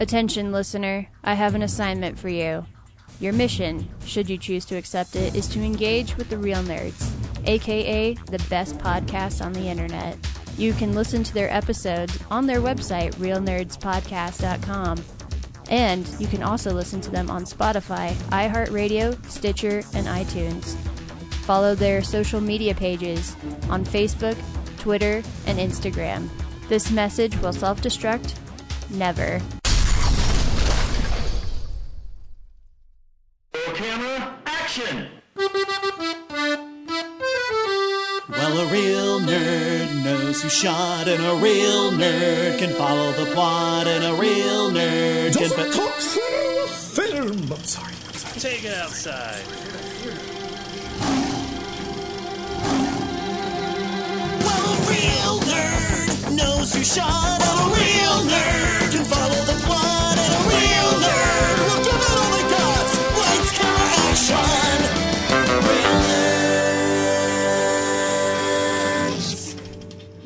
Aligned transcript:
Attention, 0.00 0.50
listener, 0.50 1.06
I 1.22 1.34
have 1.34 1.54
an 1.54 1.60
assignment 1.60 2.18
for 2.18 2.30
you. 2.30 2.64
Your 3.20 3.34
mission, 3.34 3.86
should 4.06 4.30
you 4.30 4.38
choose 4.38 4.64
to 4.64 4.76
accept 4.76 5.14
it, 5.14 5.34
is 5.34 5.46
to 5.48 5.60
engage 5.60 6.16
with 6.16 6.30
the 6.30 6.38
Real 6.38 6.62
Nerds, 6.62 7.10
aka 7.46 8.14
the 8.14 8.42
best 8.48 8.78
podcast 8.78 9.44
on 9.44 9.52
the 9.52 9.68
internet. 9.68 10.16
You 10.56 10.72
can 10.72 10.94
listen 10.94 11.22
to 11.24 11.34
their 11.34 11.52
episodes 11.52 12.18
on 12.30 12.46
their 12.46 12.62
website, 12.62 13.14
realnerdspodcast.com. 13.16 15.04
And 15.68 16.08
you 16.18 16.26
can 16.26 16.42
also 16.42 16.72
listen 16.72 17.02
to 17.02 17.10
them 17.10 17.30
on 17.30 17.44
Spotify, 17.44 18.14
iHeartRadio, 18.30 19.22
Stitcher, 19.26 19.82
and 19.92 20.06
iTunes. 20.06 20.76
Follow 21.44 21.74
their 21.74 22.02
social 22.02 22.40
media 22.40 22.74
pages 22.74 23.36
on 23.68 23.84
Facebook, 23.84 24.38
Twitter, 24.78 25.22
and 25.46 25.58
Instagram. 25.58 26.30
This 26.70 26.90
message 26.90 27.36
will 27.42 27.52
self 27.52 27.82
destruct 27.82 28.34
never. 28.88 29.42
Shot, 40.50 41.06
and 41.06 41.24
a 41.24 41.34
real 41.36 41.92
nerd 41.92 42.58
can 42.58 42.70
follow 42.74 43.12
the 43.12 43.26
plot, 43.32 43.86
and 43.86 44.04
a 44.04 44.14
real 44.20 44.70
nerd 44.70 45.36
can. 45.36 45.48
Don't 45.48 45.72
talk 45.72 45.94
film. 45.94 47.52
I'm 47.52 47.64
sorry. 47.64 47.94
I'm 48.08 48.14
sorry. 48.14 48.40
Take 48.40 48.64
it 48.64 48.76
outside. 48.76 49.44
Well, 54.44 54.64
a 54.66 54.76
real 54.90 55.38
nerd 55.46 56.36
knows 56.36 56.74
who 56.74 56.82
shot, 56.82 57.40
and 57.40 57.60
a 57.60 57.74
real 57.76 58.30
nerd 58.30 58.79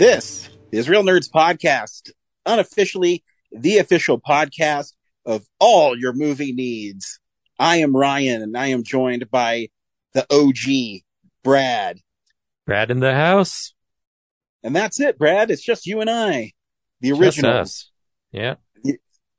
This 0.05 0.51
is 0.71 0.87
Real 0.87 1.03
Nerds 1.03 1.31
Podcast, 1.31 2.11
unofficially 2.45 3.25
the 3.51 3.79
official 3.79 4.21
podcast 4.21 4.93
of 5.25 5.47
all 5.59 5.99
your 5.99 6.13
movie 6.13 6.53
needs. 6.53 7.19
I 7.59 7.77
am 7.77 7.97
Ryan, 7.97 8.43
and 8.43 8.55
I 8.55 8.67
am 8.67 8.83
joined 8.83 9.31
by 9.31 9.69
the 10.13 10.27
OG, 10.31 11.05
Brad. 11.43 12.01
Brad 12.67 12.91
in 12.91 13.01
the 13.01 13.15
house. 13.15 13.73
And 14.63 14.77
that's 14.77 15.01
it, 15.01 15.17
Brad. 15.17 15.51
It's 15.51 15.65
just 15.65 15.87
you 15.87 16.03
and 16.03 16.11
I, 16.11 16.53
the 17.01 17.09
Just 17.09 17.23
original. 17.23 17.57
us. 17.57 17.91
Yeah. 18.31 18.57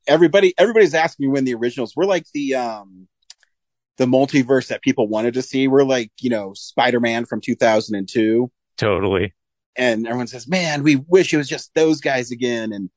Everybody, 0.08 0.52
everybody's 0.58 0.94
asking 0.94 1.28
me 1.28 1.32
when 1.32 1.44
the 1.44 1.54
originals. 1.54 1.94
We're 1.94 2.06
like 2.06 2.24
the 2.34 2.56
um, 2.56 3.06
the 3.98 4.06
multiverse 4.06 4.66
that 4.66 4.82
people 4.82 5.06
wanted 5.06 5.34
to 5.34 5.42
see. 5.42 5.68
We're 5.68 5.84
like, 5.84 6.10
you 6.20 6.30
know, 6.30 6.54
Spider 6.54 6.98
Man 6.98 7.24
from 7.24 7.40
2002. 7.40 8.50
Totally. 8.76 9.32
And 9.76 10.06
everyone 10.06 10.26
says, 10.26 10.48
"Man, 10.48 10.82
we 10.82 10.96
wish 10.96 11.32
it 11.32 11.38
was 11.38 11.48
just 11.48 11.74
those 11.74 12.00
guys 12.00 12.30
again." 12.30 12.72
And 12.72 12.90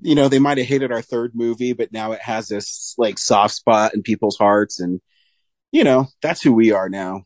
you 0.00 0.14
know, 0.14 0.28
they 0.28 0.38
might 0.38 0.58
have 0.58 0.66
hated 0.66 0.92
our 0.92 1.02
third 1.02 1.32
movie, 1.34 1.72
but 1.72 1.92
now 1.92 2.12
it 2.12 2.20
has 2.22 2.48
this 2.48 2.94
like 2.98 3.18
soft 3.18 3.54
spot 3.54 3.94
in 3.94 4.02
people's 4.02 4.36
hearts, 4.36 4.80
and 4.80 5.00
you 5.72 5.84
know, 5.84 6.06
that's 6.22 6.42
who 6.42 6.52
we 6.52 6.72
are 6.72 6.88
now. 6.88 7.24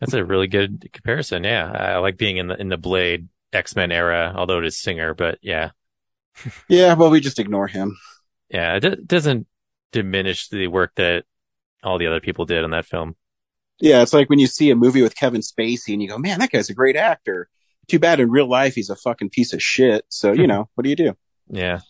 That's 0.00 0.14
a 0.14 0.24
really 0.24 0.46
good 0.46 0.88
comparison. 0.92 1.44
Yeah. 1.44 1.70
I 1.70 1.98
like 1.98 2.16
being 2.16 2.36
in 2.36 2.48
the 2.48 2.60
in 2.60 2.68
the 2.68 2.76
Blade 2.76 3.28
X-Men 3.52 3.92
era, 3.92 4.32
although 4.36 4.58
it 4.58 4.66
is 4.66 4.78
Singer, 4.78 5.14
but 5.14 5.38
yeah. 5.42 5.70
Yeah, 6.68 6.94
well, 6.94 7.10
we 7.10 7.20
just 7.20 7.38
ignore 7.38 7.66
him. 7.66 7.98
Yeah, 8.48 8.76
it 8.76 8.80
do- 8.80 8.96
doesn't 8.96 9.46
diminish 9.92 10.48
the 10.48 10.66
work 10.68 10.92
that 10.96 11.24
all 11.82 11.98
the 11.98 12.06
other 12.06 12.20
people 12.20 12.46
did 12.46 12.64
on 12.64 12.70
that 12.70 12.86
film. 12.86 13.16
Yeah, 13.80 14.02
it's 14.02 14.14
like 14.14 14.30
when 14.30 14.38
you 14.38 14.46
see 14.46 14.70
a 14.70 14.76
movie 14.76 15.02
with 15.02 15.16
Kevin 15.16 15.40
Spacey 15.42 15.92
and 15.92 16.00
you 16.00 16.08
go, 16.08 16.16
"Man, 16.16 16.38
that 16.38 16.50
guy's 16.50 16.70
a 16.70 16.74
great 16.74 16.96
actor." 16.96 17.48
Too 17.88 17.98
bad 17.98 18.20
in 18.20 18.30
real 18.30 18.48
life 18.48 18.74
he's 18.74 18.90
a 18.90 18.96
fucking 18.96 19.30
piece 19.30 19.52
of 19.52 19.62
shit. 19.62 20.04
So 20.08 20.32
you 20.32 20.46
know, 20.48 20.68
what 20.74 20.84
do 20.84 20.90
you 20.90 20.96
do? 20.96 21.16
Yeah. 21.48 21.80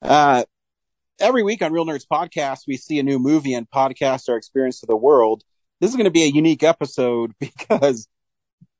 Uh, 0.00 0.44
every 1.20 1.42
week 1.42 1.62
on 1.62 1.72
Real 1.72 1.86
Nerds 1.86 2.06
Podcast, 2.10 2.60
we 2.66 2.76
see 2.76 2.98
a 2.98 3.02
new 3.02 3.18
movie 3.18 3.54
and 3.54 3.68
podcast 3.68 4.28
our 4.28 4.36
experience 4.36 4.80
to 4.80 4.86
the 4.86 4.96
world. 4.96 5.42
This 5.80 5.90
is 5.90 5.96
going 5.96 6.04
to 6.04 6.10
be 6.10 6.24
a 6.24 6.28
unique 6.28 6.62
episode 6.62 7.32
because, 7.40 8.08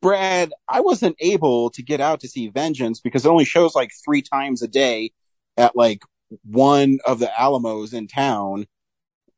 Brad, 0.00 0.52
I 0.68 0.80
wasn't 0.80 1.16
able 1.20 1.70
to 1.70 1.82
get 1.82 2.00
out 2.00 2.20
to 2.20 2.28
see 2.28 2.48
Vengeance 2.48 3.00
because 3.00 3.24
it 3.24 3.28
only 3.28 3.44
shows 3.44 3.74
like 3.74 3.90
three 4.04 4.22
times 4.22 4.62
a 4.62 4.68
day 4.68 5.12
at 5.56 5.76
like 5.76 6.02
one 6.44 6.98
of 7.04 7.18
the 7.18 7.40
Alamos 7.40 7.92
in 7.92 8.06
town. 8.06 8.66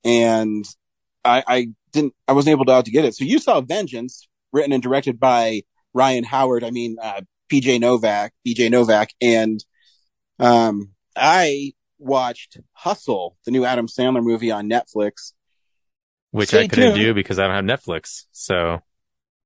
And 0.05 0.65
I, 1.25 1.45
I 1.47 1.69
didn't, 1.93 2.15
I 2.29 2.33
wasn't 2.33 2.53
able 2.53 2.65
to 2.67 2.73
out 2.73 2.85
to 2.87 2.91
get 2.91 3.05
it. 3.05 3.15
So 3.15 3.25
you 3.25 3.39
saw 3.39 3.61
Vengeance 3.61 4.29
written 4.53 4.73
and 4.73 4.83
directed 4.83 5.21
by 5.21 5.63
Ryan 5.95 6.25
Howard. 6.25 6.65
I 6.65 6.71
mean, 6.71 6.97
uh, 7.03 7.23
PJ 7.51 7.81
Novak, 7.81 8.33
BJ 8.47 8.71
Novak. 8.71 9.11
And, 9.21 9.65
um, 10.39 10.91
I 11.17 11.73
watched 11.99 12.59
Hustle, 12.73 13.37
the 13.45 13.51
new 13.51 13.65
Adam 13.65 13.87
Sandler 13.87 14.23
movie 14.23 14.51
on 14.51 14.69
Netflix. 14.69 15.33
Which 16.31 16.51
Stay 16.51 16.65
I 16.65 16.69
couldn't 16.69 16.95
tuned. 16.95 17.05
do 17.05 17.15
because 17.15 17.39
I 17.39 17.47
don't 17.47 17.57
have 17.57 17.81
Netflix. 17.81 18.27
So 18.33 18.81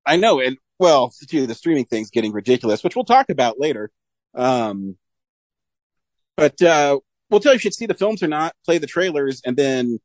I 0.04 0.16
know, 0.16 0.40
and 0.40 0.58
well, 0.78 1.12
too, 1.28 1.46
the 1.46 1.54
streaming 1.54 1.86
thing's 1.86 2.10
getting 2.10 2.32
ridiculous, 2.32 2.84
which 2.84 2.94
we'll 2.94 3.04
talk 3.04 3.30
about 3.30 3.58
later. 3.58 3.90
Um, 4.34 4.96
but 6.36 6.60
uh, 6.60 6.98
we'll 7.30 7.40
tell 7.40 7.52
you 7.52 7.56
if 7.56 7.64
you 7.64 7.70
should 7.70 7.74
see 7.74 7.86
the 7.86 7.94
films 7.94 8.22
or 8.22 8.28
not, 8.28 8.54
play 8.64 8.78
the 8.78 8.86
trailers, 8.86 9.40
and 9.46 9.56
then 9.56 9.98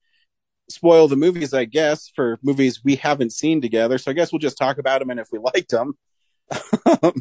spoil 0.69 1.07
the 1.07 1.15
movies, 1.15 1.53
I 1.53 1.65
guess, 1.65 2.09
for 2.15 2.39
movies 2.43 2.81
we 2.83 2.95
haven't 2.95 3.33
seen 3.33 3.61
together. 3.61 3.97
So 3.97 4.11
I 4.11 4.13
guess 4.13 4.31
we'll 4.31 4.39
just 4.39 4.57
talk 4.57 4.77
about 4.77 4.99
them 4.99 5.09
and 5.09 5.19
if 5.19 5.27
we 5.31 5.39
liked 5.53 5.71
them. 5.71 5.93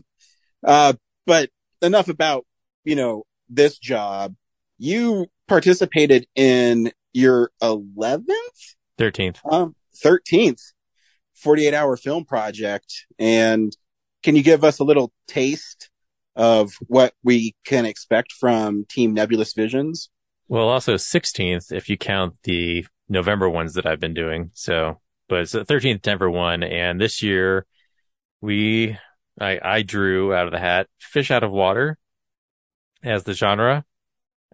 uh, 0.64 0.92
but 1.26 1.50
enough 1.82 2.08
about 2.08 2.46
you 2.84 2.96
know 2.96 3.24
this 3.48 3.78
job. 3.78 4.34
You 4.78 5.26
participated 5.48 6.26
in 6.34 6.92
your 7.12 7.50
eleventh 7.60 8.76
13th. 8.98 9.38
um, 9.50 9.74
13th 10.04 10.72
48 11.38 11.74
hour 11.74 11.96
film 11.96 12.24
project. 12.24 13.06
And 13.18 13.76
can 14.22 14.36
you 14.36 14.42
give 14.42 14.64
us 14.64 14.78
a 14.78 14.84
little 14.84 15.12
taste 15.26 15.90
of 16.36 16.72
what 16.86 17.14
we 17.22 17.54
can 17.64 17.84
expect 17.84 18.32
from 18.32 18.84
Team 18.88 19.14
Nebulous 19.14 19.52
Visions? 19.54 20.10
Well, 20.48 20.68
also 20.68 20.94
16th 20.94 21.72
if 21.72 21.88
you 21.88 21.96
count 21.96 22.36
the 22.44 22.86
November 23.08 23.48
ones 23.48 23.74
that 23.74 23.86
I've 23.86 24.00
been 24.00 24.14
doing. 24.14 24.50
So, 24.54 25.00
but 25.28 25.40
it's 25.40 25.52
the 25.52 25.64
13th 25.64 26.02
Denver 26.02 26.30
one. 26.30 26.62
And 26.62 27.00
this 27.00 27.22
year 27.22 27.66
we, 28.40 28.98
I, 29.40 29.58
I 29.62 29.82
drew 29.82 30.34
out 30.34 30.46
of 30.46 30.52
the 30.52 30.58
hat 30.58 30.88
fish 30.98 31.30
out 31.30 31.44
of 31.44 31.50
water 31.50 31.96
as 33.02 33.24
the 33.24 33.34
genre. 33.34 33.84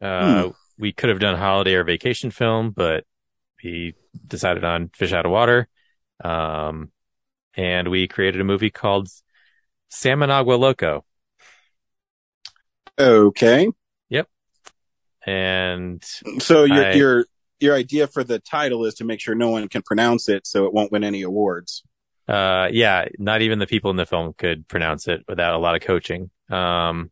Uh, 0.01 0.51
we 0.79 0.93
could 0.93 1.09
have 1.09 1.21
done 1.21 1.39
holiday 1.39 1.75
or 1.75 1.85
vacation 1.85 2.31
film, 2.31 2.71
but 2.71 3.05
we 3.63 3.95
decided 4.27 4.65
on 4.65 4.91
fish 4.95 5.13
out 5.13 5.25
of 5.25 5.33
water. 5.33 5.69
Um, 6.23 6.91
and 7.57 7.89
we 7.89 8.09
created 8.09 8.41
a 8.41 8.45
movie 8.45 8.71
called 8.71 9.09
Salmon 9.89 10.31
Agua 10.31 10.55
Loco. 10.55 11.05
Okay. 12.99 13.69
Yep. 14.09 14.29
And 15.27 16.03
So 16.39 16.65
your, 16.65 16.85
I- 16.85 16.93
your, 16.93 17.27
your 17.61 17.75
idea 17.75 18.07
for 18.07 18.25
the 18.25 18.39
title 18.41 18.85
is 18.85 18.95
to 18.95 19.05
make 19.05 19.21
sure 19.21 19.35
no 19.35 19.49
one 19.49 19.69
can 19.69 19.83
pronounce 19.83 20.29
it 20.29 20.47
so 20.47 20.67
it 20.67 20.73
won't 20.73 20.93
win 20.93 21.05
any 21.05 21.23
awards. 21.23 21.83
Uh, 22.27 22.69
yeah, 22.73 23.07
not 23.19 23.43
even 23.43 23.59
the 23.59 23.67
people 23.67 23.91
in 23.91 23.97
the 23.97 24.07
film 24.07 24.33
could 24.37 24.67
pronounce 24.67 25.09
it 25.09 25.25
without 25.29 25.55
a 25.55 25.59
lot 25.59 25.75
of 25.75 25.83
coaching. 25.83 26.31
Um, 26.51 27.11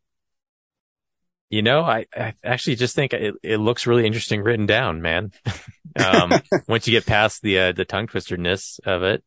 you 1.50 1.60
know, 1.60 1.82
I, 1.82 2.06
I 2.16 2.32
actually 2.42 2.76
just 2.76 2.96
think 2.96 3.12
it, 3.12 3.34
it 3.42 3.58
looks 3.58 3.86
really 3.86 4.06
interesting 4.06 4.42
written 4.42 4.64
down, 4.64 5.02
man. 5.02 5.32
um, 5.96 6.32
once 6.68 6.88
you 6.88 6.92
get 6.92 7.04
past 7.04 7.42
the, 7.42 7.58
uh, 7.58 7.72
the 7.72 7.84
tongue 7.84 8.06
twisterness 8.06 8.80
of 8.86 9.02
it, 9.02 9.22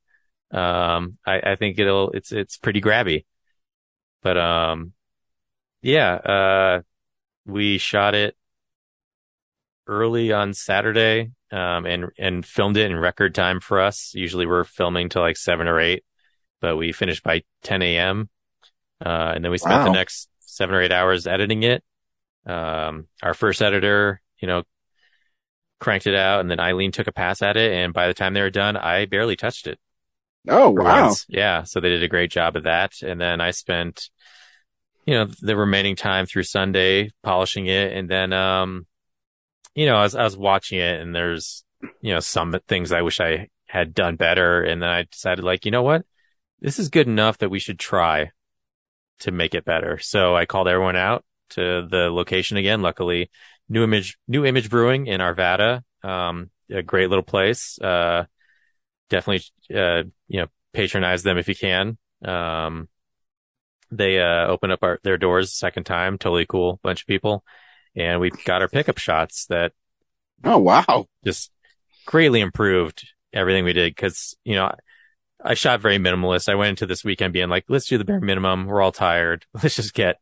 um, 0.51 1.19
I, 1.25 1.51
I 1.51 1.55
think 1.55 1.77
it'll, 1.77 2.09
it's, 2.11 2.31
it's 2.31 2.57
pretty 2.57 2.81
grabby. 2.81 3.25
But, 4.23 4.37
um, 4.39 4.93
yeah, 5.83 6.13
uh, 6.15 6.81
we 7.45 7.77
shot 7.77 8.15
it 8.15 8.35
early 9.85 10.31
on 10.31 10.55
Saturday, 10.55 11.31
um, 11.51 11.85
and, 11.85 12.05
and 12.17 12.45
filmed 12.45 12.77
it 12.77 12.89
in 12.89 12.97
record 12.97 13.35
time 13.35 13.59
for 13.59 13.79
us. 13.79 14.11
Usually 14.13 14.45
we're 14.45 14.63
filming 14.63 15.09
till 15.09 15.21
like 15.21 15.37
seven 15.37 15.67
or 15.67 15.79
eight, 15.79 16.03
but 16.61 16.77
we 16.77 16.91
finished 16.91 17.23
by 17.23 17.43
10 17.63 17.81
a.m. 17.81 18.29
Uh, 19.05 19.31
and 19.35 19.43
then 19.43 19.51
we 19.51 19.57
spent 19.57 19.79
Wow. 19.79 19.85
the 19.85 19.91
next 19.91 20.29
seven 20.39 20.75
or 20.75 20.81
eight 20.81 20.91
hours 20.91 21.27
editing 21.27 21.63
it. 21.63 21.83
Um, 22.45 23.07
our 23.23 23.33
first 23.33 23.61
editor, 23.61 24.21
you 24.39 24.47
know, 24.47 24.63
cranked 25.79 26.07
it 26.07 26.15
out 26.15 26.39
and 26.39 26.49
then 26.49 26.59
Eileen 26.59 26.91
took 26.91 27.07
a 27.07 27.11
pass 27.11 27.41
at 27.41 27.57
it. 27.57 27.71
And 27.73 27.93
by 27.93 28.07
the 28.07 28.13
time 28.13 28.33
they 28.33 28.41
were 28.41 28.49
done, 28.49 28.77
I 28.77 29.05
barely 29.05 29.35
touched 29.35 29.67
it. 29.67 29.79
Oh, 30.47 30.69
wow. 30.69 31.05
once. 31.05 31.25
Yeah. 31.27 31.63
So 31.63 31.79
they 31.79 31.89
did 31.89 32.03
a 32.03 32.07
great 32.07 32.31
job 32.31 32.55
of 32.55 32.63
that. 32.63 33.01
And 33.01 33.19
then 33.19 33.41
I 33.41 33.51
spent, 33.51 34.09
you 35.05 35.13
know, 35.15 35.25
the 35.41 35.57
remaining 35.57 35.95
time 35.95 36.25
through 36.25 36.43
Sunday 36.43 37.11
polishing 37.23 37.65
it. 37.67 37.93
And 37.93 38.09
then, 38.09 38.31
um, 38.31 38.85
you 39.75 39.85
know, 39.85 39.97
I 39.97 40.03
was, 40.03 40.15
I 40.15 40.23
was 40.23 40.37
watching 40.37 40.79
it 40.79 41.01
and 41.01 41.13
there's, 41.13 41.63
you 42.01 42.13
know, 42.13 42.21
some 42.21 42.55
things 42.67 42.91
I 42.91 43.01
wish 43.01 43.19
I 43.19 43.49
had 43.67 43.93
done 43.93 44.15
better. 44.15 44.63
And 44.63 44.81
then 44.81 44.89
I 44.89 45.03
decided 45.03 45.43
like, 45.43 45.65
you 45.65 45.71
know 45.71 45.83
what? 45.83 46.05
This 46.61 46.79
is 46.79 46.89
good 46.89 47.07
enough 47.07 47.37
that 47.39 47.49
we 47.49 47.59
should 47.59 47.77
try 47.77 48.31
to 49.19 49.31
make 49.31 49.53
it 49.53 49.65
better. 49.65 49.99
So 49.99 50.35
I 50.35 50.45
called 50.45 50.67
everyone 50.67 50.95
out 50.95 51.25
to 51.51 51.87
the 51.89 52.09
location 52.09 52.57
again. 52.57 52.81
Luckily, 52.81 53.29
new 53.69 53.83
image, 53.83 54.17
new 54.27 54.45
image 54.45 54.69
brewing 54.69 55.07
in 55.07 55.19
Arvada. 55.19 55.83
Um, 56.03 56.49
a 56.71 56.81
great 56.81 57.09
little 57.09 57.23
place. 57.23 57.77
Uh, 57.79 58.25
definitely, 59.09 59.45
uh, 59.77 60.03
you 60.27 60.39
know, 60.39 60.47
patronize 60.73 61.23
them 61.23 61.37
if 61.37 61.49
you 61.49 61.55
can. 61.55 61.97
Um, 62.23 62.87
they, 63.91 64.19
uh, 64.19 64.47
open 64.47 64.71
up 64.71 64.79
our, 64.83 64.99
their 65.03 65.17
doors 65.17 65.53
second 65.53 65.83
time. 65.83 66.17
Totally 66.17 66.45
cool 66.45 66.79
bunch 66.81 67.01
of 67.01 67.07
people. 67.07 67.43
And 67.95 68.19
we 68.19 68.29
got 68.29 68.61
our 68.61 68.67
pickup 68.67 68.97
shots 68.97 69.45
that 69.47 69.73
Oh 70.43 70.57
wow. 70.57 71.07
just 71.23 71.51
greatly 72.05 72.41
improved 72.41 73.07
everything 73.33 73.65
we 73.65 73.73
did. 73.73 73.95
Cause, 73.95 74.35
you 74.43 74.55
know, 74.55 74.73
I 75.43 75.53
shot 75.53 75.81
very 75.81 75.97
minimalist. 75.97 76.49
I 76.49 76.55
went 76.55 76.71
into 76.71 76.85
this 76.85 77.03
weekend 77.03 77.33
being 77.33 77.49
like, 77.49 77.65
let's 77.67 77.87
do 77.87 77.97
the 77.97 78.05
bare 78.05 78.19
minimum. 78.19 78.65
We're 78.65 78.81
all 78.81 78.91
tired. 78.91 79.45
Let's 79.53 79.75
just 79.75 79.93
get 79.93 80.17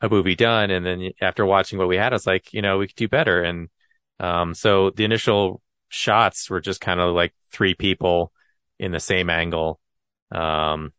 a 0.00 0.08
movie 0.08 0.36
done. 0.36 0.70
And 0.70 0.86
then 0.86 1.10
after 1.20 1.44
watching 1.44 1.78
what 1.78 1.88
we 1.88 1.96
had, 1.96 2.12
I 2.12 2.14
was 2.14 2.26
like, 2.26 2.52
you 2.52 2.62
know, 2.62 2.78
we 2.78 2.86
could 2.86 2.96
do 2.96 3.08
better. 3.08 3.42
And, 3.42 3.70
um, 4.20 4.54
so 4.54 4.90
the 4.90 5.04
initial 5.04 5.62
shots 5.88 6.48
were 6.48 6.60
just 6.60 6.80
kind 6.80 7.00
of 7.00 7.14
like 7.14 7.34
three 7.50 7.74
people 7.74 8.32
in 8.78 8.92
the 8.92 9.00
same 9.00 9.30
angle. 9.30 9.80
Um, 10.30 10.92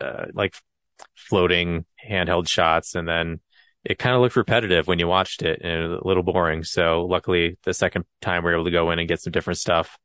uh, 0.00 0.26
like 0.34 0.54
floating 1.14 1.86
handheld 2.06 2.48
shots. 2.48 2.94
And 2.94 3.08
then 3.08 3.40
it 3.88 3.98
kind 3.98 4.16
of 4.16 4.20
looked 4.22 4.34
repetitive 4.36 4.86
when 4.88 4.98
you 4.98 5.06
watched 5.06 5.42
it 5.42 5.60
and 5.62 5.92
a 5.94 6.06
little 6.06 6.22
boring. 6.24 6.64
So 6.64 7.04
luckily 7.06 7.56
the 7.64 7.72
second 7.72 8.04
time 8.20 8.42
we 8.42 8.50
were 8.50 8.56
able 8.56 8.64
to 8.64 8.70
go 8.72 8.90
in 8.90 8.98
and 8.98 9.06
get 9.08 9.20
some 9.20 9.30
different 9.32 9.58
stuff, 9.58 9.96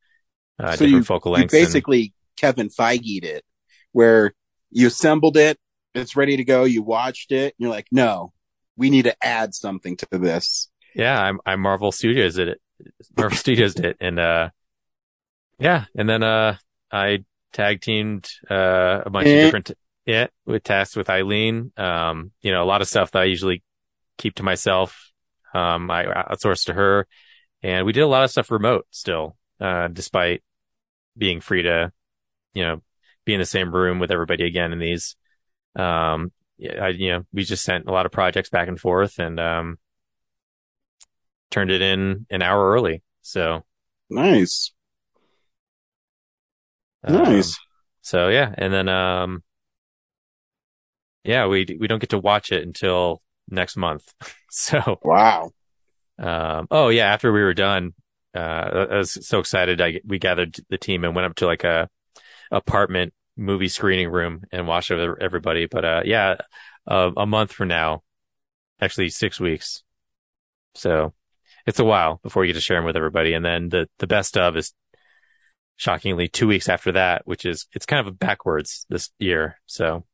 uh, 0.59 0.71
So 0.73 0.85
different 0.85 0.91
you- 0.91 1.03
focal 1.03 1.31
You 1.31 1.37
lengths. 1.39 1.53
and- 1.55 1.65
basically 1.65 2.13
Kevin 2.37 2.69
Feige'd 2.69 3.23
it, 3.25 3.43
where 3.91 4.33
you 4.69 4.87
assembled 4.87 5.35
it, 5.37 5.57
it's 5.95 6.15
ready 6.15 6.37
to 6.37 6.43
go. 6.43 6.63
You 6.63 6.83
watched 6.83 7.31
it, 7.31 7.53
and 7.53 7.53
you're 7.57 7.71
like, 7.71 7.87
no, 7.91 8.33
we 8.77 8.89
need 8.89 9.03
to 9.03 9.15
add 9.25 9.53
something 9.55 9.97
to 9.97 10.07
this. 10.11 10.69
yeah, 10.95 11.19
I'm, 11.19 11.39
I 11.45 11.55
Marvel 11.55 11.91
Studios 11.91 12.35
did 12.35 12.47
it. 12.49 12.61
Marvel 13.17 13.37
Studios 13.37 13.73
did, 13.75 13.97
and 13.99 14.19
uh, 14.19 14.49
yeah, 15.59 15.85
and 15.95 16.07
then 16.09 16.23
uh, 16.23 16.57
I 16.91 17.23
tag 17.53 17.81
teamed 17.81 18.29
uh 18.49 19.01
a 19.05 19.09
bunch 19.09 19.27
Eh. 19.27 19.31
of 19.31 19.45
different 19.45 19.71
yeah 20.05 20.27
with 20.45 20.63
tasks 20.63 20.95
with 20.95 21.09
Eileen. 21.09 21.71
Um, 21.77 22.31
you 22.41 22.51
know, 22.51 22.63
a 22.63 22.65
lot 22.65 22.81
of 22.81 22.87
stuff 22.87 23.11
that 23.11 23.21
I 23.23 23.25
usually 23.25 23.61
keep 24.21 24.35
to 24.35 24.43
myself. 24.43 25.11
Um, 25.53 25.91
I 25.91 26.05
outsourced 26.05 26.65
to 26.65 26.73
her, 26.73 27.07
and 27.61 27.85
we 27.85 27.91
did 27.93 28.01
a 28.01 28.07
lot 28.07 28.23
of 28.23 28.31
stuff 28.31 28.51
remote 28.51 28.85
still, 28.91 29.35
uh, 29.59 29.87
despite 29.89 30.43
being 31.17 31.41
free 31.41 31.63
to, 31.63 31.91
you 32.53 32.63
know, 32.63 32.81
be 33.25 33.33
in 33.33 33.39
the 33.39 33.45
same 33.45 33.73
room 33.73 33.99
with 33.99 34.11
everybody 34.11 34.45
again 34.45 34.71
in 34.71 34.79
these. 34.79 35.15
Um, 35.75 36.31
I, 36.61 36.89
you 36.89 37.09
know, 37.09 37.23
we 37.33 37.43
just 37.43 37.63
sent 37.63 37.87
a 37.87 37.91
lot 37.91 38.05
of 38.05 38.11
projects 38.11 38.49
back 38.49 38.67
and 38.67 38.79
forth, 38.79 39.19
and 39.19 39.39
um 39.39 39.77
turned 41.49 41.69
it 41.69 41.81
in 41.81 42.25
an 42.29 42.41
hour 42.41 42.71
early. 42.71 43.03
So, 43.21 43.63
Nice, 44.09 44.71
um, 47.03 47.15
nice. 47.15 47.57
So 48.01 48.29
yeah. 48.29 48.53
And 48.57 48.73
then, 48.73 48.89
um, 48.89 49.43
yeah, 51.23 51.45
we, 51.47 51.65
we 51.79 51.87
don't 51.87 51.99
get 51.99 52.09
to 52.09 52.19
watch 52.19 52.51
it 52.51 52.63
until 52.63 53.21
next 53.51 53.77
month. 53.77 54.13
so, 54.51 55.01
Wow. 55.03 55.51
um, 56.19 56.67
oh 56.71 56.89
yeah, 56.89 57.05
after 57.13 57.31
we 57.31 57.41
were 57.41 57.53
done, 57.53 57.93
uh, 58.35 58.87
I 58.91 58.97
was 58.97 59.27
so 59.27 59.39
excited. 59.39 59.81
I, 59.81 60.01
we 60.05 60.19
gathered 60.19 60.57
the 60.69 60.77
team 60.77 61.03
and 61.03 61.15
went 61.15 61.25
up 61.25 61.35
to 61.35 61.45
like 61.45 61.63
a 61.63 61.89
apartment 62.51 63.13
movie 63.37 63.69
screening 63.69 64.09
room 64.09 64.43
and 64.51 64.67
watched 64.67 64.91
everybody. 64.91 65.67
But, 65.67 65.85
uh, 65.85 66.01
yeah, 66.05 66.37
uh, 66.87 67.11
a 67.17 67.25
month 67.27 67.53
from 67.53 67.69
now, 67.69 68.03
actually 68.81 69.09
six 69.09 69.39
weeks. 69.39 69.83
So 70.75 71.13
it's 71.67 71.79
a 71.79 71.85
while 71.85 72.19
before 72.23 72.45
you 72.45 72.53
get 72.53 72.59
to 72.59 72.61
share 72.61 72.77
them 72.77 72.85
with 72.85 72.97
everybody. 72.97 73.33
And 73.33 73.45
then 73.45 73.69
the, 73.69 73.89
the 73.99 74.07
best 74.07 74.37
of 74.37 74.57
is 74.57 74.73
shockingly 75.77 76.27
two 76.27 76.47
weeks 76.47 76.69
after 76.69 76.93
that, 76.93 77.23
which 77.25 77.45
is, 77.45 77.67
it's 77.73 77.85
kind 77.85 78.05
of 78.07 78.19
backwards 78.19 78.85
this 78.89 79.09
year. 79.19 79.59
So 79.65 80.05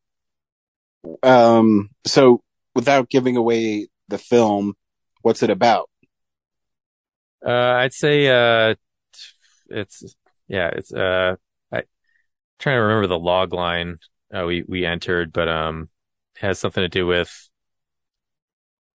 Um, 1.23 1.89
so 2.05 2.41
without 2.77 3.09
giving 3.09 3.35
away 3.35 3.88
the 4.07 4.19
film, 4.19 4.75
what's 5.24 5.41
it 5.41 5.50
about? 5.50 5.89
Uh, 7.44 7.51
I'd 7.51 7.91
say, 7.91 8.27
uh, 8.27 8.75
it's, 9.68 10.15
yeah, 10.47 10.69
it's, 10.74 10.94
uh, 10.94 11.38
I 11.71 11.83
trying 12.59 12.77
to 12.77 12.81
remember 12.83 13.07
the 13.07 13.18
log 13.18 13.51
line, 13.51 13.97
uh, 14.31 14.45
we, 14.45 14.63
we 14.68 14.85
entered, 14.85 15.33
but, 15.33 15.50
um, 15.50 15.89
has 16.38 16.59
something 16.59 16.83
to 16.83 16.88
do 16.88 17.07
with, 17.07 17.50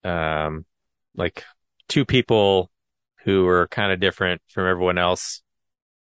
um, 0.04 0.66
like 1.16 1.44
two 1.88 2.04
people 2.04 2.70
who 3.24 3.46
are 3.48 3.66
kind 3.68 3.92
of 3.92 3.98
different 3.98 4.42
from 4.48 4.66
everyone 4.68 4.98
else, 4.98 5.40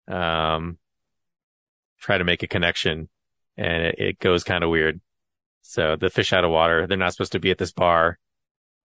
um, 0.08 0.78
try 2.00 2.20
to 2.20 2.24
make 2.24 2.44
a 2.44 2.48
connection 2.48 3.10
and 3.58 3.84
it, 3.84 3.96
it 3.98 4.20
goes 4.20 4.44
kind 4.44 4.64
of 4.64 4.70
weird. 4.70 5.02
So 5.64 5.96
the 5.96 6.10
fish 6.12 6.32
out 6.32 6.44
of 6.44 6.52
water, 6.52 6.86
they're 6.86 6.98
not 6.98 7.14
supposed 7.14 7.32
to 7.32 7.40
be 7.40 7.50
at 7.50 7.58
this 7.58 7.72
bar, 7.72 8.20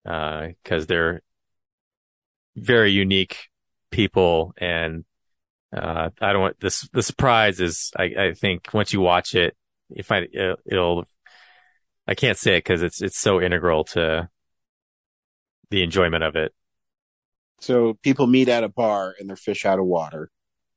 uh, 0.05 0.47
cause 0.63 0.87
they're, 0.87 1.21
very 2.59 2.91
unique 2.91 3.49
people 3.91 4.51
and 4.57 5.05
uh 5.71 6.09
I 6.19 6.33
don't 6.33 6.41
want 6.41 6.59
this 6.59 6.89
the 6.91 7.03
surprise 7.03 7.59
is 7.59 7.91
I 7.95 8.03
I 8.17 8.33
think 8.33 8.73
once 8.73 8.91
you 8.93 8.99
watch 8.99 9.35
it 9.35 9.55
you 9.89 10.01
find 10.01 10.27
it, 10.31 10.59
it'll, 10.65 11.05
I 12.07 12.15
can't 12.15 12.37
say 12.37 12.57
it 12.57 12.65
cuz 12.65 12.81
it's 12.81 12.99
it's 12.99 13.19
so 13.19 13.39
integral 13.39 13.83
to 13.93 14.27
the 15.69 15.83
enjoyment 15.83 16.23
of 16.23 16.35
it. 16.35 16.51
So 17.59 17.93
people 18.01 18.25
meet 18.25 18.49
at 18.49 18.63
a 18.63 18.69
bar 18.69 19.13
and 19.19 19.29
they're 19.29 19.35
fish 19.35 19.63
out 19.63 19.77
of 19.77 19.85
water. 19.85 20.31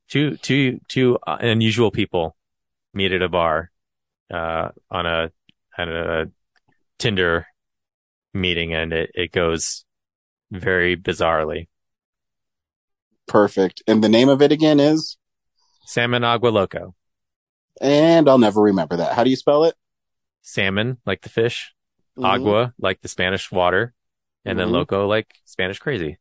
Two 0.08 0.36
two 0.36 0.80
two 0.86 1.18
uh, 1.26 1.38
unusual 1.40 1.90
people 1.90 2.36
meet 2.92 3.10
at 3.12 3.22
a 3.22 3.28
bar 3.30 3.70
uh 4.30 4.68
on 4.90 5.06
a 5.06 5.32
on 5.78 5.88
a 5.88 6.26
Tinder 6.98 7.46
meeting 8.34 8.74
and 8.74 8.92
it 8.92 9.10
it 9.14 9.32
goes 9.32 9.84
very 10.50 10.96
bizarrely. 10.96 11.68
Perfect. 13.26 13.82
And 13.86 14.02
the 14.02 14.08
name 14.08 14.28
of 14.28 14.42
it 14.42 14.52
again 14.52 14.80
is, 14.80 15.16
Salmon 15.86 16.24
Agua 16.24 16.48
Loco. 16.50 16.94
and 17.80 18.28
I'll 18.28 18.38
never 18.38 18.60
remember 18.60 18.96
that. 18.96 19.14
How 19.14 19.24
do 19.24 19.30
you 19.30 19.36
spell 19.36 19.64
it? 19.64 19.74
Salmon 20.42 20.98
like 21.06 21.22
the 21.22 21.28
fish. 21.28 21.74
Mhm. 22.18 22.24
agua 22.24 22.74
like 22.78 23.00
the 23.00 23.08
Spanish 23.08 23.50
water, 23.52 23.94
and 24.44 24.58
then 24.58 24.68
Mhm. 24.68 24.72
loco 24.72 25.06
like 25.06 25.38
Spanish 25.46 25.78
crazy. 25.78 26.18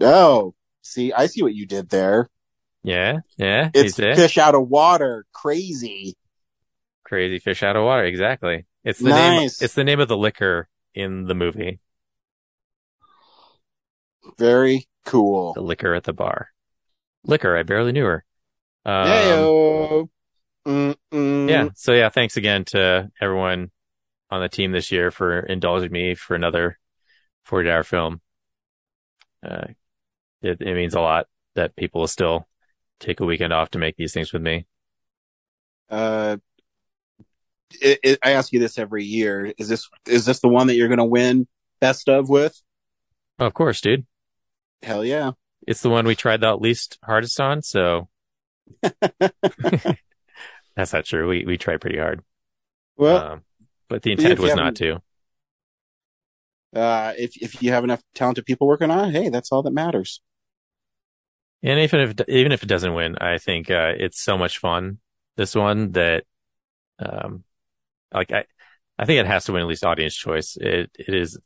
Oh, 0.00 0.54
see, 0.82 1.12
I 1.12 1.26
see 1.26 1.42
what 1.42 1.54
you 1.54 1.66
did 1.66 1.88
there. 1.90 2.30
Yeah, 2.82 3.18
yeah. 3.36 3.70
It's 3.74 3.96
fish 3.96 4.38
out 4.38 4.54
of 4.54 4.68
water. 4.68 5.26
Crazy. 5.32 6.16
Crazy 7.06 7.38
fish 7.38 7.62
out 7.62 7.76
of 7.76 7.84
water. 7.84 8.02
Exactly. 8.02 8.66
It's 8.82 8.98
the 8.98 9.10
name. 9.10 9.48
It's 9.60 9.74
the 9.74 9.84
name 9.84 10.00
of 10.00 10.08
the 10.08 10.16
liquor 10.16 10.68
in 10.92 11.26
the 11.26 11.36
movie. 11.36 11.78
Very 14.36 14.88
cool. 15.04 15.52
The 15.52 15.60
liquor 15.60 15.94
at 15.94 16.02
the 16.02 16.12
bar. 16.12 16.48
Liquor. 17.22 17.56
I 17.56 17.62
barely 17.62 17.92
knew 17.92 18.06
her. 18.06 18.24
Um. 18.84 20.10
Mm-mm. 20.66 21.48
yeah. 21.48 21.68
So 21.76 21.92
yeah, 21.92 22.08
thanks 22.08 22.36
again 22.36 22.64
to 22.66 23.08
everyone 23.20 23.70
on 24.28 24.40
the 24.40 24.48
team 24.48 24.72
this 24.72 24.90
year 24.90 25.12
for 25.12 25.38
indulging 25.38 25.92
me 25.92 26.16
for 26.16 26.34
another 26.34 26.76
40 27.44 27.70
hour 27.70 27.84
film. 27.84 28.20
Uh, 29.48 29.66
it, 30.42 30.60
it 30.60 30.74
means 30.74 30.94
a 30.94 31.00
lot 31.00 31.26
that 31.54 31.76
people 31.76 32.00
will 32.00 32.08
still 32.08 32.48
take 32.98 33.20
a 33.20 33.24
weekend 33.24 33.52
off 33.52 33.70
to 33.70 33.78
make 33.78 33.96
these 33.96 34.12
things 34.12 34.32
with 34.32 34.42
me. 34.42 34.66
Uh, 35.88 36.38
it, 37.80 37.98
it, 38.02 38.18
I 38.22 38.32
ask 38.32 38.52
you 38.52 38.60
this 38.60 38.78
every 38.78 39.04
year. 39.04 39.52
Is 39.58 39.68
this 39.68 39.88
is 40.06 40.24
this 40.24 40.40
the 40.40 40.48
one 40.48 40.68
that 40.68 40.74
you're 40.74 40.88
going 40.88 40.98
to 40.98 41.04
win 41.04 41.46
best 41.80 42.08
of 42.08 42.28
with? 42.28 42.60
of 43.38 43.54
course, 43.54 43.80
dude. 43.80 44.06
Hell 44.82 45.04
yeah. 45.04 45.32
It's 45.66 45.82
the 45.82 45.90
one 45.90 46.06
we 46.06 46.14
tried 46.14 46.40
the 46.40 46.56
least 46.56 46.98
hardest 47.02 47.40
on. 47.40 47.62
So 47.62 48.08
that's 48.82 50.92
not 50.92 51.04
true. 51.04 51.28
We, 51.28 51.44
we 51.44 51.58
tried 51.58 51.80
pretty 51.80 51.98
hard. 51.98 52.22
Well, 52.96 53.32
um, 53.32 53.42
but 53.88 54.02
the 54.02 54.12
intent 54.12 54.38
was 54.38 54.54
not 54.54 54.76
to. 54.76 55.02
uh, 56.74 57.12
if 57.18 57.36
if 57.36 57.62
you 57.62 57.72
have 57.72 57.84
enough 57.84 58.02
talented 58.14 58.46
people 58.46 58.66
working 58.66 58.90
on 58.90 59.08
it, 59.08 59.12
hey, 59.12 59.28
that's 59.28 59.52
all 59.52 59.62
that 59.62 59.72
matters. 59.72 60.20
And 61.62 61.80
even 61.80 62.00
if, 62.00 62.14
even 62.28 62.52
if 62.52 62.62
it 62.62 62.68
doesn't 62.68 62.94
win, 62.94 63.16
I 63.20 63.38
think, 63.38 63.70
uh, 63.70 63.92
it's 63.98 64.22
so 64.22 64.38
much 64.38 64.58
fun. 64.58 64.98
This 65.36 65.54
one 65.54 65.92
that, 65.92 66.24
um, 66.98 67.44
like 68.16 68.32
I, 68.32 68.44
I 68.98 69.06
think 69.06 69.20
it 69.20 69.26
has 69.26 69.46
to 69.46 69.52
win 69.52 69.62
at 69.62 69.68
least 69.68 69.84
audience 69.84 70.16
choice. 70.16 70.56
It, 70.60 70.90
it 70.98 71.14
is 71.14 71.38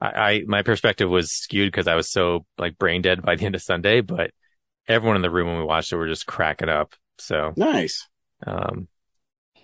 I, 0.00 0.08
I 0.08 0.42
my 0.46 0.62
perspective 0.62 1.10
was 1.10 1.32
skewed 1.32 1.68
because 1.70 1.88
I 1.88 1.94
was 1.96 2.10
so 2.10 2.46
like 2.58 2.78
brain 2.78 3.02
dead 3.02 3.22
by 3.22 3.36
the 3.36 3.46
end 3.46 3.54
of 3.54 3.62
Sunday, 3.62 4.00
but 4.00 4.32
everyone 4.88 5.16
in 5.16 5.22
the 5.22 5.30
room 5.30 5.48
when 5.48 5.58
we 5.58 5.64
watched 5.64 5.92
it 5.92 5.96
were 5.96 6.08
just 6.08 6.26
cracking 6.26 6.68
up. 6.68 6.94
So, 7.18 7.56
Nice. 7.56 8.08
um, 8.46 8.88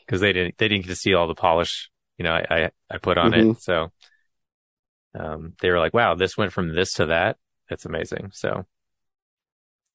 cause 0.09 0.21
they 0.21 0.33
didn't, 0.33 0.59
they 0.59 0.69
didn't 0.69 0.85
get 0.85 0.91
to 0.91 0.97
see 0.97 1.15
all 1.15 1.29
the 1.29 1.35
polish, 1.35 1.91
you 2.19 2.25
know, 2.25 2.33
I, 2.33 2.47
I, 2.51 2.71
I 2.91 2.99
put 2.99 3.19
on 3.19 3.33
Mhm. 3.33 3.53
it. 3.53 3.63
So, 3.63 3.93
um, 5.19 5.55
they 5.61 5.71
were 5.71 5.79
like, 5.79 5.95
wow, 5.95 6.15
this 6.15 6.37
went 6.37 6.53
from 6.53 6.75
this 6.75 6.93
to 6.95 7.07
that. 7.07 7.39
That's 7.69 7.87
amazing. 7.87 8.31
So, 8.33 8.67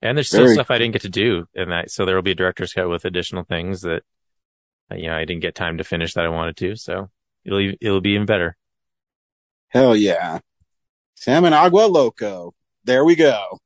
and 0.01 0.17
there's 0.17 0.29
still 0.29 0.45
Very 0.45 0.55
stuff 0.55 0.71
I 0.71 0.79
didn't 0.79 0.93
get 0.93 1.03
to 1.03 1.10
do. 1.10 1.45
And 1.55 1.71
that, 1.71 1.91
so 1.91 2.05
there 2.05 2.15
will 2.15 2.24
be 2.24 2.31
a 2.31 2.36
director's 2.36 2.74
cut 2.74 2.89
with 2.89 3.05
additional 3.05 3.43
things 3.43 3.81
that, 3.81 4.03
you 4.98 5.07
know, 5.07 5.15
I 5.15 5.25
didn't 5.25 5.41
get 5.41 5.55
time 5.55 5.77
to 5.77 5.83
finish 5.83 6.13
that 6.13 6.25
I 6.25 6.29
wanted 6.29 6.57
to. 6.57 6.75
So 6.75 7.10
it'll, 7.45 7.74
it'll 7.81 8.01
be 8.01 8.12
even 8.12 8.25
better. 8.25 8.55
Hell 9.69 9.95
yeah. 9.95 10.39
Salmon 11.15 11.53
Agua 11.53 11.86
Loco. 11.88 12.53
There 12.83 13.05
we 13.05 13.15
go. 13.15 13.60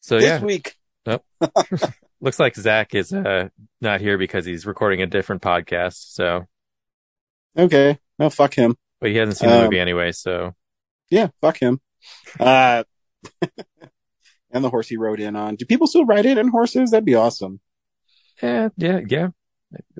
So 0.00 0.16
this 0.18 0.24
yeah, 0.24 0.42
week. 0.44 0.76
looks 2.20 2.38
like 2.38 2.54
Zach 2.56 2.94
is, 2.94 3.12
uh, 3.12 3.48
not 3.80 4.00
here 4.00 4.16
because 4.18 4.44
he's 4.44 4.64
recording 4.66 5.02
a 5.02 5.06
different 5.06 5.42
podcast. 5.42 6.12
So, 6.14 6.46
Okay. 7.56 7.98
No, 8.18 8.30
fuck 8.30 8.54
him. 8.54 8.76
but 9.00 9.10
he 9.10 9.16
hasn't 9.16 9.36
seen 9.38 9.50
the 9.50 9.56
Um, 9.58 9.64
movie 9.64 9.78
anyway. 9.80 10.12
So 10.12 10.54
Yeah, 11.10 11.28
fuck 11.40 11.58
him. 11.60 11.80
Uh, 12.40 12.84
and 14.50 14.64
the 14.64 14.70
horse 14.70 14.88
he 14.88 14.96
rode 14.96 15.20
in 15.20 15.36
on. 15.36 15.56
Do 15.56 15.64
people 15.66 15.86
still 15.86 16.04
ride 16.06 16.26
in 16.26 16.38
on 16.38 16.48
horses? 16.48 16.90
That'd 16.90 17.04
be 17.04 17.14
awesome. 17.14 17.60
yeah, 18.42 18.70
yeah, 18.76 19.00
yeah. 19.08 19.28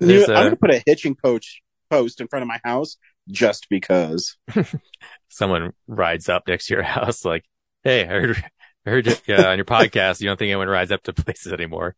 You 0.00 0.07
There's, 0.07 0.29
know, 0.29 0.35
I'm 0.35 0.41
uh, 0.41 0.45
gonna 0.45 0.57
put 0.57 0.71
a 0.71 0.83
hitching 0.87 1.14
post 1.14 1.61
post 1.91 2.21
in 2.21 2.29
front 2.29 2.43
of 2.43 2.49
my 2.49 2.61
house 2.64 2.97
just 3.29 3.69
because. 3.69 4.37
someone 5.29 5.73
rides 5.87 6.29
up 6.29 6.47
next 6.47 6.67
to 6.67 6.75
your 6.75 6.83
house 6.83 7.25
like, 7.25 7.45
Hey, 7.85 8.02
I 8.02 8.07
heard, 8.07 8.45
I 8.87 8.91
heard 8.91 9.07
you, 9.07 9.14
yeah, 9.26 9.49
on 9.49 9.59
your 9.59 9.64
podcast, 9.64 10.21
you 10.21 10.29
don't 10.29 10.38
think 10.38 10.50
anyone 10.50 10.69
rides 10.69 10.93
up 10.93 11.02
to 11.05 11.12
places 11.12 11.52
anymore. 11.52 11.97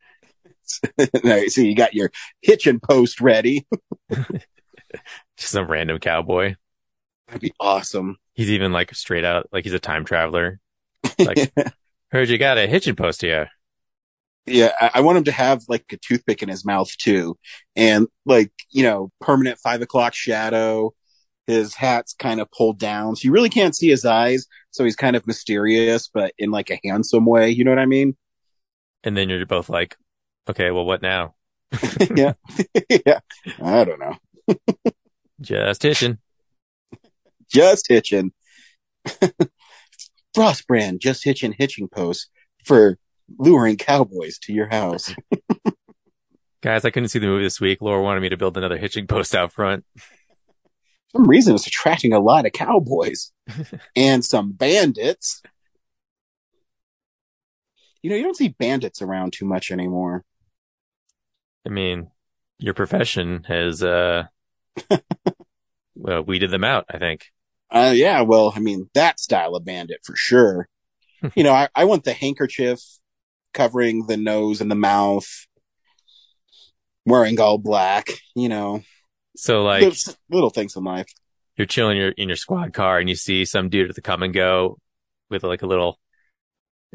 no, 1.25 1.47
so 1.49 1.61
you 1.61 1.75
got 1.75 1.95
your 1.95 2.11
hitching 2.41 2.81
post 2.81 3.21
ready. 3.21 3.67
Just 4.11 5.53
some 5.53 5.71
random 5.71 5.99
cowboy. 5.99 6.55
That'd 7.27 7.43
be 7.43 7.53
awesome. 7.61 8.17
He's 8.35 8.51
even 8.51 8.73
like 8.73 8.95
straight 8.95 9.25
out, 9.25 9.49
like 9.53 9.65
he's 9.65 9.75
a 9.75 9.79
time 9.79 10.05
traveler. 10.05 10.59
Like, 11.19 11.53
heard 12.11 12.31
you 12.31 12.39
got 12.39 12.59
a 12.59 12.67
hitching 12.67 12.97
post 12.97 13.21
here. 13.21 13.51
Yeah, 14.47 14.73
I, 14.81 14.91
I 14.95 15.01
want 15.01 15.19
him 15.19 15.25
to 15.25 15.33
have 15.33 15.63
like 15.69 15.85
a 15.93 15.97
toothpick 15.97 16.43
in 16.43 16.49
his 16.49 16.65
mouth 16.65 16.95
too, 16.99 17.37
and 17.77 18.07
like 18.27 18.53
you 18.71 18.83
know, 18.83 19.11
permanent 19.21 19.59
five 19.59 19.83
o'clock 19.83 20.15
shadow. 20.15 20.93
His 21.47 21.75
hat's 21.75 22.15
kind 22.15 22.41
of 22.41 22.51
pulled 22.51 22.79
down, 22.79 23.17
so 23.17 23.27
you 23.27 23.33
really 23.33 23.51
can't 23.51 23.77
see 23.77 23.89
his 23.89 24.07
eyes. 24.07 24.47
So 24.71 24.83
he's 24.85 24.97
kind 24.97 25.15
of 25.15 25.27
mysterious, 25.27 26.09
but 26.09 26.33
in 26.39 26.51
like 26.51 26.71
a 26.71 26.81
handsome 26.83 27.27
way. 27.27 27.51
You 27.51 27.65
know 27.65 27.71
what 27.71 27.79
I 27.79 27.87
mean? 27.87 28.17
And 29.03 29.15
then 29.15 29.29
you're 29.29 29.45
both 29.45 29.69
like, 29.69 29.97
okay, 30.49 30.71
well, 30.71 30.87
what 30.87 31.03
now? 31.03 31.35
yeah, 32.15 32.33
yeah. 33.07 33.21
I 33.63 33.85
don't 33.85 34.01
know. 34.01 34.17
Just 35.41 35.83
hitching. 35.83 36.19
Just 37.53 37.89
hitching. 37.89 38.33
Frost 40.35 40.67
brand, 40.67 41.01
just 41.01 41.25
hitching 41.25 41.55
hitching 41.57 41.89
posts 41.89 42.29
for 42.65 42.99
luring 43.39 43.77
cowboys 43.77 44.39
to 44.41 44.53
your 44.53 44.69
house. 44.69 45.15
Guys, 46.63 46.85
I 46.85 46.91
couldn't 46.91 47.11
see 47.11 47.19
the 47.19 47.27
movie 47.27 47.45
this 47.45 47.61
week. 47.61 47.83
Laura 47.83 48.03
wanted 48.03 48.21
me 48.21 48.31
to 48.31 48.37
build 48.37 48.57
another 48.57 48.79
hitching 48.79 49.07
post 49.07 49.35
out 49.35 49.53
front. 49.53 49.85
For 49.97 51.19
some 51.19 51.29
reason, 51.29 51.55
it's 51.55 51.67
attracting 51.67 52.13
a 52.13 52.21
lot 52.21 52.47
of 52.47 52.53
cowboys 52.53 53.33
and 53.97 54.25
some 54.25 54.53
bandits. 54.53 55.43
You 58.03 58.11
know, 58.11 58.17
you 58.17 58.23
don't 58.23 58.37
see 58.37 58.49
bandits 58.49 59.03
around 59.03 59.33
too 59.33 59.45
much 59.45 59.71
anymore. 59.71 60.25
I 61.67 61.71
mean, 61.71 62.11
your 62.59 62.75
profession 62.75 63.45
has, 63.45 63.83
uh, 63.83 64.25
well, 65.95 66.23
weeded 66.23 66.51
them 66.51 66.65
out, 66.65 66.87
I 66.91 66.99
think. 66.99 67.31
Uh, 67.71 67.93
yeah, 67.95 68.21
well, 68.23 68.53
I 68.55 68.61
mean, 68.61 68.89
that 68.95 69.21
style 69.21 69.55
of 69.55 69.65
bandit 69.65 70.01
for 70.03 70.15
sure. 70.17 70.69
you 71.35 71.45
know, 71.45 71.53
I, 71.53 71.69
I 71.75 71.85
want 71.85 72.05
the 72.05 72.13
handkerchief 72.13 72.81
covering 73.55 74.07
the 74.07 74.17
nose 74.17 74.61
and 74.61 74.71
the 74.71 74.75
mouth, 74.75 75.27
wearing 77.07 77.41
all 77.41 77.59
black, 77.59 78.09
you 78.35 78.49
know, 78.49 78.83
So 79.37 79.63
like, 79.63 79.83
little, 79.83 80.15
little 80.31 80.51
things 80.51 80.77
in 80.77 80.85
life. 80.85 81.07
you're 81.57 81.67
chilling 81.67 81.97
your, 81.97 82.11
in 82.11 82.29
your 82.29 82.37
squad 82.37 82.73
car 82.73 82.99
and 82.99 83.09
you 83.09 83.15
see 83.15 83.45
some 83.45 83.69
dude 83.69 83.89
at 83.91 83.95
the 83.97 84.03
come 84.03 84.23
and 84.23 84.35
go 84.35 84.79
with 85.31 85.45
like 85.45 85.63
a 85.63 85.67
little, 85.67 85.99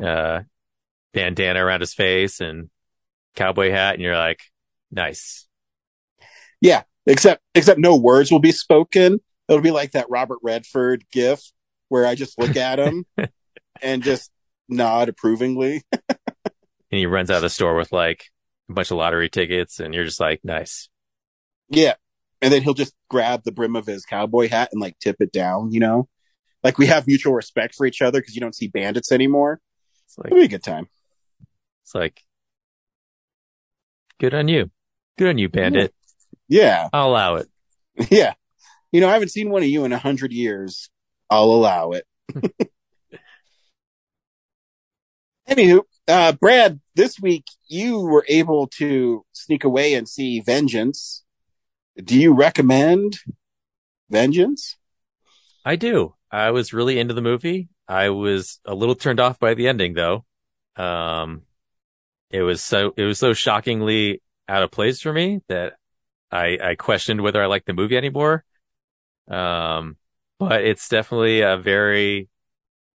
uh, 0.02 0.42
bandana 1.14 1.64
around 1.66 1.82
his 1.82 1.94
face 1.94 2.40
and 2.40 2.70
cowboy 3.36 3.72
hat. 3.72 3.96
And 3.96 4.04
you're 4.04 4.18
like, 4.18 4.42
nice. 4.92 5.48
Yeah, 6.62 6.84
except 7.06 7.42
except 7.56 7.80
no 7.80 7.96
words 7.96 8.32
will 8.32 8.40
be 8.40 8.52
spoken. 8.52 9.20
It'll 9.48 9.62
be 9.62 9.72
like 9.72 9.92
that 9.92 10.10
Robert 10.10 10.40
Redford 10.44 11.06
gif 11.12 11.42
where 11.88 12.06
I 12.06 12.16
just 12.16 12.38
look 12.38 12.56
at 12.56 12.80
him 12.80 13.06
and 13.82 14.04
just 14.04 14.30
nod 14.68 15.10
approvingly. 15.10 15.84
And 16.92 17.00
he 17.00 17.06
runs 17.06 17.30
out 17.30 17.38
of 17.38 17.42
the 17.44 17.50
store 17.50 17.76
with 17.76 17.92
like 17.92 18.26
a 18.70 18.74
bunch 18.74 18.92
of 18.92 18.98
lottery 18.98 19.30
tickets 19.30 19.80
and 19.80 19.94
you're 19.94 20.06
just 20.06 20.20
like, 20.20 20.42
nice. 20.44 20.90
Yeah. 21.70 21.96
And 22.42 22.54
then 22.54 22.62
he'll 22.64 22.74
just 22.74 22.94
grab 23.10 23.44
the 23.44 23.52
brim 23.52 23.76
of 23.76 23.86
his 23.86 24.06
cowboy 24.06 24.50
hat 24.50 24.70
and 24.72 24.82
like 24.82 24.98
tip 25.00 25.18
it 25.20 25.32
down, 25.32 25.72
you 25.72 25.80
know? 25.80 26.08
Like 26.64 26.78
we 26.78 26.88
have 26.88 27.08
mutual 27.08 27.34
respect 27.34 27.76
for 27.76 27.86
each 27.86 28.02
other 28.02 28.20
because 28.20 28.36
you 28.36 28.42
don't 28.42 28.56
see 28.56 28.68
bandits 28.68 29.12
anymore. 29.12 29.60
It's 30.06 30.18
like, 30.18 30.28
It'll 30.28 30.40
be 30.40 30.46
a 30.46 30.50
good 30.50 30.64
time. 30.64 30.88
it's 31.84 31.96
like, 31.96 32.22
good 34.20 34.34
on 34.34 34.48
you. 34.48 34.72
Good 35.18 35.30
on 35.30 35.38
you, 35.38 35.50
bandit. 35.50 35.94
Yeah. 36.48 36.90
I'll 36.94 37.10
allow 37.10 37.36
it. 37.36 37.48
Yeah. 38.10 38.34
You 38.92 39.02
know, 39.02 39.10
I 39.10 39.14
haven't 39.14 39.30
seen 39.30 39.50
one 39.50 39.62
of 39.62 39.68
you 39.68 39.86
in 39.86 39.94
a 39.94 40.00
hundred 40.00 40.32
years. 40.32 40.90
I'll 41.30 41.44
allow 41.52 41.92
it. 41.92 42.06
Anywho, 45.50 45.82
uh, 46.10 46.32
Brad, 46.34 46.80
this 46.96 47.20
week 47.20 47.46
you 47.68 48.00
were 48.02 48.26
able 48.28 48.68
to 48.68 49.24
sneak 49.32 49.64
away 49.64 49.94
and 49.94 50.10
see 50.10 50.40
Vengeance. 50.40 51.24
Do 52.04 52.20
you 52.20 52.34
recommend 52.34 53.20
Vengeance? 54.10 54.78
I 55.64 55.76
do. 55.76 56.16
I 56.32 56.52
was 56.52 56.74
really 56.74 57.00
into 57.00 57.14
the 57.14 57.22
movie. 57.22 57.70
I 57.88 58.10
was 58.10 58.60
a 58.66 58.74
little 58.74 58.96
turned 58.96 59.20
off 59.20 59.40
by 59.40 59.54
the 59.54 59.68
ending 59.68 59.94
though. 59.94 60.26
Um, 60.76 61.44
it 62.32 62.42
was 62.42 62.64
so, 62.64 62.94
it 62.98 63.04
was 63.04 63.20
so 63.20 63.34
shockingly 63.34 64.22
out 64.48 64.64
of 64.64 64.72
place 64.72 65.02
for 65.02 65.14
me 65.14 65.42
that 65.48 65.74
I, 66.32 66.58
I 66.62 66.76
questioned 66.76 67.22
whether 67.22 67.42
I 67.42 67.48
liked 67.48 67.68
the 67.68 67.74
movie 67.74 67.98
anymore. 67.98 68.44
Um, 69.28 69.98
but 70.40 70.64
it's 70.64 70.90
definitely 70.90 71.42
a 71.42 71.58
very, 71.58 72.30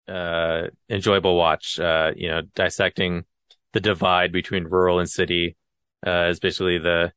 uh, 0.08 0.67
enjoyable 0.89 1.36
watch. 1.36 1.79
Uh, 1.79 2.12
you 2.15 2.29
know, 2.29 2.41
dissecting 2.55 3.25
the 3.74 3.79
divide 3.79 4.31
between 4.31 4.65
rural 4.65 5.00
and 5.00 5.10
city, 5.10 5.55
uh, 6.05 6.27
is 6.29 6.39
basically 6.39 6.77
the, 6.77 7.13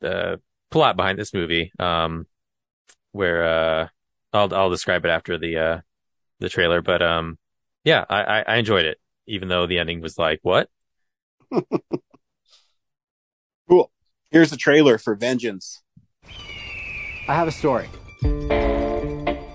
the 0.00 0.40
plot 0.70 0.96
behind 0.96 1.18
this 1.18 1.32
movie. 1.32 1.72
Um, 1.78 2.26
where, 3.12 3.44
uh, 3.44 3.88
I'll 4.32 4.54
I'll 4.54 4.70
describe 4.70 5.04
it 5.04 5.10
after 5.10 5.36
the 5.38 5.58
uh 5.58 5.80
the 6.40 6.48
trailer, 6.48 6.80
but 6.80 7.02
um 7.02 7.38
yeah, 7.84 8.04
I 8.08 8.22
I, 8.22 8.44
I 8.48 8.56
enjoyed 8.56 8.86
it, 8.86 8.98
even 9.26 9.48
though 9.48 9.66
the 9.66 9.78
ending 9.78 10.00
was 10.00 10.18
like 10.18 10.40
what? 10.42 10.68
Cool. 13.68 13.90
Here's 14.30 14.50
the 14.50 14.56
trailer 14.56 14.98
for 14.98 15.14
Vengeance. 15.14 15.82
I 17.26 17.34
have 17.34 17.48
a 17.48 17.52
story. 17.52 17.88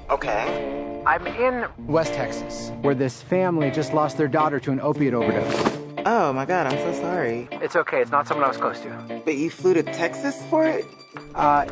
Okay. 0.10 0.77
I'm 1.08 1.26
in 1.26 1.66
West 1.88 2.14
Texas, 2.16 2.74
where 2.82 2.94
this 2.94 3.22
family 3.22 3.72
just 3.72 3.94
lost 3.94 4.18
their 4.18 4.28
daughter 4.28 4.60
to 4.60 4.74
an 4.74 4.82
opiate 4.82 5.14
overdose. 5.14 5.78
Oh 6.06 6.34
my 6.34 6.44
god, 6.44 6.68
I'm 6.68 6.78
so 6.80 6.92
sorry. 7.00 7.48
It's 7.50 7.78
okay, 7.78 8.02
it's 8.02 8.12
not 8.12 8.28
someone 8.28 8.44
I 8.44 8.50
was 8.50 8.58
close 8.58 8.82
to. 8.82 9.22
But 9.24 9.36
you 9.36 9.50
flew 9.50 9.74
to 9.74 9.84
Texas 9.84 10.44
for 10.50 10.68
it? 10.68 10.84
Uh, 11.34 11.66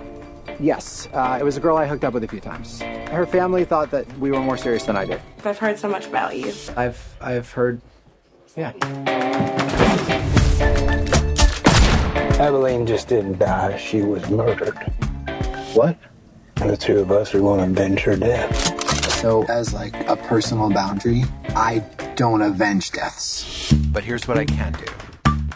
yes, 0.58 1.10
uh, 1.12 1.38
it 1.38 1.44
was 1.44 1.58
a 1.58 1.60
girl 1.60 1.76
I 1.76 1.86
hooked 1.86 2.06
up 2.06 2.14
with 2.14 2.24
a 2.24 2.30
few 2.30 2.40
times. 2.40 2.80
Her 2.80 3.26
family 3.26 3.66
thought 3.66 3.92
that 3.92 4.08
we 4.20 4.32
were 4.32 4.40
more 4.40 4.56
serious 4.56 4.86
than 4.86 4.96
I 4.96 5.04
did. 5.04 5.20
I've 5.44 5.60
heard 5.60 5.78
so 5.78 5.90
much 5.90 6.08
about 6.08 6.38
you. 6.38 6.54
I've 6.78 7.18
I've 7.20 7.52
heard, 7.52 7.82
yeah. 8.56 8.72
Abilene 12.40 12.88
just 12.88 13.10
didn't 13.10 13.40
die, 13.40 13.76
she 13.76 14.02
was 14.02 14.30
murdered. 14.30 14.78
What? 15.74 15.98
And 16.56 16.70
the 16.70 16.78
two 16.78 17.00
of 17.00 17.12
us 17.12 17.36
are 17.36 17.42
going 17.42 17.60
to 17.60 17.66
avenge 17.66 18.00
her 18.04 18.16
death. 18.16 18.75
So, 19.26 19.42
as 19.46 19.74
like 19.74 19.96
a 20.08 20.16
personal 20.16 20.70
boundary, 20.70 21.24
I 21.56 21.80
don't 22.16 22.44
avenge 22.44 22.92
deaths. 22.92 23.74
But 23.92 24.04
here's 24.04 24.28
what 24.28 24.38
I 24.38 24.46
can 24.46 24.74
do. 24.74 24.86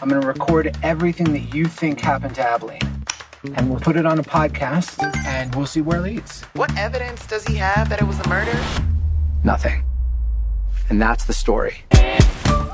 I'm 0.02 0.08
gonna 0.08 0.26
record 0.26 0.76
everything 0.82 1.32
that 1.34 1.54
you 1.54 1.66
think 1.66 2.00
happened 2.00 2.34
to 2.34 2.42
Abilene, 2.44 2.80
and 3.54 3.70
we'll 3.70 3.78
put 3.78 3.94
it 3.94 4.06
on 4.06 4.18
a 4.18 4.24
podcast, 4.24 5.00
and 5.24 5.54
we'll 5.54 5.66
see 5.66 5.82
where 5.82 5.98
it 5.98 6.02
leads. 6.02 6.42
What 6.54 6.76
evidence 6.76 7.24
does 7.28 7.46
he 7.46 7.54
have 7.58 7.88
that 7.90 8.02
it 8.02 8.08
was 8.08 8.18
a 8.18 8.28
murder? 8.28 8.60
nothing. 9.44 9.84
And 10.88 11.00
that's 11.00 11.24
the 11.26 11.32
story. 11.32 11.76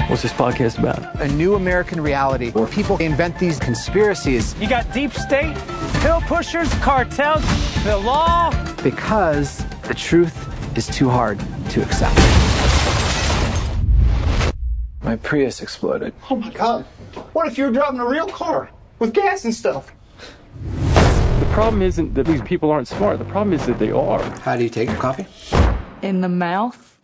What's 0.08 0.22
this 0.22 0.32
podcast 0.32 0.78
about? 0.78 1.20
A 1.20 1.28
new 1.28 1.56
American 1.56 2.00
reality 2.00 2.52
where 2.52 2.68
people 2.68 2.96
invent 3.02 3.38
these 3.38 3.58
conspiracies 3.58 4.58
You 4.58 4.66
got 4.66 4.90
deep 4.94 5.12
state, 5.12 5.54
pill 6.00 6.22
pushers, 6.22 6.72
cartels, 6.76 7.44
the 7.84 7.98
law. 7.98 8.50
because 8.82 9.62
the 9.82 9.94
truth 9.94 10.34
is 10.76 10.86
too 10.88 11.08
hard 11.08 11.38
to 11.70 11.82
accept. 11.82 12.14
My 15.02 15.16
Prius 15.16 15.62
exploded. 15.62 16.12
Oh 16.30 16.36
my 16.36 16.50
god. 16.50 16.84
What 17.32 17.46
if 17.46 17.56
you 17.56 17.64
were 17.64 17.70
driving 17.70 18.00
a 18.00 18.06
real 18.06 18.26
car 18.26 18.70
with 18.98 19.14
gas 19.14 19.44
and 19.44 19.54
stuff? 19.54 19.92
The 20.62 21.48
problem 21.52 21.80
isn't 21.80 22.14
that 22.14 22.26
these 22.26 22.42
people 22.42 22.70
aren't 22.70 22.88
smart. 22.88 23.18
The 23.18 23.24
problem 23.24 23.54
is 23.54 23.64
that 23.66 23.78
they 23.78 23.90
are. 23.90 24.22
How 24.40 24.56
do 24.56 24.64
you 24.64 24.68
take 24.68 24.88
your 24.88 24.98
coffee? 24.98 25.26
In 26.02 26.20
the 26.20 26.28
mouth? 26.28 26.98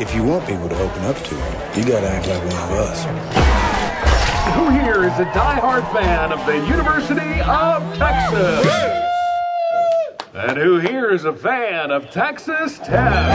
If 0.00 0.14
you 0.14 0.24
want 0.24 0.46
people 0.46 0.68
to 0.68 0.78
open 0.78 1.02
up 1.04 1.16
to 1.16 1.34
you, 1.34 1.42
you 1.76 1.88
gotta 1.88 2.08
act 2.08 2.26
like 2.26 2.38
one 2.38 2.62
of 2.62 2.72
us. 2.72 3.04
Who 4.54 4.70
here 4.70 5.04
is 5.04 5.18
a 5.18 5.24
die-hard 5.34 5.84
fan 5.88 6.32
of 6.32 6.44
the 6.46 6.56
University 6.66 7.40
of 7.42 7.96
Texas? 7.96 9.01
And 10.34 10.56
who 10.56 10.78
here 10.78 11.10
is 11.10 11.26
a 11.26 11.32
fan 11.34 11.90
of 11.90 12.10
Texas 12.10 12.78
Tech? 12.78 13.28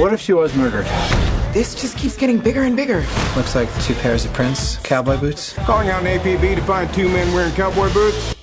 What 0.00 0.12
if 0.12 0.20
she 0.20 0.32
was 0.32 0.52
murdered? 0.56 0.86
This 1.52 1.80
just 1.80 1.96
keeps 1.96 2.16
getting 2.16 2.38
bigger 2.38 2.64
and 2.64 2.74
bigger. 2.74 3.06
Looks 3.36 3.54
like 3.54 3.68
two 3.82 3.94
pairs 3.94 4.24
of 4.24 4.32
prints, 4.32 4.78
cowboy 4.78 5.18
boots. 5.18 5.52
Calling 5.52 5.88
out 5.88 6.04
an 6.04 6.18
APB 6.18 6.56
to 6.56 6.62
find 6.62 6.92
two 6.92 7.08
men 7.08 7.32
wearing 7.32 7.54
cowboy 7.54 7.92
boots. 7.92 8.34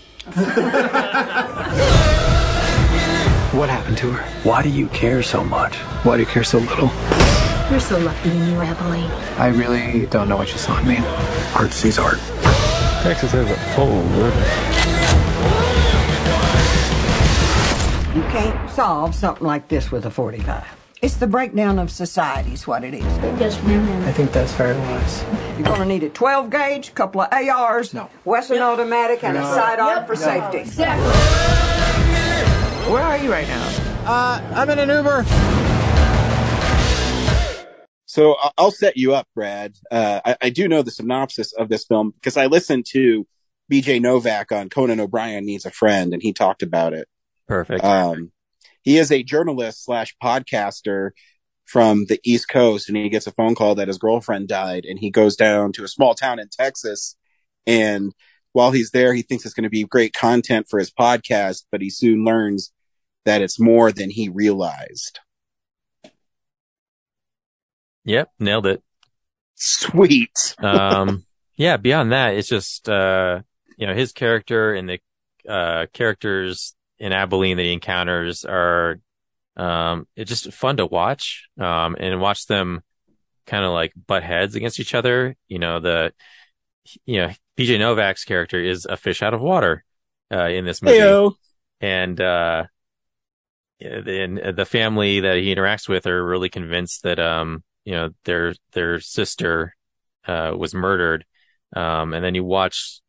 What 3.54 3.70
happened 3.70 3.98
to 3.98 4.12
her? 4.12 4.24
Why 4.48 4.64
do 4.64 4.70
you 4.70 4.88
care 4.90 5.24
so 5.24 5.44
much? 5.44 5.76
Why 6.06 6.16
do 6.16 6.22
you 6.22 6.28
care 6.28 6.46
so 6.46 6.60
little? 6.60 6.90
You're 7.70 7.82
so 7.82 7.98
lucky 8.00 8.30
in 8.32 8.48
you, 8.48 8.62
Emily. 8.62 9.04
I 9.38 9.48
really 9.48 10.06
don't 10.06 10.30
know 10.30 10.38
what 10.38 10.54
you 10.54 10.58
saw 10.58 10.80
in 10.80 10.88
me. 10.88 11.00
Art 11.54 11.74
sees 11.74 12.00
art. 12.00 12.20
Texas 13.08 13.32
has 13.32 13.50
a 13.50 13.56
full 13.74 14.02
river. 14.20 14.44
You 18.14 18.22
can't 18.34 18.70
solve 18.70 19.16
something 19.16 19.48
like 19.48 19.70
this 19.70 19.90
with 19.94 20.06
a 20.06 20.12
45. 20.12 20.66
It's 21.02 21.16
the 21.16 21.26
breakdown 21.26 21.80
of 21.80 21.90
society 21.90 22.52
is 22.52 22.68
what 22.68 22.84
it 22.84 22.94
is. 22.94 23.06
Yes, 23.40 23.64
ma'am. 23.64 24.06
I 24.06 24.12
think 24.12 24.34
that's 24.34 24.52
very 24.56 24.78
wise. 24.78 25.24
You're 25.58 25.68
gonna 25.68 25.86
need 25.86 26.04
a 26.04 26.10
12 26.10 26.50
gauge, 26.50 26.90
a 26.90 26.92
couple 26.92 27.22
of 27.22 27.32
ARs, 27.32 27.94
No. 27.94 28.10
Western 28.26 28.60
automatic, 28.62 29.24
and 29.24 29.38
a 29.38 29.40
No. 29.42 29.54
sidearm 29.56 30.06
for 30.06 30.18
safety. 30.18 30.66
Where 32.92 33.04
are 33.04 33.18
you 33.20 33.32
right 33.32 33.48
now? 33.48 33.70
Uh, 34.06 34.42
I'm 34.54 34.70
in 34.70 34.80
an 34.80 34.90
Uber. 34.90 35.24
So 38.18 38.36
I'll 38.58 38.72
set 38.72 38.98
you 38.98 39.14
up, 39.14 39.28
Brad. 39.36 39.76
Uh, 39.92 40.22
I, 40.26 40.38
I 40.42 40.50
do 40.50 40.68
know 40.68 40.82
the 40.82 40.90
synopsis 40.90 41.54
of 41.54 41.70
this 41.70 41.86
film 41.86 42.16
because 42.16 42.36
I 42.36 42.48
listened 42.48 42.88
to 42.94 43.28
BJ 43.72 44.02
Novak 44.02 44.52
on 44.52 44.70
Conan 44.70 45.00
O'Brien 45.00 45.46
Needs 45.46 45.68
a 45.68 45.70
Friend, 45.70 46.12
and 46.12 46.24
he 46.24 46.34
talked 46.34 46.64
about 46.64 46.94
it. 46.94 47.08
Perfect. 47.48 47.84
Um, 47.84 48.32
he 48.82 48.98
is 48.98 49.12
a 49.12 49.22
journalist 49.22 49.86
slash 49.86 50.16
podcaster 50.18 51.12
from 51.66 52.06
the 52.06 52.20
East 52.24 52.50
Coast, 52.50 52.90
and 52.90 52.98
he 52.98 53.08
gets 53.10 53.28
a 53.28 53.32
phone 53.32 53.54
call 53.54 53.76
that 53.76 53.88
his 53.88 54.00
girlfriend 54.00 54.48
died, 54.48 54.86
and 54.86 54.98
he 54.98 55.12
goes 55.12 55.36
down 55.36 55.72
to 55.74 55.84
a 55.84 55.88
small 55.88 56.16
town 56.16 56.40
in 56.40 56.50
Texas. 56.50 57.16
And 57.68 58.16
while 58.52 58.72
he's 58.72 58.90
there, 58.90 59.14
he 59.14 59.22
thinks 59.22 59.46
it's 59.46 59.54
going 59.54 59.64
to 59.66 59.70
be 59.70 59.84
great 59.84 60.14
content 60.14 60.66
for 60.68 60.80
his 60.80 60.90
podcast, 60.90 61.66
but 61.72 61.82
he 61.82 61.92
soon 61.92 62.26
learns 62.26 62.72
that 63.26 63.44
it's 63.44 63.60
more 63.60 63.92
than 63.92 64.10
he 64.10 64.28
realized. 64.28 65.20
Yep, 68.08 68.32
nailed 68.40 68.66
it. 68.68 68.82
Sweet. 69.56 70.56
um, 70.60 71.26
yeah, 71.58 71.76
beyond 71.76 72.14
that, 72.14 72.36
it's 72.36 72.48
just, 72.48 72.88
uh, 72.88 73.42
you 73.78 73.86
know, 73.86 73.94
his 73.94 74.14
character 74.14 74.74
and 74.74 74.90
the, 74.90 75.00
uh, 75.48 75.88
characters 75.92 76.74
in 77.00 77.12
Abilene 77.12 77.58
that 77.58 77.64
he 77.64 77.74
encounters 77.74 78.46
are, 78.46 79.00
um, 79.58 80.08
it's 80.16 80.30
just 80.30 80.54
fun 80.54 80.78
to 80.78 80.86
watch, 80.86 81.50
um, 81.60 81.98
and 82.00 82.22
watch 82.22 82.46
them 82.46 82.82
kind 83.46 83.66
of 83.66 83.74
like 83.74 83.92
butt 84.08 84.24
heads 84.24 84.56
against 84.56 84.80
each 84.80 84.96
other. 84.96 85.36
You 85.50 85.60
know, 85.60 85.82
the, 85.82 86.14
you 87.06 87.18
know, 87.18 87.34
PJ 87.58 87.78
Novak's 87.78 88.24
character 88.24 88.62
is 88.62 88.86
a 88.86 88.96
fish 88.96 89.22
out 89.22 89.34
of 89.34 89.42
water, 89.42 89.84
uh, 90.32 90.48
in 90.48 90.64
this 90.64 90.82
movie. 90.82 90.98
Heyo. 90.98 91.34
And, 91.82 92.22
uh, 92.22 92.68
and 93.82 94.38
the 94.56 94.66
family 94.66 95.20
that 95.20 95.38
he 95.38 95.54
interacts 95.54 95.90
with 95.90 96.08
are 96.08 96.26
really 96.26 96.50
convinced 96.50 97.04
that, 97.04 97.20
um, 97.20 97.66
you 97.88 97.94
know, 97.94 98.10
their, 98.26 98.54
their 98.74 99.00
sister, 99.00 99.74
uh, 100.28 100.52
was 100.54 100.74
murdered. 100.74 101.24
Um, 101.74 102.14
and 102.14 102.22
then 102.22 102.36
you 102.36 102.44
watch, 102.44 103.00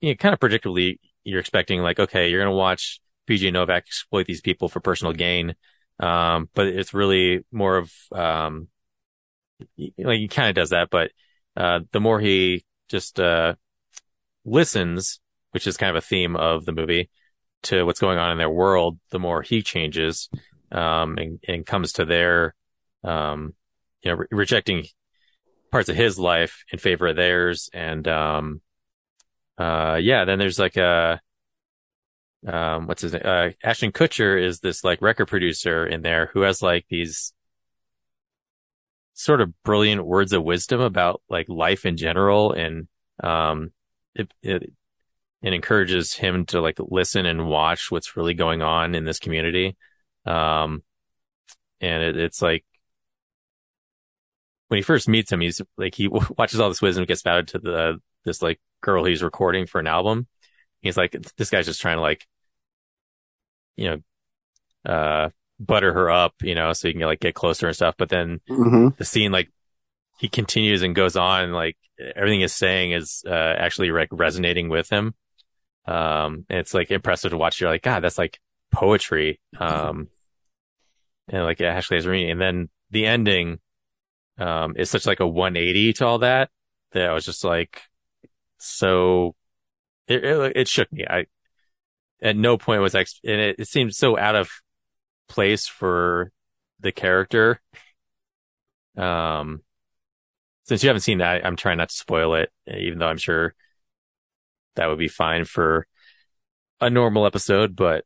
you 0.00 0.08
know, 0.08 0.14
kind 0.14 0.32
of 0.32 0.40
predictably, 0.40 1.00
you're 1.22 1.38
expecting 1.38 1.82
like, 1.82 2.00
okay, 2.00 2.30
you're 2.30 2.42
to 2.42 2.50
watch 2.50 2.98
PJ 3.28 3.52
Novak 3.52 3.84
exploit 3.86 4.24
these 4.24 4.40
people 4.40 4.70
for 4.70 4.80
personal 4.80 5.12
gain. 5.12 5.54
Um, 6.00 6.48
but 6.54 6.66
it's 6.66 6.94
really 6.94 7.44
more 7.52 7.76
of, 7.76 7.92
um, 8.10 8.68
like 9.98 10.18
he 10.18 10.28
kind 10.28 10.48
of 10.48 10.54
does 10.54 10.70
that, 10.70 10.88
but, 10.88 11.10
uh, 11.54 11.80
the 11.92 12.00
more 12.00 12.18
he 12.18 12.64
just, 12.88 13.20
uh, 13.20 13.54
listens, 14.46 15.20
which 15.50 15.66
is 15.66 15.76
kind 15.76 15.90
of 15.90 16.02
a 16.02 16.06
theme 16.06 16.36
of 16.36 16.64
the 16.64 16.72
movie 16.72 17.10
to 17.64 17.84
what's 17.84 18.00
going 18.00 18.18
on 18.18 18.32
in 18.32 18.38
their 18.38 18.48
world, 18.48 18.98
the 19.10 19.18
more 19.18 19.42
he 19.42 19.60
changes, 19.60 20.30
um, 20.72 21.18
and, 21.18 21.38
and 21.46 21.66
comes 21.66 21.92
to 21.92 22.06
their, 22.06 22.54
um, 23.04 23.52
you 24.06 24.12
know, 24.12 24.18
re- 24.18 24.26
rejecting 24.30 24.86
parts 25.72 25.88
of 25.88 25.96
his 25.96 26.16
life 26.16 26.62
in 26.72 26.78
favor 26.78 27.08
of 27.08 27.16
theirs. 27.16 27.68
And, 27.72 28.06
um, 28.06 28.60
uh, 29.58 29.98
yeah, 30.00 30.24
then 30.24 30.38
there's 30.38 30.60
like 30.60 30.76
a, 30.76 31.20
um, 32.46 32.86
what's 32.86 33.02
his 33.02 33.14
name? 33.14 33.22
Uh, 33.24 33.48
Ashton 33.64 33.90
Kutcher 33.90 34.40
is 34.40 34.60
this 34.60 34.84
like 34.84 35.02
record 35.02 35.26
producer 35.26 35.84
in 35.84 36.02
there 36.02 36.30
who 36.32 36.42
has 36.42 36.62
like 36.62 36.86
these 36.88 37.32
sort 39.14 39.40
of 39.40 39.52
brilliant 39.64 40.06
words 40.06 40.32
of 40.32 40.44
wisdom 40.44 40.80
about 40.80 41.20
like 41.28 41.48
life 41.48 41.84
in 41.84 41.96
general. 41.96 42.52
And, 42.52 42.86
um, 43.24 43.72
it, 44.14 44.32
it, 44.40 44.72
it 45.42 45.52
encourages 45.52 46.14
him 46.14 46.46
to 46.46 46.60
like 46.60 46.76
listen 46.78 47.26
and 47.26 47.48
watch 47.48 47.90
what's 47.90 48.16
really 48.16 48.34
going 48.34 48.62
on 48.62 48.94
in 48.94 49.04
this 49.04 49.18
community. 49.18 49.76
Um, 50.24 50.84
and 51.80 52.04
it, 52.04 52.16
it's 52.16 52.40
like, 52.40 52.64
when 54.68 54.78
he 54.78 54.82
first 54.82 55.08
meets 55.08 55.30
him, 55.32 55.40
he's 55.40 55.60
like, 55.76 55.94
he 55.94 56.08
watches 56.38 56.60
all 56.60 56.68
this 56.68 56.82
wisdom 56.82 57.04
gets 57.04 57.20
spouted 57.20 57.48
to 57.48 57.58
the, 57.58 58.00
this 58.24 58.42
like 58.42 58.60
girl 58.80 59.04
he's 59.04 59.22
recording 59.22 59.66
for 59.66 59.78
an 59.78 59.86
album. 59.86 60.26
He's 60.80 60.96
like, 60.96 61.16
this 61.36 61.50
guy's 61.50 61.66
just 61.66 61.80
trying 61.80 61.96
to 61.96 62.02
like, 62.02 62.26
you 63.76 63.90
know, 64.86 64.90
uh, 64.92 65.30
butter 65.58 65.92
her 65.92 66.10
up, 66.10 66.34
you 66.42 66.54
know, 66.54 66.72
so 66.72 66.88
he 66.88 66.94
can 66.94 67.02
like 67.02 67.20
get 67.20 67.34
closer 67.34 67.66
and 67.66 67.74
stuff. 67.74 67.94
But 67.98 68.08
then 68.08 68.40
Mhm. 68.48 68.96
the 68.96 69.04
scene, 69.04 69.32
like 69.32 69.50
he 70.18 70.28
continues 70.28 70.82
and 70.82 70.94
goes 70.94 71.16
on 71.16 71.52
like 71.52 71.76
everything 72.14 72.40
he's 72.40 72.52
saying 72.52 72.92
is, 72.92 73.22
uh, 73.26 73.30
actually 73.58 73.90
like 73.90 74.08
resonating 74.12 74.68
with 74.68 74.88
him. 74.90 75.14
Um, 75.86 76.46
and 76.48 76.58
it's 76.60 76.74
like 76.74 76.90
impressive 76.90 77.30
to 77.30 77.36
watch. 77.38 77.60
You're 77.60 77.70
like, 77.70 77.82
God, 77.82 78.00
that's 78.00 78.18
like 78.18 78.38
poetry. 78.72 79.40
Um, 79.58 80.08
and 81.28 81.44
like 81.44 81.60
it 81.60 81.64
actually 81.66 81.98
has 81.98 82.06
reading. 82.06 82.30
And 82.30 82.40
then 82.40 82.68
the 82.90 83.06
ending, 83.06 83.58
um, 84.38 84.74
is 84.76 84.90
such 84.90 85.06
like 85.06 85.20
a 85.20 85.26
180 85.26 85.92
to 85.94 86.06
all 86.06 86.18
that 86.18 86.50
that 86.92 87.08
I 87.10 87.12
was 87.14 87.24
just 87.24 87.44
like, 87.44 87.82
so 88.58 89.36
it, 90.08 90.24
it, 90.24 90.56
it 90.56 90.68
shook 90.68 90.92
me. 90.92 91.06
I, 91.08 91.26
at 92.22 92.36
no 92.36 92.58
point 92.58 92.82
was 92.82 92.94
I, 92.94 93.00
and 93.24 93.40
it, 93.40 93.56
it 93.60 93.68
seemed 93.68 93.94
so 93.94 94.18
out 94.18 94.36
of 94.36 94.50
place 95.28 95.66
for 95.68 96.32
the 96.80 96.92
character. 96.92 97.60
Um, 98.96 99.62
since 100.64 100.82
you 100.82 100.88
haven't 100.88 101.02
seen 101.02 101.18
that, 101.18 101.44
I'm 101.46 101.56
trying 101.56 101.78
not 101.78 101.90
to 101.90 101.94
spoil 101.94 102.34
it, 102.34 102.50
even 102.66 102.98
though 102.98 103.06
I'm 103.06 103.18
sure 103.18 103.54
that 104.74 104.86
would 104.86 104.98
be 104.98 105.08
fine 105.08 105.44
for 105.44 105.86
a 106.80 106.90
normal 106.90 107.26
episode, 107.26 107.76
but 107.76 108.04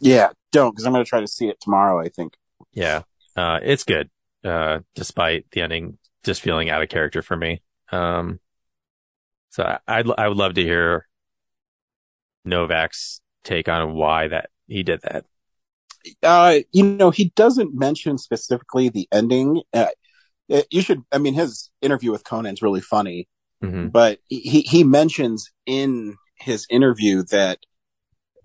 Yeah, 0.00 0.30
don't, 0.52 0.70
because 0.72 0.84
I'm 0.86 0.92
going 0.92 1.04
to 1.04 1.08
try 1.08 1.20
to 1.20 1.26
see 1.28 1.48
it 1.48 1.60
tomorrow, 1.60 1.98
I 2.00 2.08
think. 2.08 2.36
yeah, 2.72 3.02
uh, 3.36 3.58
it's 3.62 3.84
good. 3.84 4.10
Uh, 4.44 4.80
despite 4.94 5.46
the 5.52 5.60
ending 5.60 5.98
just 6.24 6.40
feeling 6.40 6.68
out 6.68 6.82
of 6.82 6.88
character 6.88 7.22
for 7.22 7.36
me. 7.36 7.62
Um, 7.90 8.40
so 9.50 9.62
I, 9.62 9.78
I'd, 9.86 10.06
I 10.18 10.28
would 10.28 10.36
love 10.36 10.54
to 10.54 10.62
hear 10.62 11.06
Novak's 12.44 13.20
take 13.44 13.68
on 13.68 13.94
why 13.94 14.28
that 14.28 14.50
he 14.66 14.82
did 14.82 15.00
that. 15.02 15.24
Uh, 16.22 16.58
you 16.72 16.82
know, 16.82 17.10
he 17.10 17.32
doesn't 17.36 17.74
mention 17.74 18.18
specifically 18.18 18.88
the 18.88 19.06
ending. 19.12 19.62
Uh, 19.72 19.86
you 20.70 20.82
should, 20.82 21.02
I 21.12 21.18
mean, 21.18 21.34
his 21.34 21.70
interview 21.80 22.10
with 22.10 22.24
Conan's 22.24 22.62
really 22.62 22.80
funny, 22.80 23.28
Mm-hmm. 23.62 23.88
but 23.88 24.18
he, 24.28 24.62
he 24.62 24.82
mentions 24.82 25.52
in 25.66 26.16
his 26.34 26.66
interview 26.68 27.22
that 27.30 27.60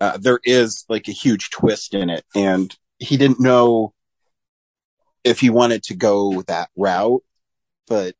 uh, 0.00 0.16
there 0.16 0.38
is 0.44 0.84
like 0.88 1.08
a 1.08 1.12
huge 1.12 1.50
twist 1.50 1.92
in 1.92 2.08
it, 2.08 2.24
and 2.36 2.76
he 3.00 3.16
didn't 3.16 3.40
know 3.40 3.94
if 5.24 5.40
he 5.40 5.50
wanted 5.50 5.82
to 5.84 5.96
go 5.96 6.42
that 6.42 6.70
route, 6.76 7.22
but 7.88 8.14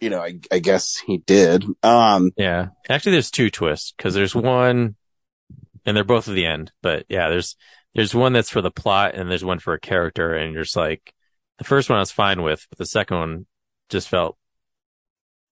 you 0.00 0.10
know, 0.10 0.20
I, 0.20 0.38
I 0.52 0.58
guess 0.58 0.96
he 0.98 1.18
did. 1.18 1.64
Um, 1.82 2.32
Yeah. 2.36 2.68
Actually, 2.88 3.12
there's 3.12 3.30
two 3.30 3.50
twists 3.50 3.92
because 3.96 4.14
there's 4.14 4.34
one, 4.34 4.96
and 5.86 5.96
they're 5.96 6.04
both 6.04 6.28
at 6.28 6.34
the 6.34 6.46
end. 6.46 6.72
But 6.82 7.06
yeah, 7.08 7.28
there's 7.30 7.56
there's 7.94 8.14
one 8.14 8.32
that's 8.32 8.50
for 8.50 8.62
the 8.62 8.70
plot, 8.70 9.14
and 9.14 9.30
there's 9.30 9.44
one 9.44 9.58
for 9.60 9.74
a 9.74 9.80
character, 9.80 10.34
and 10.34 10.54
you're 10.54 10.64
just 10.64 10.76
like, 10.76 11.14
the 11.58 11.64
first 11.64 11.90
one 11.90 11.98
I 11.98 12.02
was 12.02 12.12
fine 12.12 12.42
with, 12.42 12.66
but 12.70 12.78
the 12.78 12.86
second 12.86 13.18
one 13.18 13.46
just 13.90 14.08
felt 14.08 14.38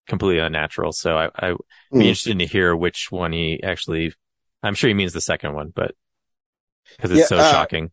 completely 0.06 0.40
unnatural. 0.40 0.92
So 0.92 1.16
I 1.16 1.28
I'd 1.36 1.56
be 1.96 2.04
Mm. 2.04 2.08
interested 2.08 2.38
to 2.38 2.46
hear 2.46 2.74
which 2.76 3.10
one 3.10 3.32
he 3.32 3.62
actually. 3.62 4.12
I'm 4.62 4.74
sure 4.74 4.88
he 4.88 4.94
means 4.94 5.12
the 5.12 5.20
second 5.20 5.54
one, 5.54 5.72
but 5.74 5.94
because 6.96 7.10
it's 7.12 7.24
Yeah, 7.24 7.26
so 7.26 7.42
uh, 7.42 7.42
shocking. 7.42 7.90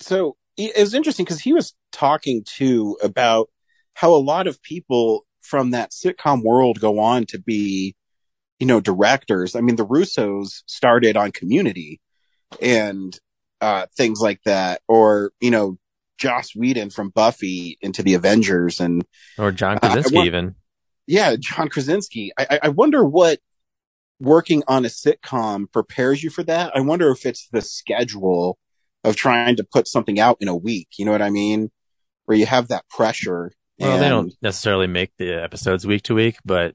so 0.00 0.36
it 0.56 0.76
was 0.78 0.94
interesting 0.94 1.24
because 1.24 1.40
he 1.40 1.52
was 1.52 1.74
talking 1.92 2.44
too 2.46 2.96
about 3.02 3.48
how 3.94 4.14
a 4.14 4.16
lot 4.16 4.46
of 4.46 4.62
people 4.62 5.24
from 5.40 5.70
that 5.70 5.90
sitcom 5.90 6.42
world 6.42 6.80
go 6.80 6.98
on 6.98 7.26
to 7.26 7.38
be, 7.38 7.94
you 8.58 8.66
know, 8.66 8.80
directors. 8.80 9.54
I 9.56 9.60
mean, 9.60 9.76
the 9.76 9.86
Russos 9.86 10.62
started 10.66 11.16
on 11.16 11.32
Community 11.32 12.00
and 12.60 13.18
uh, 13.60 13.86
things 13.96 14.20
like 14.20 14.40
that, 14.44 14.82
or 14.88 15.32
you 15.40 15.50
know, 15.50 15.78
Joss 16.18 16.54
Whedon 16.54 16.90
from 16.90 17.10
Buffy 17.10 17.78
into 17.80 18.02
the 18.02 18.14
Avengers, 18.14 18.80
and 18.80 19.04
Or 19.38 19.52
John 19.52 19.76
uh, 19.76 19.80
Krasinski 19.80 20.14
want- 20.16 20.26
even. 20.26 20.54
yeah, 21.06 21.36
John 21.38 21.68
Krasinski. 21.68 22.32
I- 22.38 22.60
I 22.64 22.68
wonder 22.68 23.04
what 23.04 23.40
working 24.20 24.62
on 24.68 24.84
a 24.84 24.88
sitcom 24.88 25.70
prepares 25.72 26.22
you 26.22 26.30
for 26.30 26.42
that. 26.44 26.76
I 26.76 26.80
wonder 26.80 27.10
if 27.10 27.26
it's 27.26 27.48
the 27.50 27.60
schedule 27.62 28.58
of 29.04 29.16
trying 29.16 29.56
to 29.56 29.64
put 29.64 29.88
something 29.88 30.20
out 30.20 30.38
in 30.40 30.48
a 30.48 30.56
week. 30.56 30.88
You 30.98 31.04
know 31.04 31.12
what 31.12 31.22
I 31.22 31.30
mean? 31.30 31.70
Where 32.24 32.36
you 32.36 32.46
have 32.46 32.68
that 32.68 32.88
pressure. 32.88 33.52
Well, 33.78 33.98
they 33.98 34.08
don't 34.08 34.32
necessarily 34.42 34.86
make 34.86 35.12
the 35.18 35.42
episodes 35.42 35.86
week 35.86 36.02
to 36.04 36.14
week, 36.14 36.36
but 36.44 36.74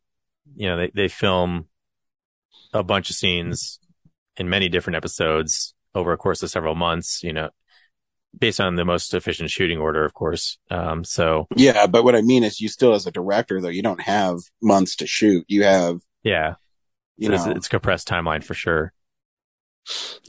you 0.55 0.67
know, 0.67 0.77
they, 0.77 0.91
they 0.93 1.07
film 1.07 1.67
a 2.73 2.83
bunch 2.83 3.09
of 3.09 3.15
scenes 3.15 3.79
in 4.35 4.49
many 4.49 4.69
different 4.69 4.97
episodes 4.97 5.73
over 5.95 6.11
a 6.11 6.17
course 6.17 6.43
of 6.43 6.49
several 6.49 6.75
months, 6.75 7.23
you 7.23 7.33
know, 7.33 7.49
based 8.37 8.59
on 8.59 8.75
the 8.75 8.85
most 8.85 9.13
efficient 9.13 9.49
shooting 9.49 9.79
order, 9.79 10.03
of 10.03 10.13
course. 10.13 10.57
Um, 10.69 11.03
so 11.03 11.47
Yeah, 11.55 11.87
but 11.87 12.03
what 12.03 12.15
I 12.15 12.21
mean 12.21 12.43
is, 12.43 12.59
you 12.59 12.67
still, 12.67 12.93
as 12.93 13.07
a 13.07 13.11
director, 13.11 13.61
though, 13.61 13.69
you 13.69 13.81
don't 13.81 14.01
have 14.01 14.39
months 14.61 14.95
to 14.97 15.07
shoot. 15.07 15.45
You 15.47 15.63
have, 15.63 15.99
yeah, 16.23 16.55
you 17.17 17.27
So 17.27 17.33
it's, 17.33 17.45
know, 17.45 17.51
it's 17.53 17.67
a 17.67 17.69
compressed 17.69 18.07
timeline 18.07 18.43
for 18.43 18.53
sure. 18.53 18.93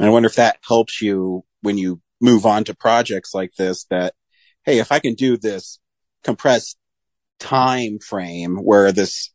I 0.00 0.08
wonder 0.08 0.28
if 0.28 0.36
that 0.36 0.58
helps 0.66 1.02
you 1.02 1.44
when 1.62 1.78
you 1.78 2.00
move 2.20 2.46
on 2.46 2.64
to 2.64 2.74
projects 2.74 3.34
like 3.34 3.54
this. 3.56 3.84
That 3.90 4.14
hey, 4.64 4.78
if 4.78 4.92
I 4.92 4.98
can 4.98 5.14
do 5.14 5.36
this 5.36 5.78
compressed 6.24 6.76
time 7.38 7.98
frame 7.98 8.56
where 8.56 8.92
this, 8.92 9.30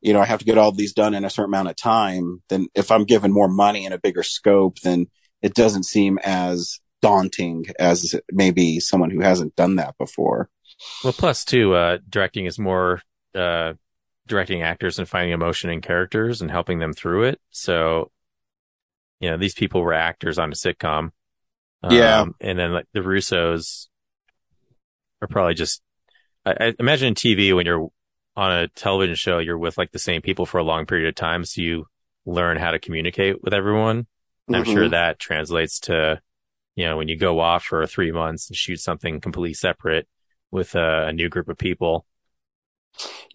you 0.00 0.12
know, 0.12 0.20
I 0.20 0.26
have 0.26 0.40
to 0.40 0.44
get 0.44 0.58
all 0.58 0.72
these 0.72 0.92
done 0.92 1.14
in 1.14 1.24
a 1.24 1.30
certain 1.30 1.50
amount 1.50 1.68
of 1.68 1.76
time, 1.76 2.42
then 2.48 2.68
if 2.74 2.90
I'm 2.90 3.04
given 3.04 3.32
more 3.32 3.48
money 3.48 3.84
and 3.84 3.94
a 3.94 3.98
bigger 3.98 4.22
scope, 4.22 4.78
then 4.80 5.06
it 5.42 5.54
doesn't 5.54 5.84
seem 5.84 6.18
as 6.22 6.80
daunting 7.02 7.66
as 7.78 8.14
maybe 8.30 8.80
someone 8.80 9.10
who 9.10 9.20
hasn't 9.20 9.56
done 9.56 9.76
that 9.76 9.96
before. 9.98 10.50
Well, 11.02 11.12
plus 11.12 11.44
too, 11.44 11.74
uh, 11.74 11.98
directing 12.08 12.46
is 12.46 12.58
more, 12.58 13.00
uh, 13.34 13.74
directing 14.26 14.62
actors 14.62 14.98
and 14.98 15.08
finding 15.08 15.32
emotion 15.32 15.70
in 15.70 15.80
characters 15.80 16.42
and 16.42 16.50
helping 16.50 16.78
them 16.78 16.92
through 16.92 17.24
it. 17.24 17.40
So, 17.50 18.10
you 19.20 19.30
know, 19.30 19.36
these 19.36 19.54
people 19.54 19.80
were 19.82 19.94
actors 19.94 20.38
on 20.38 20.50
a 20.52 20.54
sitcom. 20.54 21.10
Yeah. 21.88 22.20
Um, 22.22 22.34
and 22.40 22.58
then 22.58 22.72
like 22.72 22.86
the 22.92 23.00
Russos 23.00 23.88
are 25.22 25.28
probably 25.28 25.54
just, 25.54 25.82
I, 26.44 26.54
I 26.60 26.74
imagine 26.78 27.08
in 27.08 27.14
TV 27.14 27.52
when 27.54 27.66
you're 27.66 27.88
on 28.36 28.52
a 28.52 28.68
television 28.68 29.14
show, 29.14 29.38
you're 29.38 29.58
with 29.58 29.78
like 29.78 29.92
the 29.92 29.98
same 29.98 30.22
people 30.22 30.46
for 30.46 30.58
a 30.58 30.64
long 30.64 30.86
period 30.86 31.08
of 31.08 31.14
time. 31.14 31.44
So 31.44 31.62
you 31.62 31.86
learn 32.26 32.56
how 32.58 32.72
to 32.72 32.78
communicate 32.78 33.42
with 33.42 33.54
everyone. 33.54 34.06
I'm 34.52 34.64
Mhm. 34.64 34.72
sure 34.74 34.88
that 34.88 35.18
translates 35.18 35.80
to, 35.80 36.20
you 36.76 36.84
know, 36.84 36.96
when 36.96 37.08
you 37.08 37.16
go 37.16 37.40
off 37.40 37.64
for 37.64 37.86
three 37.86 38.12
months 38.12 38.48
and 38.48 38.56
shoot 38.56 38.80
something 38.80 39.20
completely 39.20 39.54
separate 39.54 40.06
with 40.50 40.74
a, 40.74 41.06
a 41.08 41.12
new 41.12 41.28
group 41.28 41.48
of 41.48 41.58
people. 41.58 42.06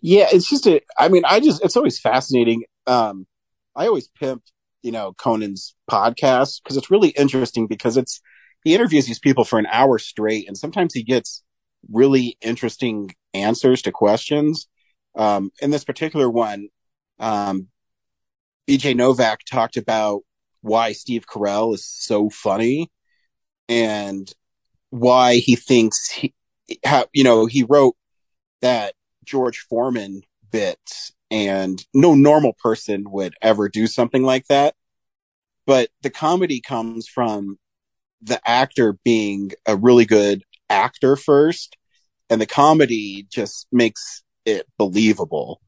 Yeah, 0.01 0.27
it's 0.31 0.49
just 0.49 0.65
a. 0.67 0.81
I 0.97 1.09
mean, 1.09 1.23
I 1.25 1.39
just 1.39 1.63
it's 1.63 1.77
always 1.77 1.99
fascinating. 1.99 2.63
Um, 2.87 3.27
I 3.75 3.87
always 3.87 4.07
pimp, 4.07 4.43
you 4.81 4.91
know, 4.91 5.13
Conan's 5.13 5.75
podcast 5.89 6.61
because 6.63 6.77
it's 6.77 6.91
really 6.91 7.09
interesting 7.09 7.67
because 7.67 7.97
it's 7.97 8.21
he 8.63 8.75
interviews 8.75 9.07
these 9.07 9.19
people 9.19 9.43
for 9.43 9.59
an 9.59 9.67
hour 9.67 9.97
straight, 9.97 10.47
and 10.47 10.57
sometimes 10.57 10.93
he 10.93 11.03
gets 11.03 11.43
really 11.91 12.37
interesting 12.41 13.15
answers 13.33 13.81
to 13.83 13.91
questions. 13.91 14.67
Um, 15.15 15.51
in 15.61 15.71
this 15.71 15.83
particular 15.83 16.29
one, 16.29 16.69
um, 17.19 17.67
BJ 18.67 18.95
Novak 18.95 19.41
talked 19.45 19.77
about 19.77 20.21
why 20.61 20.93
Steve 20.93 21.25
Carell 21.25 21.73
is 21.73 21.85
so 21.85 22.29
funny 22.29 22.91
and 23.67 24.31
why 24.89 25.35
he 25.35 25.55
thinks 25.55 26.09
he, 26.09 26.33
how, 26.85 27.07
you 27.13 27.23
know, 27.23 27.45
he 27.45 27.63
wrote 27.63 27.95
that 28.61 28.93
George 29.25 29.59
Foreman 29.69 30.21
bit 30.51 30.79
and 31.31 31.83
no 31.93 32.13
normal 32.13 32.53
person 32.53 33.09
would 33.09 33.33
ever 33.41 33.69
do 33.69 33.87
something 33.87 34.23
like 34.23 34.45
that. 34.47 34.75
But 35.65 35.89
the 36.01 36.09
comedy 36.09 36.61
comes 36.61 37.07
from 37.07 37.57
the 38.21 38.39
actor 38.47 38.97
being 39.03 39.51
a 39.65 39.75
really 39.75 40.05
good 40.05 40.43
actor 40.69 41.15
first 41.15 41.77
and 42.31 42.39
the 42.39 42.45
comedy 42.45 43.27
just 43.29 43.67
makes 43.71 44.23
it 44.45 44.65
believable. 44.77 45.61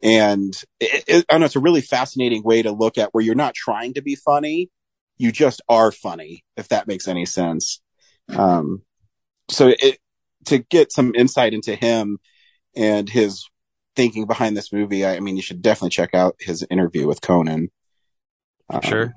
And 0.00 0.54
it, 0.78 1.04
it, 1.08 1.24
I 1.28 1.38
know, 1.38 1.46
it's 1.46 1.56
a 1.56 1.60
really 1.60 1.80
fascinating 1.80 2.44
way 2.44 2.62
to 2.62 2.70
look 2.70 2.98
at 2.98 3.12
where 3.12 3.24
you're 3.24 3.34
not 3.34 3.54
trying 3.54 3.94
to 3.94 4.02
be 4.02 4.14
funny. 4.14 4.70
You 5.16 5.32
just 5.32 5.60
are 5.68 5.90
funny, 5.90 6.44
if 6.56 6.68
that 6.68 6.86
makes 6.86 7.08
any 7.08 7.26
sense. 7.26 7.80
Um, 8.28 8.82
so 9.50 9.74
it, 9.80 9.98
to 10.44 10.58
get 10.58 10.92
some 10.92 11.14
insight 11.16 11.52
into 11.52 11.74
him 11.74 12.18
and 12.76 13.08
his 13.08 13.44
thinking 13.98 14.26
behind 14.26 14.56
this 14.56 14.72
movie, 14.72 15.04
I, 15.04 15.16
I 15.16 15.20
mean, 15.20 15.34
you 15.34 15.42
should 15.42 15.60
definitely 15.60 15.90
check 15.90 16.14
out 16.14 16.36
his 16.38 16.64
interview 16.70 17.08
with 17.08 17.20
Conan. 17.20 17.68
Um, 18.70 18.80
sure. 18.80 19.12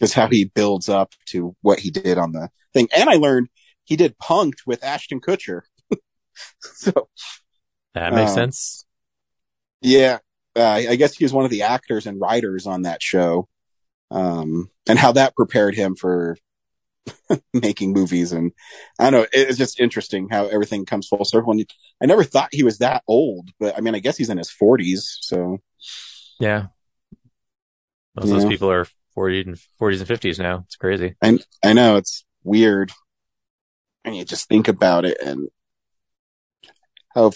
Just 0.00 0.14
how 0.14 0.26
he 0.26 0.46
builds 0.46 0.88
up 0.88 1.12
to 1.26 1.54
what 1.62 1.78
he 1.78 1.92
did 1.92 2.18
on 2.18 2.32
the 2.32 2.48
thing. 2.74 2.88
And 2.96 3.08
I 3.08 3.14
learned 3.14 3.48
he 3.84 3.94
did 3.94 4.18
Punked 4.18 4.66
with 4.66 4.82
Ashton 4.82 5.20
Kutcher. 5.20 5.60
so 6.60 7.08
That 7.94 8.12
makes 8.14 8.32
Um, 8.32 8.34
sense. 8.34 8.84
yeah, 9.80 10.18
uh, 10.56 10.64
I 10.90 10.96
guess 10.96 11.16
he 11.16 11.24
was 11.24 11.32
one 11.32 11.44
of 11.44 11.52
the 11.52 11.62
actors 11.62 12.04
and 12.06 12.20
writers 12.20 12.66
on 12.66 12.82
that 12.82 13.00
show, 13.02 13.48
um, 14.10 14.70
and 14.88 14.98
how 14.98 15.12
that 15.12 15.36
prepared 15.36 15.76
him 15.76 15.94
for 15.94 16.36
making 17.54 17.92
movies. 17.92 18.32
And 18.32 18.52
I 18.98 19.10
don't 19.10 19.22
know, 19.22 19.26
it's 19.32 19.58
just 19.58 19.80
interesting 19.80 20.28
how 20.30 20.46
everything 20.46 20.84
comes 20.86 21.08
full 21.08 21.24
circle. 21.24 21.52
And 21.52 21.66
I 22.02 22.06
never 22.06 22.24
thought 22.24 22.50
he 22.52 22.62
was 22.62 22.78
that 22.78 23.02
old, 23.06 23.50
but 23.58 23.76
I 23.76 23.80
mean, 23.80 23.94
I 23.94 24.00
guess 24.00 24.16
he's 24.16 24.30
in 24.30 24.38
his 24.38 24.50
forties. 24.50 25.18
So 25.20 25.58
Yeah. 26.38 26.66
Most 28.16 28.24
of 28.24 28.30
those 28.30 28.46
people 28.46 28.70
are 28.70 28.86
40 29.14 29.40
and 29.42 29.56
40s 29.80 30.00
and 30.00 30.08
50s 30.08 30.38
now. 30.38 30.64
It's 30.66 30.76
crazy. 30.76 31.14
I 31.22 31.38
I 31.64 31.72
know 31.72 31.96
it's 31.96 32.24
weird, 32.42 32.92
and 34.04 34.16
you 34.16 34.24
just 34.24 34.48
think 34.48 34.68
about 34.68 35.04
it 35.04 35.18
and 35.20 35.48
how 37.14 37.30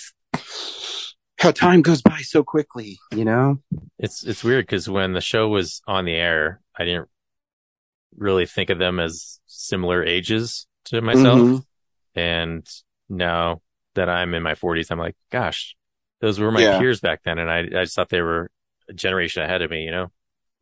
how 1.39 1.51
time 1.51 1.83
goes 1.83 2.03
by 2.03 2.19
so 2.19 2.43
quickly. 2.43 2.99
You 3.15 3.25
know. 3.25 3.59
It's 3.99 4.25
it's 4.25 4.43
weird 4.43 4.67
because 4.67 4.89
when 4.89 5.13
the 5.13 5.21
show 5.21 5.49
was 5.49 5.81
on 5.87 6.05
the 6.05 6.15
air, 6.15 6.61
I 6.77 6.85
didn't 6.85 7.09
really 8.17 8.47
think 8.47 8.71
of 8.71 8.79
them 8.79 9.01
as 9.01 9.41
similar 9.47 10.05
ages 10.05 10.67
to 10.87 11.01
myself. 11.01 11.41
Mhm. 11.41 11.65
And 12.15 12.67
now 13.09 13.61
that 13.95 14.09
I'm 14.09 14.35
in 14.35 14.43
my 14.43 14.55
40s, 14.55 14.91
I'm 14.91 14.99
like, 14.99 15.17
gosh, 15.31 15.77
those 16.21 16.39
were 16.39 16.53
my 16.53 16.61
Yeah. 16.63 16.79
peers 16.79 17.01
back 17.01 17.23
then, 17.25 17.39
and 17.39 17.51
I 17.51 17.59
I 17.61 17.85
just 17.85 17.95
thought 17.95 18.09
they 18.09 18.21
were 18.23 18.51
a 18.89 18.93
generation 18.93 19.43
ahead 19.43 19.63
of 19.63 19.71
me. 19.71 19.85
You 19.85 19.91
know? 19.91 20.13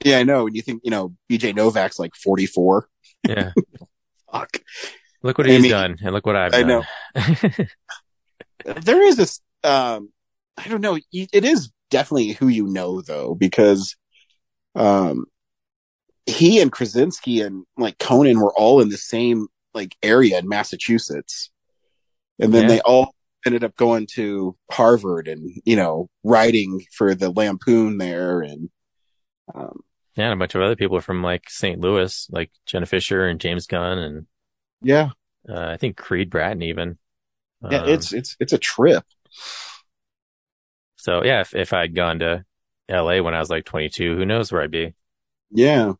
Yeah, 0.04 0.18
I 0.18 0.22
know. 0.24 0.46
And 0.46 0.56
you 0.56 0.62
think 0.62 0.82
you 0.84 0.90
know 0.90 1.14
BJ 1.30 1.52
Novak's 1.54 1.98
like 1.98 2.14
forty 2.14 2.46
four. 2.46 2.88
Yeah. 3.28 3.52
Fuck. 4.32 4.60
Look 5.22 5.38
what 5.38 5.46
I 5.46 5.50
he's 5.52 5.62
mean, 5.62 5.70
done, 5.70 5.96
and 6.02 6.12
look 6.14 6.26
what 6.26 6.36
I've 6.36 6.54
I 6.54 6.62
done. 6.62 6.68
know. 6.68 6.84
there 8.64 9.02
is 9.06 9.16
this 9.16 9.40
um 9.64 10.10
i 10.56 10.68
don't 10.68 10.80
know 10.80 10.98
it 11.12 11.44
is 11.44 11.70
definitely 11.90 12.28
who 12.32 12.48
you 12.48 12.66
know 12.66 13.00
though 13.00 13.34
because 13.34 13.96
um 14.74 15.24
he 16.26 16.61
and 16.61 16.70
krasinski 16.72 17.40
and 17.40 17.64
like 17.76 17.98
conan 17.98 18.38
were 18.38 18.52
all 18.54 18.80
in 18.80 18.88
the 18.90 18.96
same 18.96 19.46
like 19.74 19.96
area 20.02 20.38
in 20.38 20.48
massachusetts 20.48 21.50
and 22.38 22.52
then 22.54 22.62
Yeah. 22.62 22.68
they 22.68 22.80
all 22.82 23.14
ended 23.44 23.64
up 23.64 23.74
going 23.76 24.06
to 24.14 24.56
harvard 24.70 25.26
and 25.28 25.50
you 25.64 25.74
know 25.76 26.08
writing 26.22 26.80
for 26.96 27.14
the 27.14 27.30
lampoon 27.30 27.98
there 27.98 28.40
and 28.40 28.70
um 29.54 29.80
Yeah, 30.16 30.26
and 30.26 30.35
a 30.35 30.37
bunch 30.37 30.54
of 30.54 30.62
other 30.62 30.76
people 30.76 31.00
from 31.00 31.22
like 31.22 31.48
St. 31.50 31.80
Louis, 31.80 32.28
like 32.30 32.50
Jenna 32.66 32.87
Fischer 32.87 33.26
and 33.26 33.40
James 33.40 33.66
Gunn, 33.66 33.98
and 33.98 34.26
Yeah. 34.82 35.11
uh, 35.48 35.58
I 35.74 35.76
think 35.78 35.96
Creed 35.96 36.28
Bratton 36.30 36.62
even. 36.62 36.98
Yeah, 37.68 37.82
Um, 37.82 37.88
it's 37.88 38.12
it's 38.12 38.37
it's 38.38 38.52
a 38.52 38.58
trip. 38.58 39.04
so 40.96 41.24
yeah. 41.24 41.40
If 41.40 41.54
if 41.54 41.72
I'd 41.72 41.94
gone 41.94 42.18
to 42.20 42.44
L.A. 42.88 43.20
when 43.22 43.35
I 43.35 43.38
was 43.40 43.50
like 43.50 43.64
22, 43.64 44.16
who 44.16 44.26
knows 44.26 44.52
where 44.52 44.62
I'd 44.62 44.70
be? 44.70 44.94
Yeah. 45.50 45.92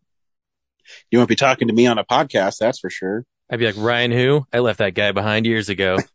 You 1.11 1.19
won't 1.19 1.29
be 1.29 1.37
talking 1.37 1.69
to 1.69 1.75
me 1.75 1.87
on 1.87 1.99
a 1.99 2.05
podcast, 2.05 2.59
that's 2.59 2.81
for 2.81 2.91
sure. 2.91 3.25
I'd 3.51 3.59
be 3.59 3.67
like 3.67 3.77
Ryan, 3.77 4.13
who 4.13 4.47
I 4.53 4.61
left 4.61 4.79
that 4.79 4.95
guy 4.95 5.13
behind 5.13 5.47
years 5.47 5.69
ago. 5.69 5.99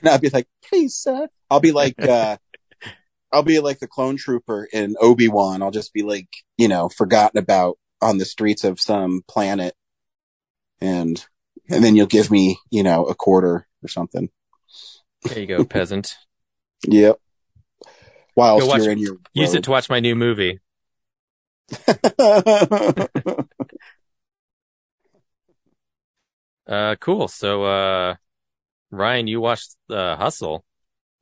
And 0.00 0.10
I'd 0.10 0.20
be 0.20 0.28
like, 0.28 0.46
please, 0.62 0.94
sir. 0.94 1.26
I'll 1.50 1.60
be 1.60 1.72
like, 1.72 1.98
uh, 2.02 2.36
I'll 3.32 3.42
be 3.42 3.60
like 3.60 3.78
the 3.78 3.88
clone 3.88 4.18
trooper 4.18 4.68
in 4.70 4.94
Obi 5.00 5.26
Wan. 5.26 5.62
I'll 5.62 5.70
just 5.70 5.94
be 5.94 6.02
like, 6.02 6.28
you 6.58 6.68
know, 6.68 6.90
forgotten 6.90 7.38
about 7.38 7.78
on 8.02 8.18
the 8.18 8.26
streets 8.26 8.62
of 8.62 8.78
some 8.78 9.22
planet, 9.26 9.74
and 10.82 11.24
and 11.70 11.82
then 11.82 11.96
you'll 11.96 12.06
give 12.06 12.30
me, 12.30 12.58
you 12.70 12.82
know, 12.82 13.06
a 13.06 13.14
quarter 13.14 13.66
or 13.82 13.88
something. 13.88 14.28
There 15.22 15.38
you 15.38 15.46
go, 15.46 15.64
peasant. 15.64 16.16
Yep. 16.86 17.18
Whilst 18.36 18.68
watch- 18.68 18.82
you're 18.82 18.92
in 18.92 18.98
your 18.98 19.16
Use 19.32 19.54
it 19.54 19.64
to 19.64 19.70
watch 19.70 19.88
my 19.88 20.00
new 20.00 20.14
movie. 20.14 20.60
Uh, 26.66 26.96
cool. 27.00 27.28
So, 27.28 27.64
uh, 27.64 28.16
Ryan, 28.90 29.26
you 29.26 29.40
watched 29.40 29.76
uh, 29.90 30.16
Hustle, 30.16 30.64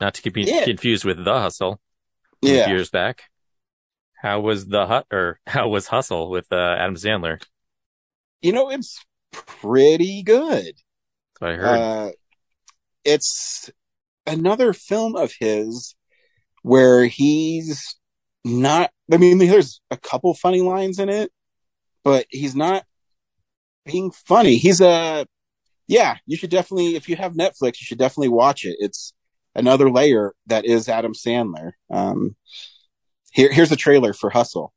not 0.01 0.15
to 0.15 0.31
be 0.31 0.43
Yeah. 0.43 0.65
confused 0.65 1.05
with 1.05 1.23
The 1.25 1.41
Hustle. 1.41 1.81
Yeah. 2.43 2.53
a 2.53 2.65
few 2.67 2.75
years 2.75 2.91
back. 2.91 3.25
How 4.21 4.41
was 4.41 4.67
the 4.67 4.87
hut 4.87 5.07
or 5.13 5.39
how 5.47 5.69
was 5.69 5.87
Hustle 5.89 6.31
with 6.31 6.47
uh, 6.53 6.77
Adam 6.79 6.97
Sandler? 6.97 7.43
you 8.43 8.53
know, 8.53 8.69
it's 8.71 9.03
pretty 9.33 10.23
good. 10.23 10.75
That's 10.75 11.41
what 11.41 11.51
I 11.53 11.55
heard. 11.57 11.79
Uh, 11.81 12.11
it's 13.05 13.71
another 14.27 14.75
film 14.75 15.17
of 15.17 15.33
his 15.41 15.95
where 16.63 17.07
he's 17.07 17.97
not, 18.45 18.91
I 19.11 19.17
mean, 19.17 19.39
there's 19.39 19.81
a 19.91 19.97
couple 19.97 20.35
funny 20.35 20.61
lines 20.61 20.99
in 20.99 21.09
it, 21.09 21.33
but 22.03 22.27
he's 22.29 22.55
not 22.55 22.85
being 23.87 24.11
funny. 24.11 24.57
He's 24.57 24.83
a, 24.83 25.27
yeah, 25.87 26.17
you 26.27 26.37
should 26.37 26.51
definitely, 26.51 26.97
if 26.97 27.09
you 27.09 27.17
have 27.17 27.33
Netflix, 27.33 27.81
you 27.81 27.85
should 27.85 27.99
definitely 27.99 28.29
watch 28.29 28.65
it. 28.65 28.77
It's 28.79 29.13
another 29.55 29.91
layer 29.91 30.35
that 30.47 30.65
is 30.65 30.89
Adam 30.89 31.13
Sandler. 31.13 31.73
Um, 31.91 32.37
here, 33.33 33.53
here's 33.53 33.73
a 33.73 33.77
trailer 33.77 34.13
for 34.13 34.31
Hustle. 34.31 34.73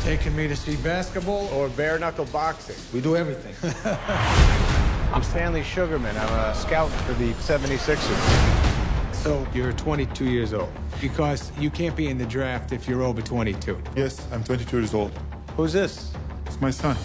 Taking 0.00 0.34
me 0.34 0.48
to 0.48 0.56
see 0.56 0.76
basketball 0.76 1.46
or 1.48 1.68
bare 1.68 1.98
knuckle 1.98 2.24
boxing? 2.26 2.76
We 2.92 3.00
do 3.00 3.16
everything. 3.16 3.54
I'm 5.12 5.22
Stanley 5.22 5.62
Sugarman. 5.62 6.16
I'm 6.16 6.32
a 6.50 6.54
scout 6.54 6.90
for 6.90 7.12
the 7.14 7.32
76ers. 7.34 9.14
So 9.14 9.46
you're 9.54 9.72
22 9.74 10.24
years 10.24 10.52
old 10.52 10.72
because 11.00 11.52
you 11.58 11.70
can't 11.70 11.94
be 11.94 12.08
in 12.08 12.18
the 12.18 12.26
draft 12.26 12.72
if 12.72 12.88
you're 12.88 13.02
over 13.02 13.22
22. 13.22 13.80
Yes, 13.94 14.26
I'm 14.32 14.42
22 14.42 14.78
years 14.78 14.94
old. 14.94 15.12
Who's 15.56 15.72
this? 15.72 16.12
It's 16.46 16.60
my 16.60 16.70
son. 16.70 16.96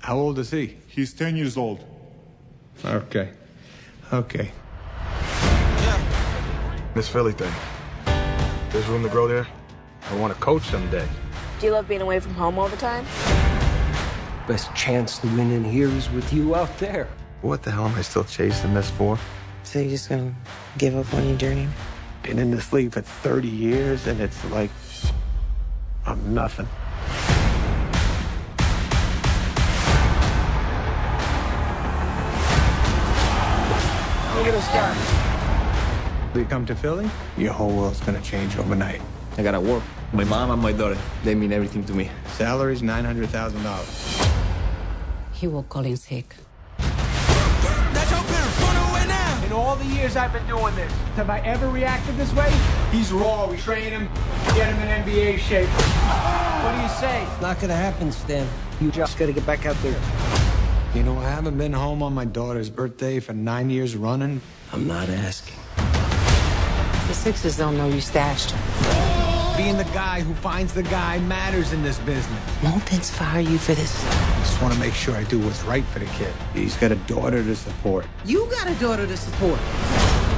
How 0.00 0.16
old 0.16 0.38
is 0.38 0.50
he? 0.50 0.78
He's 0.96 1.12
10 1.12 1.36
years 1.36 1.58
old. 1.58 1.84
Okay. 2.82 3.28
Okay. 4.14 4.50
This 6.94 7.06
Philly 7.06 7.32
thing. 7.32 7.52
There's 8.70 8.86
room 8.86 9.02
to 9.02 9.10
grow 9.10 9.28
there. 9.28 9.46
I 10.10 10.16
want 10.16 10.32
to 10.32 10.40
coach 10.40 10.62
someday. 10.62 11.06
Do 11.60 11.66
you 11.66 11.72
love 11.72 11.86
being 11.86 12.00
away 12.00 12.18
from 12.18 12.32
home 12.32 12.58
all 12.58 12.68
the 12.68 12.78
time? 12.78 13.04
Best 14.48 14.74
chance 14.74 15.18
to 15.18 15.26
win 15.26 15.50
in 15.50 15.64
here 15.64 15.88
is 15.88 16.08
with 16.12 16.32
you 16.32 16.54
out 16.54 16.78
there. 16.78 17.10
What 17.42 17.62
the 17.62 17.72
hell 17.72 17.84
am 17.84 17.94
I 17.94 18.00
still 18.00 18.24
chasing 18.24 18.72
this 18.72 18.88
for? 18.88 19.18
So 19.64 19.80
you're 19.80 19.90
just 19.90 20.08
gonna 20.08 20.34
give 20.78 20.96
up 20.96 21.12
on 21.12 21.28
your 21.28 21.36
dream? 21.36 21.70
Been 22.22 22.38
in 22.38 22.50
this 22.50 22.72
league 22.72 22.94
for 22.94 23.02
30 23.02 23.48
years 23.48 24.06
and 24.06 24.18
it's 24.18 24.42
like 24.46 24.70
I'm 26.06 26.32
nothing. 26.32 26.68
Look 34.36 34.46
at 34.48 34.52
this 34.52 34.68
guy. 34.68 34.94
You 36.38 36.44
come 36.44 36.66
to 36.66 36.74
Philly, 36.74 37.08
your 37.38 37.54
whole 37.54 37.74
world's 37.74 38.00
gonna 38.00 38.20
change 38.20 38.58
overnight. 38.58 39.00
I 39.38 39.42
gotta 39.42 39.58
work. 39.58 39.82
My 40.12 40.24
mom 40.24 40.50
and 40.50 40.60
my 40.60 40.72
daughter, 40.72 40.98
they 41.24 41.34
mean 41.34 41.52
everything 41.52 41.84
to 41.86 41.94
me. 41.94 42.10
Salary's 42.34 42.82
$900,000. 42.82 44.28
He 45.32 45.46
will 45.46 45.62
call 45.62 45.86
in 45.86 45.96
sick. 45.96 46.36
In 49.46 49.52
all 49.52 49.76
the 49.76 49.86
years 49.86 50.16
I've 50.16 50.34
been 50.34 50.46
doing 50.46 50.74
this, 50.74 50.92
have 51.14 51.30
I 51.30 51.40
ever 51.40 51.68
reacted 51.70 52.18
this 52.18 52.34
way? 52.34 52.52
He's 52.92 53.10
raw. 53.12 53.48
We 53.50 53.56
train 53.56 53.90
him, 53.90 54.08
get 54.54 54.68
him 54.70 54.82
in 54.82 54.88
NBA 55.02 55.38
shape. 55.38 55.68
What 56.62 56.74
do 56.76 56.82
you 56.82 56.88
say? 56.88 57.26
Not 57.40 57.58
gonna 57.58 57.74
happen, 57.74 58.12
Stan. 58.12 58.46
You 58.82 58.90
just 58.90 59.16
gotta 59.16 59.32
get 59.32 59.46
back 59.46 59.64
out 59.64 59.76
there. 59.82 60.45
You 60.96 61.02
know, 61.02 61.18
I 61.18 61.28
haven't 61.28 61.58
been 61.58 61.74
home 61.74 62.02
on 62.02 62.14
my 62.14 62.24
daughter's 62.24 62.70
birthday 62.70 63.20
for 63.20 63.34
nine 63.34 63.68
years 63.68 63.94
running. 63.94 64.40
I'm 64.72 64.86
not 64.86 65.10
asking. 65.10 65.54
The 65.76 67.12
Sixers 67.12 67.58
don't 67.58 67.76
know 67.76 67.86
you 67.86 68.00
stashed 68.00 68.52
him. 68.52 69.56
Being 69.58 69.76
the 69.76 69.84
guy 69.92 70.22
who 70.22 70.32
finds 70.32 70.72
the 70.72 70.84
guy 70.84 71.18
matters 71.18 71.74
in 71.74 71.82
this 71.82 71.98
business. 71.98 72.62
Mountains 72.62 73.10
fire 73.10 73.42
you 73.42 73.58
for 73.58 73.74
this. 73.74 74.02
I 74.06 74.38
just 74.38 74.62
want 74.62 74.72
to 74.72 74.80
make 74.80 74.94
sure 74.94 75.14
I 75.14 75.24
do 75.24 75.38
what's 75.38 75.62
right 75.64 75.84
for 75.84 75.98
the 75.98 76.06
kid. 76.06 76.32
He's 76.54 76.78
got 76.78 76.92
a 76.92 76.96
daughter 77.06 77.44
to 77.44 77.54
support. 77.54 78.06
You 78.24 78.48
got 78.50 78.66
a 78.66 78.74
daughter 78.76 79.06
to 79.06 79.16
support. 79.18 79.58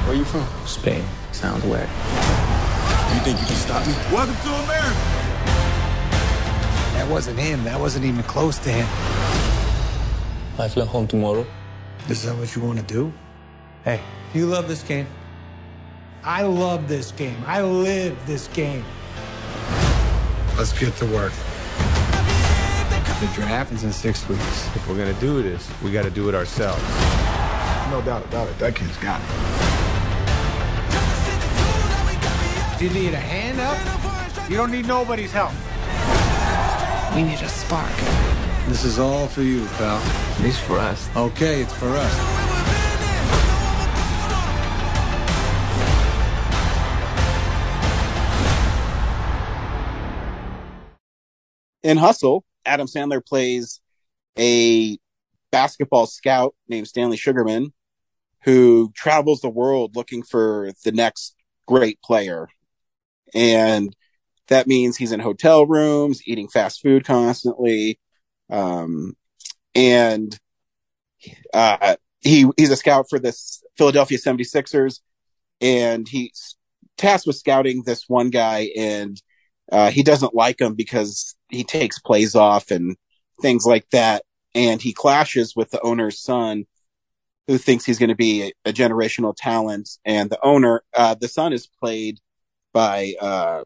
Where 0.09 0.17
you 0.17 0.25
from? 0.25 0.45
Spain. 0.67 1.05
Sounds 1.31 1.63
weird. 1.63 1.83
You 1.83 3.21
think 3.23 3.39
you 3.39 3.47
can 3.47 3.55
stop 3.55 3.87
me? 3.87 3.93
Welcome 4.13 4.35
to 4.35 4.55
America. 4.65 4.99
That 6.95 7.07
wasn't 7.09 7.39
him. 7.39 7.63
That 7.63 7.79
wasn't 7.79 8.07
even 8.07 8.25
close 8.25 8.59
to 8.59 8.71
him. 8.71 9.38
I 10.61 10.69
fly 10.69 10.85
home 10.85 11.07
tomorrow. 11.07 11.47
Is 12.09 12.25
that 12.25 12.37
what 12.37 12.57
you 12.57 12.63
want 12.63 12.81
to 12.81 12.85
do? 12.85 13.13
Hey, 13.85 14.01
you 14.35 14.47
love 14.47 14.67
this 14.67 14.83
game. 14.83 15.07
I 16.25 16.43
love 16.43 16.89
this 16.89 17.13
game. 17.13 17.41
I 17.47 17.63
live 17.63 18.19
this 18.27 18.49
game. 18.49 18.85
Let's 20.57 20.77
get 20.77 20.97
to 20.97 21.07
work. 21.07 21.33
The 23.21 23.31
draft 23.35 23.73
is 23.73 23.85
in 23.85 23.93
six 23.93 24.29
weeks. 24.29 24.67
If 24.75 24.89
we're 24.89 24.99
gonna 24.99 25.13
do 25.21 25.45
this, 25.45 25.71
we 25.81 25.93
gotta 25.93 26.11
do 26.11 26.29
it 26.29 26.35
ourselves. 26.35 26.83
No 27.93 28.03
doubt 28.05 28.25
about 28.25 28.49
it. 28.49 28.59
That 28.59 28.75
kid's 28.75 28.97
got 28.97 29.21
it. 29.21 29.29
Do 32.79 32.85
you 32.85 32.91
need 32.91 33.15
a 33.15 33.17
hand 33.17 33.61
up? 33.61 34.51
You 34.51 34.57
don't 34.57 34.73
need 34.73 34.87
nobody's 34.87 35.31
help. 35.31 35.53
We 37.15 37.23
need 37.23 37.41
a 37.41 37.49
spark. 37.49 38.38
This 38.69 38.85
is 38.85 38.99
all 38.99 39.27
for 39.27 39.43
you, 39.43 39.67
pal. 39.77 40.01
This 40.41 40.59
for 40.61 40.79
us. 40.79 41.09
Okay, 41.17 41.63
it's 41.63 41.75
for 41.75 41.89
us. 41.89 42.49
in 51.89 51.97
Hustle, 51.97 52.45
Adam 52.67 52.87
Sandler 52.87 53.25
plays 53.25 53.81
a 54.39 54.99
basketball 55.51 56.07
scout 56.07 56.55
named 56.69 56.87
Stanley 56.87 57.17
Sugarman 57.17 57.73
who 58.43 58.93
travels 58.95 59.41
the 59.41 59.49
world 59.49 59.97
looking 59.97 60.23
for 60.23 60.71
the 60.85 60.93
next 60.93 61.35
great 61.67 62.01
player. 62.03 62.49
And 63.35 63.97
that 64.49 64.67
means 64.67 64.97
he's 64.99 65.13
in 65.13 65.21
hotel 65.21 65.67
rooms, 65.67 66.21
eating 66.27 66.49
fast 66.49 66.83
food 66.83 67.07
constantly. 67.07 67.99
Um, 68.51 69.17
and, 69.75 70.39
uh, 71.53 71.97
he, 72.21 72.47
he's 72.57 72.71
a 72.71 72.77
scout 72.77 73.07
for 73.09 73.19
this 73.19 73.63
Philadelphia 73.77 74.19
76ers 74.19 75.01
and 75.61 76.09
he's 76.09 76.57
tasked 76.97 77.27
with 77.27 77.37
scouting 77.37 77.83
this 77.85 78.05
one 78.09 78.31
guy 78.31 78.71
and, 78.77 79.21
uh, 79.71 79.91
he 79.91 80.03
doesn't 80.03 80.35
like 80.35 80.61
him 80.61 80.75
because 80.75 81.37
he 81.49 81.65
takes 81.65 81.99
plays 81.99 82.35
off 82.35 82.71
and 82.71 82.97
things 83.41 83.67
like 83.67 83.89
that. 83.91 84.25
And 84.55 84.81
he 84.81 84.93
clashes 84.93 85.55
with 85.55 85.71
the 85.71 85.81
owner's 85.83 86.21
son 86.21 86.65
who 87.47 87.59
thinks 87.59 87.85
he's 87.85 87.99
going 87.99 88.09
to 88.09 88.17
be 88.17 88.45
a, 88.45 88.71
a, 88.71 88.73
generational 88.73 89.35
talent. 89.37 89.91
And 90.05 90.31
the 90.31 90.39
owner, 90.43 90.83
uh, 90.95 91.15
the 91.15 91.29
son 91.29 91.53
is 91.53 91.67
played 91.67 92.19
by, 92.73 93.15
uh, 93.21 93.65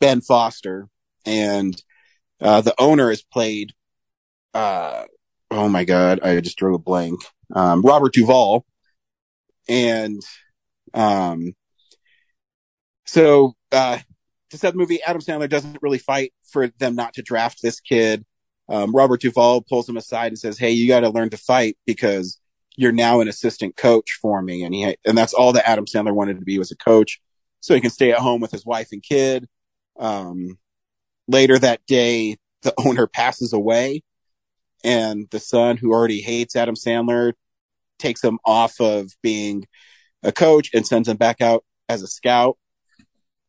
Ben 0.00 0.20
Foster 0.20 0.88
and, 1.24 1.80
uh, 2.40 2.60
the 2.60 2.74
owner 2.78 3.10
is 3.10 3.22
played, 3.22 3.72
uh, 4.54 5.04
oh 5.50 5.68
my 5.68 5.84
God, 5.84 6.20
I 6.22 6.40
just 6.40 6.58
drew 6.58 6.74
a 6.74 6.78
blank. 6.78 7.20
Um, 7.54 7.82
Robert 7.82 8.12
Duvall. 8.12 8.64
And, 9.68 10.22
um, 10.94 11.54
so, 13.04 13.54
uh, 13.72 13.98
to 14.50 14.58
set 14.58 14.72
the 14.72 14.78
movie, 14.78 15.02
Adam 15.02 15.20
Sandler 15.20 15.48
doesn't 15.48 15.82
really 15.82 15.98
fight 15.98 16.32
for 16.48 16.68
them 16.78 16.94
not 16.94 17.14
to 17.14 17.22
draft 17.22 17.62
this 17.62 17.80
kid. 17.80 18.24
Um, 18.68 18.94
Robert 18.94 19.20
Duvall 19.20 19.62
pulls 19.62 19.88
him 19.88 19.96
aside 19.96 20.28
and 20.28 20.38
says, 20.38 20.58
"Hey, 20.58 20.70
you 20.70 20.88
got 20.88 21.00
to 21.00 21.10
learn 21.10 21.30
to 21.30 21.36
fight 21.36 21.76
because 21.86 22.40
you're 22.76 22.92
now 22.92 23.20
an 23.20 23.28
assistant 23.28 23.76
coach 23.76 24.18
for 24.20 24.42
me." 24.42 24.64
And 24.64 24.74
he 24.74 24.96
and 25.04 25.16
that's 25.16 25.34
all 25.34 25.52
that 25.52 25.68
Adam 25.68 25.86
Sandler 25.86 26.14
wanted 26.14 26.38
to 26.38 26.44
be 26.44 26.58
was 26.58 26.72
a 26.72 26.76
coach, 26.76 27.20
so 27.60 27.74
he 27.74 27.80
can 27.80 27.90
stay 27.90 28.12
at 28.12 28.18
home 28.18 28.40
with 28.40 28.50
his 28.50 28.66
wife 28.66 28.88
and 28.92 29.02
kid. 29.02 29.46
Um, 29.98 30.58
later 31.28 31.58
that 31.58 31.80
day, 31.86 32.36
the 32.62 32.74
owner 32.78 33.06
passes 33.06 33.52
away, 33.52 34.02
and 34.84 35.26
the 35.30 35.40
son, 35.40 35.76
who 35.76 35.92
already 35.92 36.20
hates 36.20 36.56
Adam 36.56 36.74
Sandler, 36.74 37.32
takes 37.98 38.22
him 38.22 38.38
off 38.44 38.80
of 38.80 39.10
being 39.22 39.66
a 40.22 40.32
coach 40.32 40.70
and 40.74 40.86
sends 40.86 41.08
him 41.08 41.16
back 41.16 41.40
out 41.40 41.64
as 41.88 42.02
a 42.02 42.06
scout. 42.06 42.58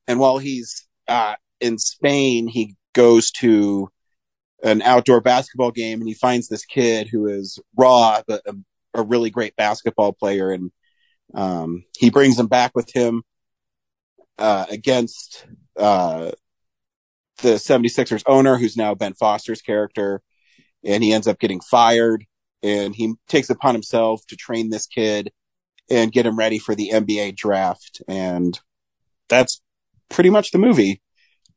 And 0.07 0.19
while 0.19 0.37
he's 0.37 0.87
uh, 1.07 1.35
in 1.59 1.77
Spain, 1.77 2.47
he 2.47 2.75
goes 2.93 3.31
to 3.31 3.89
an 4.63 4.81
outdoor 4.81 5.21
basketball 5.21 5.71
game 5.71 5.99
and 5.99 6.07
he 6.07 6.13
finds 6.13 6.47
this 6.47 6.65
kid 6.65 7.07
who 7.07 7.27
is 7.27 7.59
raw, 7.77 8.21
but 8.27 8.41
a, 8.47 8.55
a 8.93 9.03
really 9.03 9.29
great 9.29 9.55
basketball 9.55 10.13
player. 10.13 10.51
And 10.51 10.71
um, 11.33 11.83
he 11.97 12.09
brings 12.09 12.39
him 12.39 12.47
back 12.47 12.71
with 12.73 12.89
him 12.93 13.23
uh, 14.37 14.65
against 14.69 15.45
uh, 15.77 16.31
the 17.41 17.53
76ers 17.53 18.23
owner, 18.25 18.57
who's 18.57 18.77
now 18.77 18.95
Ben 18.95 19.13
Foster's 19.13 19.61
character. 19.61 20.21
And 20.83 21.03
he 21.03 21.13
ends 21.13 21.27
up 21.27 21.39
getting 21.39 21.59
fired. 21.59 22.25
And 22.63 22.95
he 22.95 23.13
takes 23.27 23.49
upon 23.49 23.75
himself 23.75 24.25
to 24.27 24.35
train 24.35 24.69
this 24.69 24.87
kid 24.87 25.31
and 25.89 26.11
get 26.11 26.25
him 26.25 26.37
ready 26.37 26.59
for 26.59 26.75
the 26.75 26.91
NBA 26.93 27.35
draft. 27.35 28.01
And 28.07 28.59
that's 29.29 29.61
pretty 30.09 30.29
much 30.29 30.51
the 30.51 30.57
movie. 30.57 31.01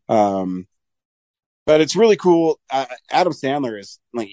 Um, 0.08 0.66
but 1.66 1.80
it's 1.80 1.96
really 1.96 2.16
cool. 2.16 2.60
Uh, 2.70 2.86
Adam 3.10 3.32
Sandler 3.32 3.78
is 3.78 3.98
like, 4.12 4.30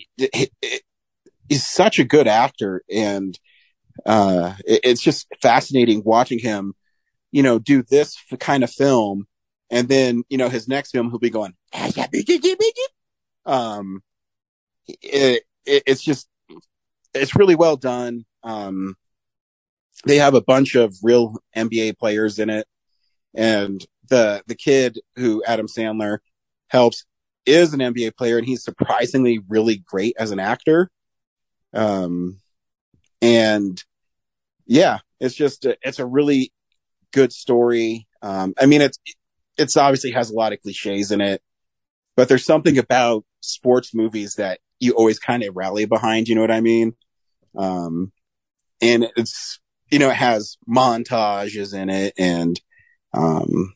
he's 1.48 1.66
such 1.66 2.00
a 2.00 2.04
good 2.04 2.28
actor. 2.28 2.84
And, 2.92 3.38
uh, 4.06 4.54
it, 4.66 4.82
it's 4.84 5.02
just 5.02 5.28
fascinating 5.42 6.02
watching 6.04 6.40
him, 6.40 6.74
you 7.32 7.44
know, 7.44 7.60
do 7.60 7.84
this 7.84 8.18
kind 8.40 8.64
of 8.64 8.72
film. 8.72 9.28
And 9.70 9.88
then, 9.90 10.24
you 10.30 10.38
know, 10.38 10.50
his 10.50 10.68
next 10.68 10.92
film, 10.92 11.10
he'll 11.10 11.20
be 11.20 11.30
going, 11.30 11.54
um, 13.46 14.02
it, 14.88 15.44
it's 15.66 16.04
just, 16.04 16.30
it's 17.14 17.36
really 17.36 17.56
well 17.56 17.76
done. 17.76 18.26
Um, 18.44 18.96
they 20.06 20.18
have 20.18 20.36
a 20.36 20.42
bunch 20.42 20.76
of 20.76 20.96
real 21.04 21.36
NBA 21.56 21.98
players 21.98 22.40
in 22.40 22.50
it. 22.50 22.68
And 23.34 23.86
the, 24.10 24.44
the 24.48 24.56
kid 24.56 25.00
who 25.16 25.44
Adam 25.46 25.68
Sandler 25.68 26.20
helps 26.70 27.06
is 27.46 27.74
an 27.74 27.80
NBA 27.80 28.16
player 28.16 28.38
and 28.38 28.46
he's 28.48 28.64
surprisingly 28.64 29.40
really 29.50 29.78
great 29.78 30.16
as 30.18 30.32
an 30.32 30.40
actor. 30.40 30.90
Um, 31.74 32.40
and 33.22 33.84
yeah, 34.66 35.00
it's 35.20 35.36
just, 35.36 35.66
a, 35.66 35.78
it's 35.82 36.00
a 36.00 36.06
really 36.06 36.54
good 37.12 37.34
story. 37.34 38.08
Um, 38.22 38.54
I 38.60 38.66
mean, 38.66 38.82
it's, 38.82 38.98
it's 39.58 39.78
obviously 39.78 40.12
has 40.12 40.30
a 40.30 40.36
lot 40.36 40.54
of 40.54 40.62
cliches 40.62 41.12
in 41.12 41.22
it, 41.22 41.42
but 42.16 42.28
there's 42.28 42.46
something 42.46 42.78
about 42.78 43.26
sports 43.42 43.94
movies 43.94 44.36
that 44.36 44.60
you 44.80 44.94
always 44.94 45.20
kind 45.20 45.44
of 45.44 45.56
rally 45.56 45.86
behind. 45.86 46.28
You 46.28 46.36
know 46.36 46.42
what 46.42 46.52
I 46.52 46.62
mean? 46.62 46.96
Um, 47.58 48.12
and 48.82 49.08
it's, 49.16 49.60
you 49.90 50.00
know, 50.00 50.10
it 50.10 50.16
has 50.16 50.58
montages 50.70 51.74
in 51.74 51.90
it 51.90 52.14
and, 52.18 52.60
um, 53.14 53.74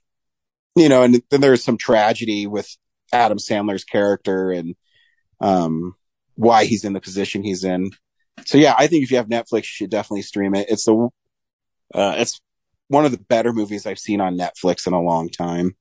you 0.76 0.90
know, 0.90 1.04
and 1.04 1.22
then 1.30 1.42
there's 1.42 1.64
some 1.64 1.78
tragedy 1.78 2.48
with 2.48 2.78
Adam 3.12 3.38
Sandler's 3.38 3.84
character 3.84 4.52
and, 4.52 4.76
um, 5.40 5.96
why 6.36 6.66
he's 6.66 6.86
in 6.86 6.94
the 6.94 7.02
position 7.02 7.44
he's 7.44 7.64
in. 7.64 7.92
So 8.46 8.58
yeah, 8.58 8.76
I 8.78 8.88
think 8.88 9.04
if 9.04 9.12
you 9.12 9.18
have 9.18 9.28
Netflix, 9.28 9.64
you 9.64 9.64
should 9.64 9.90
definitely 9.90 10.22
stream 10.22 10.56
it. 10.56 10.68
It's 10.70 10.86
the, 10.86 11.10
uh, 11.94 12.16
it's 12.18 12.40
one 12.92 13.06
of 13.06 13.12
the 13.12 13.18
better 13.18 13.54
movies 13.54 13.86
I've 13.86 14.00
seen 14.00 14.20
on 14.20 14.38
Netflix 14.38 14.86
in 14.86 14.92
a 14.92 15.02
long 15.02 15.30
time. 15.30 15.76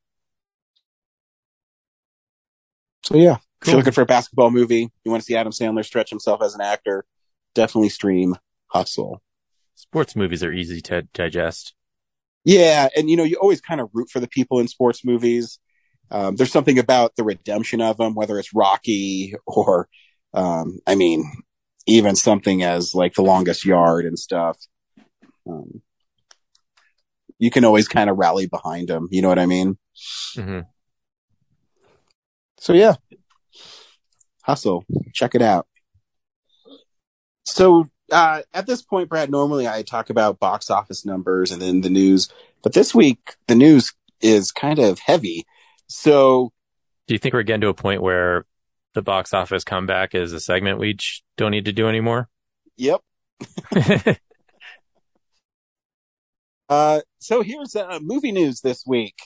So 3.05 3.17
yeah, 3.17 3.35
cool. 3.35 3.43
if 3.63 3.69
you're 3.69 3.77
looking 3.79 3.93
for 3.93 4.03
a 4.03 4.07
basketball 4.07 4.53
movie, 4.53 4.89
you 5.05 5.11
want 5.11 5.21
to 5.21 5.25
see 5.25 5.35
Adam 5.35 5.53
Sandler 5.53 5.85
stretch 5.85 6.09
himself 6.09 6.41
as 6.41 6.55
an 6.55 6.61
actor, 6.61 7.05
definitely 7.55 7.89
stream 7.89 8.37
Hustle. 8.69 9.21
Sports 9.75 10.15
movies 10.15 10.45
are 10.45 10.53
easy 10.53 10.81
to 10.83 11.03
digest. 11.13 11.75
Yeah, 12.45 12.89
and 12.97 13.11
you 13.11 13.17
know, 13.17 13.25
you 13.25 13.37
always 13.37 13.61
kind 13.61 13.81
of 13.81 13.91
root 13.93 14.09
for 14.09 14.21
the 14.21 14.29
people 14.29 14.61
in 14.61 14.69
sports 14.69 15.05
movies. 15.05 15.59
Um, 16.13 16.37
there's 16.37 16.53
something 16.53 16.79
about 16.79 17.17
the 17.17 17.25
redemption 17.25 17.81
of 17.81 17.97
them, 17.97 18.15
whether 18.15 18.39
it's 18.39 18.55
Rocky 18.55 19.35
or, 19.47 19.89
um, 20.33 20.79
I 20.87 20.95
mean, 20.95 21.25
even 21.87 22.15
something 22.15 22.63
as 22.63 22.95
like 22.95 23.15
the 23.15 23.23
longest 23.23 23.65
yard 23.65 24.05
and 24.05 24.19
stuff. 24.19 24.59
Um, 25.49 25.83
you 27.41 27.51
can 27.51 27.65
always 27.65 27.89
kind 27.89 28.09
of 28.09 28.19
rally 28.19 28.47
behind 28.47 28.89
them. 28.89 29.09
You 29.11 29.23
know 29.23 29.29
what 29.29 29.39
I 29.39 29.47
mean? 29.47 29.79
Mm-hmm. 30.37 30.61
So 32.59 32.75
yeah, 32.75 32.95
hustle, 34.43 34.85
check 35.15 35.35
it 35.35 35.43
out. 35.43 35.67
So 37.45 37.89
uh, 38.13 38.43
at 38.53 38.67
this 38.67 38.83
point, 38.83 39.09
Brad, 39.09 39.31
normally 39.31 39.67
I 39.67 39.83
talk 39.83 40.11
about 40.11 40.39
box 40.39 40.71
office 40.71 41.07
numbers 41.07 41.51
and 41.51 41.63
then 41.63 41.81
the 41.81 41.89
news, 41.89 42.29
but 42.63 42.75
this 42.75 42.95
week 42.95 43.37
the 43.49 43.55
news 43.55 43.95
is 44.21 44.53
kind 44.53 44.79
of 44.79 44.99
heavy. 44.99 45.47
So, 45.87 46.53
do 47.07 47.15
you 47.15 47.19
think 47.19 47.33
we're 47.33 47.43
getting 47.43 47.63
to 47.63 47.69
a 47.69 47.75
point 47.75 48.03
where 48.03 48.45
the 48.93 49.03
box 49.03 49.33
office 49.33 49.65
comeback 49.65 50.15
is 50.15 50.35
a 50.35 50.41
segment 50.41 50.79
we 50.79 50.99
don't 51.39 51.53
need 51.53 51.65
to 51.65 51.73
do 51.73 51.89
anymore? 51.89 52.29
Yep. 52.77 53.01
uh, 56.71 57.01
so 57.19 57.43
here's 57.43 57.75
uh, 57.77 57.99
movie 58.01 58.33
news 58.33 58.61
this 58.61 58.85
week. 58.87 59.17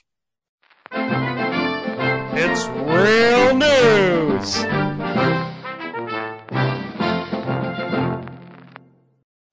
It's 2.37 2.67
real 2.67 3.55
news. 3.55 4.65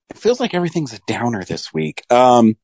It 0.09 0.17
feels 0.17 0.39
like 0.39 0.53
everything's 0.53 0.93
a 0.93 0.99
downer 1.05 1.43
this 1.43 1.73
week. 1.73 2.03
Um, 2.09 2.55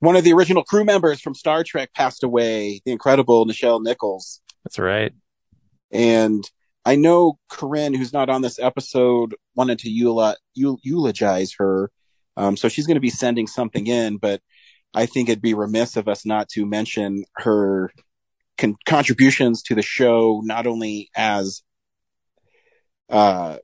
one 0.00 0.16
of 0.16 0.24
the 0.24 0.32
original 0.32 0.64
crew 0.64 0.84
members 0.84 1.20
from 1.20 1.34
Star 1.34 1.62
Trek 1.62 1.92
passed 1.94 2.22
away, 2.24 2.80
the 2.84 2.92
incredible 2.92 3.46
Nichelle 3.46 3.82
Nichols. 3.82 4.40
That's 4.64 4.78
right. 4.78 5.12
And 5.90 6.42
I 6.84 6.96
know 6.96 7.38
Corinne, 7.48 7.94
who's 7.94 8.12
not 8.12 8.28
on 8.28 8.42
this 8.42 8.58
episode, 8.58 9.34
wanted 9.54 9.78
to 9.80 9.88
eula- 9.88 10.36
eulogize 10.54 11.54
her. 11.58 11.90
Um, 12.36 12.56
so 12.56 12.68
she's 12.68 12.86
going 12.86 12.96
to 12.96 13.00
be 13.00 13.10
sending 13.10 13.46
something 13.46 13.86
in, 13.86 14.16
but 14.16 14.40
I 14.92 15.06
think 15.06 15.28
it'd 15.28 15.42
be 15.42 15.54
remiss 15.54 15.96
of 15.96 16.08
us 16.08 16.24
not 16.24 16.48
to 16.50 16.66
mention 16.66 17.24
her 17.36 17.92
con- 18.58 18.76
contributions 18.86 19.62
to 19.64 19.74
the 19.74 19.82
show, 19.82 20.40
not 20.44 20.66
only 20.66 21.10
as 21.16 21.62
uh, 23.10 23.58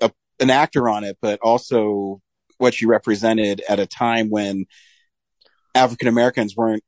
a, 0.00 0.10
an 0.40 0.50
actor 0.50 0.88
on 0.88 1.04
it, 1.04 1.18
but 1.20 1.38
also 1.40 2.20
what 2.58 2.74
she 2.74 2.86
represented 2.86 3.62
at 3.68 3.80
a 3.80 3.86
time 3.86 4.28
when 4.28 4.66
African 5.74 6.08
Americans 6.08 6.56
weren't 6.56 6.82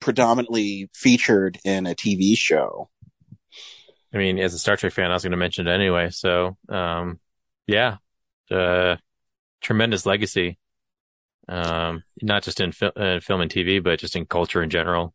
predominantly 0.00 0.88
featured 0.94 1.58
in 1.64 1.86
a 1.86 1.94
TV 1.94 2.36
show. 2.36 2.88
I 4.12 4.18
mean, 4.18 4.38
as 4.38 4.54
a 4.54 4.58
Star 4.58 4.76
Trek 4.76 4.92
fan, 4.92 5.10
I 5.10 5.14
was 5.14 5.22
going 5.22 5.30
to 5.32 5.36
mention 5.36 5.68
it 5.68 5.72
anyway. 5.72 6.10
So, 6.10 6.56
um, 6.68 7.20
yeah, 7.66 7.96
uh, 8.50 8.96
tremendous 9.60 10.06
legacy. 10.06 10.58
Um, 11.48 12.04
not 12.22 12.42
just 12.42 12.60
in 12.60 12.72
fil- 12.72 12.92
uh, 12.96 13.20
film 13.20 13.40
and 13.40 13.50
TV, 13.50 13.82
but 13.82 13.98
just 13.98 14.14
in 14.14 14.26
culture 14.26 14.62
in 14.62 14.70
general. 14.70 15.14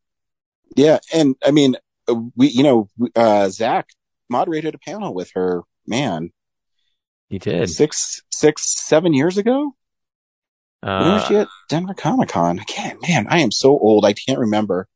Yeah. 0.76 1.00
And 1.14 1.36
I 1.46 1.52
mean, 1.52 1.76
we, 2.36 2.48
you 2.48 2.64
know, 2.64 2.90
uh, 3.16 3.50
Zach 3.50 3.88
moderated 4.30 4.76
a 4.76 4.80
panel 4.80 5.14
with 5.14 5.32
her, 5.36 5.62
man. 5.88 6.32
He 7.30 7.40
did. 7.40 7.70
Six, 7.70 8.22
six, 8.32 8.64
seven 8.86 9.14
years 9.14 9.38
ago? 9.38 9.76
Uh, 10.84 11.00
when 11.02 11.12
was 11.14 11.26
she 11.26 11.36
at 11.38 11.48
Denver 11.70 11.94
Comic 11.94 12.30
Con? 12.30 12.60
I 12.60 12.64
can't, 12.64 13.02
man, 13.08 13.28
I 13.30 13.40
am 13.40 13.52
so 13.52 13.70
old. 13.70 14.06
I 14.06 14.14
can't 14.14 14.40
remember. 14.40 14.88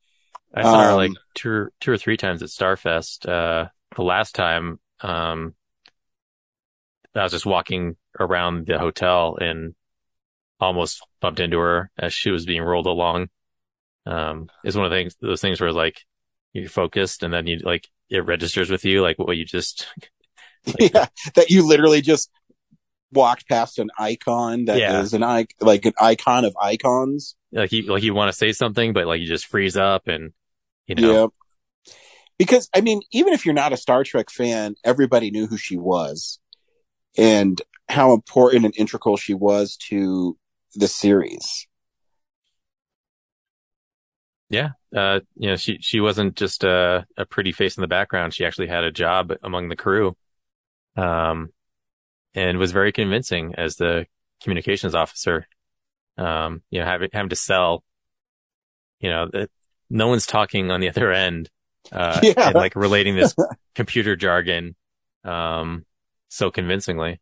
I 0.53 0.63
saw 0.63 0.83
her 0.83 0.89
Um, 0.91 0.95
like 0.97 1.11
two, 1.35 1.69
two 1.79 1.91
or 1.91 1.97
three 1.97 2.17
times 2.17 2.43
at 2.43 2.49
Starfest. 2.49 3.27
Uh, 3.27 3.69
the 3.95 4.03
last 4.03 4.35
time, 4.35 4.79
um, 5.01 5.55
I 7.15 7.23
was 7.23 7.31
just 7.31 7.45
walking 7.45 7.95
around 8.19 8.67
the 8.67 8.79
hotel 8.79 9.37
and 9.39 9.75
almost 10.59 11.05
bumped 11.21 11.39
into 11.39 11.57
her 11.59 11.91
as 11.97 12.13
she 12.13 12.31
was 12.31 12.45
being 12.45 12.61
rolled 12.61 12.85
along. 12.87 13.29
Um, 14.05 14.49
it's 14.63 14.75
one 14.75 14.85
of 14.85 14.91
the 14.91 14.97
things, 14.97 15.15
those 15.21 15.41
things 15.41 15.59
where 15.61 15.71
like 15.71 16.01
you're 16.53 16.69
focused 16.69 17.23
and 17.23 17.33
then 17.33 17.47
you 17.47 17.59
like, 17.59 17.87
it 18.09 18.25
registers 18.25 18.69
with 18.69 18.85
you, 18.85 19.01
like 19.01 19.19
what 19.19 19.37
you 19.37 19.45
just, 19.45 19.87
yeah, 20.79 21.05
that 21.35 21.49
you 21.49 21.65
literally 21.67 22.01
just 22.01 22.29
walked 23.11 23.47
past 23.47 23.79
an 23.79 23.89
icon 23.97 24.65
that 24.65 24.77
is 25.03 25.13
Yeah. 25.13 25.17
an 25.17 25.23
icon, 25.23 25.55
like 25.61 25.85
an 25.85 25.93
icon 25.99 26.45
of 26.45 26.55
icons. 26.59 27.35
like 27.51 27.71
you, 27.71 27.83
like 27.83 28.03
you 28.03 28.13
want 28.13 28.31
to 28.31 28.37
say 28.37 28.51
something, 28.51 28.93
but 28.93 29.05
like 29.07 29.21
you 29.21 29.27
just 29.27 29.45
freeze 29.45 29.77
up 29.77 30.07
and 30.07 30.31
You 30.87 30.95
know, 30.95 31.13
Yeah. 31.85 31.93
Because 32.37 32.69
I 32.73 32.81
mean, 32.81 33.01
even 33.11 33.33
if 33.33 33.45
you're 33.45 33.53
not 33.53 33.73
a 33.73 33.77
Star 33.77 34.03
Trek 34.03 34.29
fan, 34.29 34.75
everybody 34.83 35.29
knew 35.29 35.45
who 35.47 35.57
she 35.57 35.77
was 35.77 36.39
and 37.17 37.61
how 37.89 38.13
important 38.13 38.65
and 38.65 38.73
integral 38.77 39.17
she 39.17 39.33
was 39.33 39.75
to 39.89 40.37
the 40.75 40.87
series. 40.87 41.67
Yeah. 44.49 44.69
Uh, 44.95 45.19
you 45.35 45.49
know, 45.49 45.55
she, 45.55 45.77
she 45.81 45.99
wasn't 45.99 46.35
just 46.35 46.63
a, 46.63 47.05
a 47.17 47.25
pretty 47.25 47.51
face 47.51 47.77
in 47.77 47.81
the 47.81 47.87
background. 47.87 48.33
She 48.33 48.45
actually 48.45 48.67
had 48.67 48.83
a 48.83 48.91
job 48.91 49.31
among 49.43 49.69
the 49.69 49.75
crew. 49.75 50.15
Um, 50.95 51.49
and 52.35 52.57
was 52.57 52.71
very 52.71 52.91
convincing 52.91 53.55
as 53.57 53.75
the 53.75 54.05
communications 54.41 54.95
officer. 54.95 55.47
Um, 56.17 56.61
you 56.69 56.79
know, 56.79 56.85
having, 56.85 57.09
having 57.13 57.29
to 57.29 57.35
sell, 57.35 57.83
you 58.99 59.09
know, 59.09 59.27
that 59.31 59.49
no 59.89 60.07
one's 60.07 60.25
talking 60.27 60.71
on 60.71 60.79
the 60.79 60.89
other 60.89 61.11
end, 61.11 61.49
uh, 61.91 62.19
Yeah. 62.23 62.47
and 62.47 62.55
like 62.55 62.75
relating 62.75 63.15
this 63.15 63.35
computer 63.75 64.15
jargon, 64.15 64.75
um, 65.23 65.85
so 66.29 66.51
convincingly. 66.51 67.19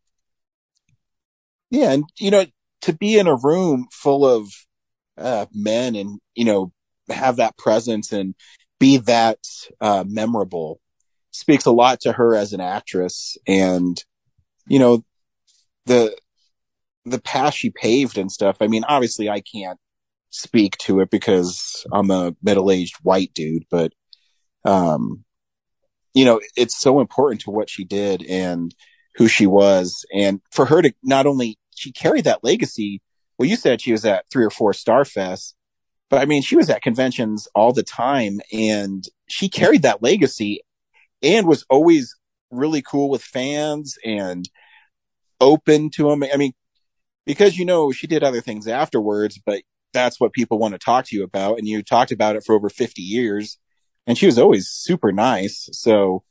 Yeah, 1.70 1.92
and 1.92 2.04
you 2.18 2.30
know, 2.30 2.46
to 2.82 2.92
be 2.92 3.18
in 3.18 3.26
a 3.26 3.36
room 3.36 3.88
full 3.92 4.26
of 4.26 4.50
uh, 5.16 5.46
men 5.52 5.94
and 5.94 6.20
you 6.34 6.44
know 6.44 6.72
have 7.10 7.36
that 7.36 7.56
presence 7.58 8.12
and 8.12 8.34
be 8.78 8.98
that 8.98 9.38
uh, 9.80 10.04
memorable 10.06 10.80
speaks 11.30 11.66
a 11.66 11.70
lot 11.70 12.00
to 12.00 12.12
her 12.12 12.34
as 12.34 12.52
an 12.52 12.60
actress, 12.60 13.36
and 13.46 14.02
you 14.66 14.78
know 14.78 15.04
the 15.86 16.16
the 17.04 17.20
path 17.20 17.54
she 17.54 17.70
paved 17.70 18.18
and 18.18 18.30
stuff. 18.30 18.58
I 18.60 18.66
mean, 18.66 18.84
obviously, 18.84 19.28
I 19.28 19.40
can't 19.40 19.78
speak 20.30 20.76
to 20.78 21.00
it 21.00 21.10
because 21.10 21.86
I'm 21.92 22.10
a 22.10 22.34
middle 22.42 22.70
aged 22.70 22.96
white 23.02 23.32
dude, 23.34 23.64
but 23.70 23.92
um, 24.64 25.24
you 26.14 26.24
know, 26.24 26.40
it's 26.56 26.78
so 26.78 27.00
important 27.00 27.42
to 27.42 27.50
what 27.50 27.70
she 27.70 27.84
did 27.84 28.24
and 28.24 28.74
who 29.18 29.28
she 29.28 29.46
was. 29.46 30.06
And 30.14 30.40
for 30.50 30.66
her 30.66 30.80
to 30.80 30.94
not 31.02 31.26
only, 31.26 31.58
she 31.74 31.92
carried 31.92 32.24
that 32.24 32.42
legacy. 32.42 33.02
Well, 33.36 33.48
you 33.48 33.56
said 33.56 33.80
she 33.80 33.92
was 33.92 34.04
at 34.04 34.24
three 34.30 34.44
or 34.44 34.50
four 34.50 34.72
Starfests, 34.72 35.54
but 36.08 36.20
I 36.20 36.24
mean, 36.24 36.42
she 36.42 36.56
was 36.56 36.70
at 36.70 36.82
conventions 36.82 37.46
all 37.54 37.72
the 37.72 37.82
time 37.82 38.40
and 38.52 39.04
she 39.28 39.48
carried 39.48 39.82
that 39.82 40.02
legacy 40.02 40.62
and 41.22 41.46
was 41.46 41.64
always 41.68 42.16
really 42.50 42.80
cool 42.80 43.10
with 43.10 43.22
fans 43.22 43.98
and 44.04 44.48
open 45.40 45.90
to 45.90 46.08
them. 46.08 46.22
I 46.22 46.36
mean, 46.36 46.52
because 47.26 47.58
you 47.58 47.64
know, 47.64 47.92
she 47.92 48.06
did 48.06 48.24
other 48.24 48.40
things 48.40 48.66
afterwards, 48.66 49.38
but 49.44 49.62
that's 49.92 50.18
what 50.18 50.32
people 50.32 50.58
want 50.58 50.72
to 50.72 50.78
talk 50.78 51.06
to 51.06 51.16
you 51.16 51.24
about. 51.24 51.58
And 51.58 51.66
you 51.66 51.82
talked 51.82 52.12
about 52.12 52.36
it 52.36 52.44
for 52.44 52.54
over 52.54 52.70
50 52.70 53.02
years 53.02 53.58
and 54.06 54.16
she 54.16 54.26
was 54.26 54.38
always 54.38 54.68
super 54.68 55.12
nice. 55.12 55.68
So, 55.72 56.24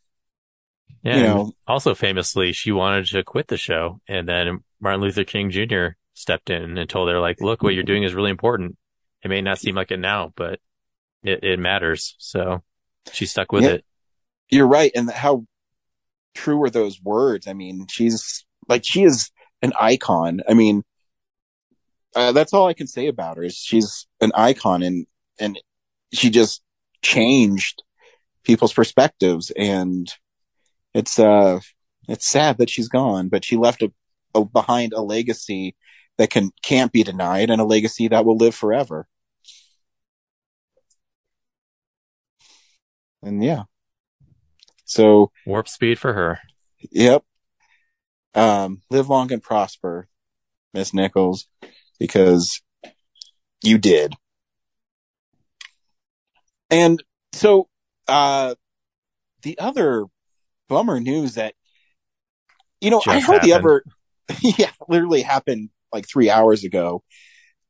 Yeah. 1.08 1.18
You 1.18 1.24
know- 1.24 1.52
also 1.68 1.96
famously, 1.96 2.54
she 2.54 2.72
wanted 2.72 3.06
to 3.08 3.24
quit 3.24 3.48
the 3.48 3.58
show 3.58 4.00
and 4.08 4.28
then 4.28 4.64
Martin 4.80 5.02
Luther 5.02 5.24
King 5.24 5.50
Jr. 5.50 5.90
stepped 6.14 6.50
in 6.50 6.78
and 6.78 6.90
told 6.90 7.10
her 7.10 7.20
like, 7.20 7.42
look, 7.42 7.64
what 7.64 7.74
you're 7.74 7.84
doing 7.84 8.04
is 8.04 8.14
really 8.14 8.30
important. 8.32 8.78
It 9.24 9.30
may 9.30 9.42
not 9.42 9.60
seem 9.60 9.76
like 9.76 9.92
it 9.92 9.98
now, 10.00 10.34
but 10.36 10.60
it, 11.24 11.44
it 11.44 11.60
matters. 11.60 12.16
So 12.20 12.62
she 13.12 13.26
stuck 13.26 13.52
with 13.52 13.64
Yeah. 13.64 13.70
it. 13.72 13.86
you're 14.50 14.68
right. 14.68 14.92
And 14.96 15.10
how 15.10 15.46
true 16.36 16.62
are 16.64 16.70
those 16.70 17.02
words? 17.02 17.48
I 17.48 17.54
mean, 17.54 17.88
she's 17.90 18.46
like, 18.68 18.84
she 18.86 19.04
is 19.04 19.32
an 19.62 19.74
icon. 19.80 20.42
I 20.48 20.54
mean, 20.54 20.84
uh, 22.16 22.32
that's 22.32 22.54
all 22.54 22.68
I 22.68 22.74
can 22.74 22.88
say 22.88 23.08
about 23.08 23.38
her 23.38 23.44
is 23.44 23.56
she's 23.56 24.08
an 24.22 24.32
icon 24.36 24.82
and, 24.84 25.06
and 25.40 25.60
she 26.14 26.30
just 26.30 26.62
changed 27.02 27.84
people's 28.44 28.74
perspectives 28.74 29.52
and 29.58 30.12
it's, 30.94 31.20
uh, 31.20 31.60
it's 32.08 32.28
sad 32.28 32.58
that 32.58 32.70
she's 32.70 32.88
gone, 32.88 33.30
but 33.30 33.44
she 33.44 33.56
left 33.58 33.82
a, 33.82 33.92
a 34.34 34.46
behind 34.46 34.94
a 34.94 35.02
legacy 35.02 35.76
that 36.18 36.30
can, 36.30 36.52
can't 36.64 36.92
be 36.92 37.04
denied 37.04 37.50
and 37.50 37.62
a 37.62 37.66
legacy 37.66 38.08
that 38.08 38.26
will 38.26 38.38
live 38.38 38.56
forever. 38.56 39.08
And 43.22 43.44
yeah. 43.44 43.64
So, 44.86 45.32
Warp 45.46 45.68
speed 45.68 46.00
for 46.00 46.14
her. 46.14 46.40
Yep. 46.92 47.24
Um, 48.34 48.82
live 48.90 49.10
long 49.10 49.32
and 49.34 49.44
prosper, 49.44 50.08
Miss 50.74 50.94
Nichols, 50.94 51.48
because 52.00 52.62
you 53.64 53.78
did. 53.78 54.14
And 56.70 57.04
so, 57.34 57.68
uh, 58.08 58.56
the 59.42 59.60
other 59.60 60.06
bummer 60.70 61.00
news 61.00 61.36
that, 61.36 61.54
you 62.82 62.92
know, 62.92 63.04
I 63.08 63.20
Just 63.20 63.26
hardly 63.26 63.50
happened. 63.50 63.52
ever, 63.52 63.84
yeah, 64.42 64.72
literally 64.88 65.22
happened 65.22 65.70
like 65.94 66.08
three 66.08 66.30
hours 66.30 66.64
ago. 66.64 67.04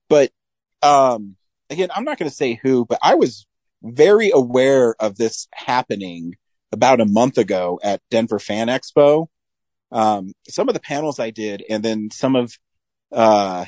But, 0.09 0.31
um, 0.81 1.35
again, 1.69 1.89
I'm 1.93 2.03
not 2.03 2.17
going 2.17 2.29
to 2.29 2.35
say 2.35 2.59
who, 2.61 2.85
but 2.85 2.99
I 3.03 3.15
was 3.15 3.45
very 3.83 4.31
aware 4.33 4.95
of 4.99 5.17
this 5.17 5.47
happening 5.53 6.33
about 6.71 7.01
a 7.01 7.05
month 7.05 7.37
ago 7.37 7.79
at 7.83 8.01
Denver 8.11 8.39
Fan 8.39 8.67
Expo. 8.67 9.27
Um, 9.91 10.33
some 10.49 10.67
of 10.67 10.73
the 10.73 10.81
panels 10.81 11.19
I 11.19 11.29
did, 11.31 11.63
and 11.69 11.83
then 11.83 12.09
some 12.11 12.35
of 12.35 12.53
uh, 13.11 13.65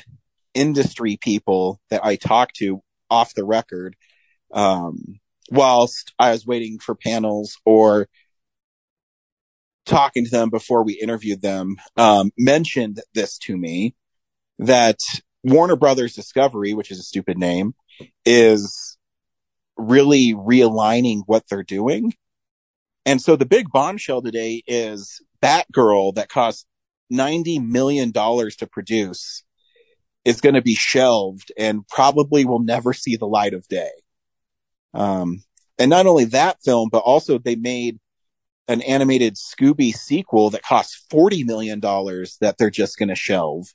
industry 0.54 1.18
people 1.20 1.80
that 1.90 2.04
I 2.04 2.16
talked 2.16 2.56
to 2.56 2.82
off 3.10 3.34
the 3.34 3.44
record, 3.44 3.96
um, 4.52 5.20
whilst 5.50 6.12
I 6.18 6.32
was 6.32 6.46
waiting 6.46 6.78
for 6.78 6.94
panels 6.94 7.58
or 7.64 8.08
talking 9.90 10.24
to 10.24 10.30
them 10.30 10.48
before 10.50 10.82
we 10.84 10.94
interviewed 10.94 11.42
them, 11.42 11.76
um, 11.96 12.30
mentioned 12.38 13.00
this 13.12 13.36
to 13.38 13.56
me 13.56 13.94
that 14.58 14.98
Warner 15.42 15.76
Brothers 15.76 16.14
Discovery, 16.14 16.72
which 16.74 16.90
is 16.90 16.98
a 16.98 17.02
stupid 17.02 17.36
name, 17.36 17.74
is 18.24 18.96
really 19.76 20.34
realigning 20.34 21.22
what 21.26 21.44
they're 21.48 21.62
doing. 21.62 22.14
And 23.04 23.20
so 23.20 23.36
the 23.36 23.46
big 23.46 23.70
bombshell 23.70 24.22
today 24.22 24.62
is 24.66 25.20
Batgirl 25.42 26.14
that 26.14 26.28
cost 26.28 26.66
$90 27.12 27.66
million 27.66 28.12
to 28.12 28.68
produce 28.70 29.42
is 30.24 30.40
going 30.40 30.54
to 30.54 30.62
be 30.62 30.74
shelved 30.74 31.50
and 31.56 31.86
probably 31.88 32.44
will 32.44 32.62
never 32.62 32.92
see 32.92 33.16
the 33.16 33.26
light 33.26 33.54
of 33.54 33.66
day. 33.68 33.90
Um, 34.92 35.42
and 35.78 35.88
not 35.88 36.06
only 36.06 36.26
that 36.26 36.58
film, 36.62 36.90
but 36.92 36.98
also 36.98 37.38
they 37.38 37.56
made 37.56 37.98
an 38.70 38.82
animated 38.82 39.34
Scooby 39.34 39.92
sequel 39.92 40.50
that 40.50 40.62
costs 40.62 41.04
$40 41.10 41.44
million 41.44 41.80
that 41.80 42.54
they're 42.56 42.70
just 42.70 42.98
going 42.98 43.08
to 43.08 43.16
shelve 43.16 43.66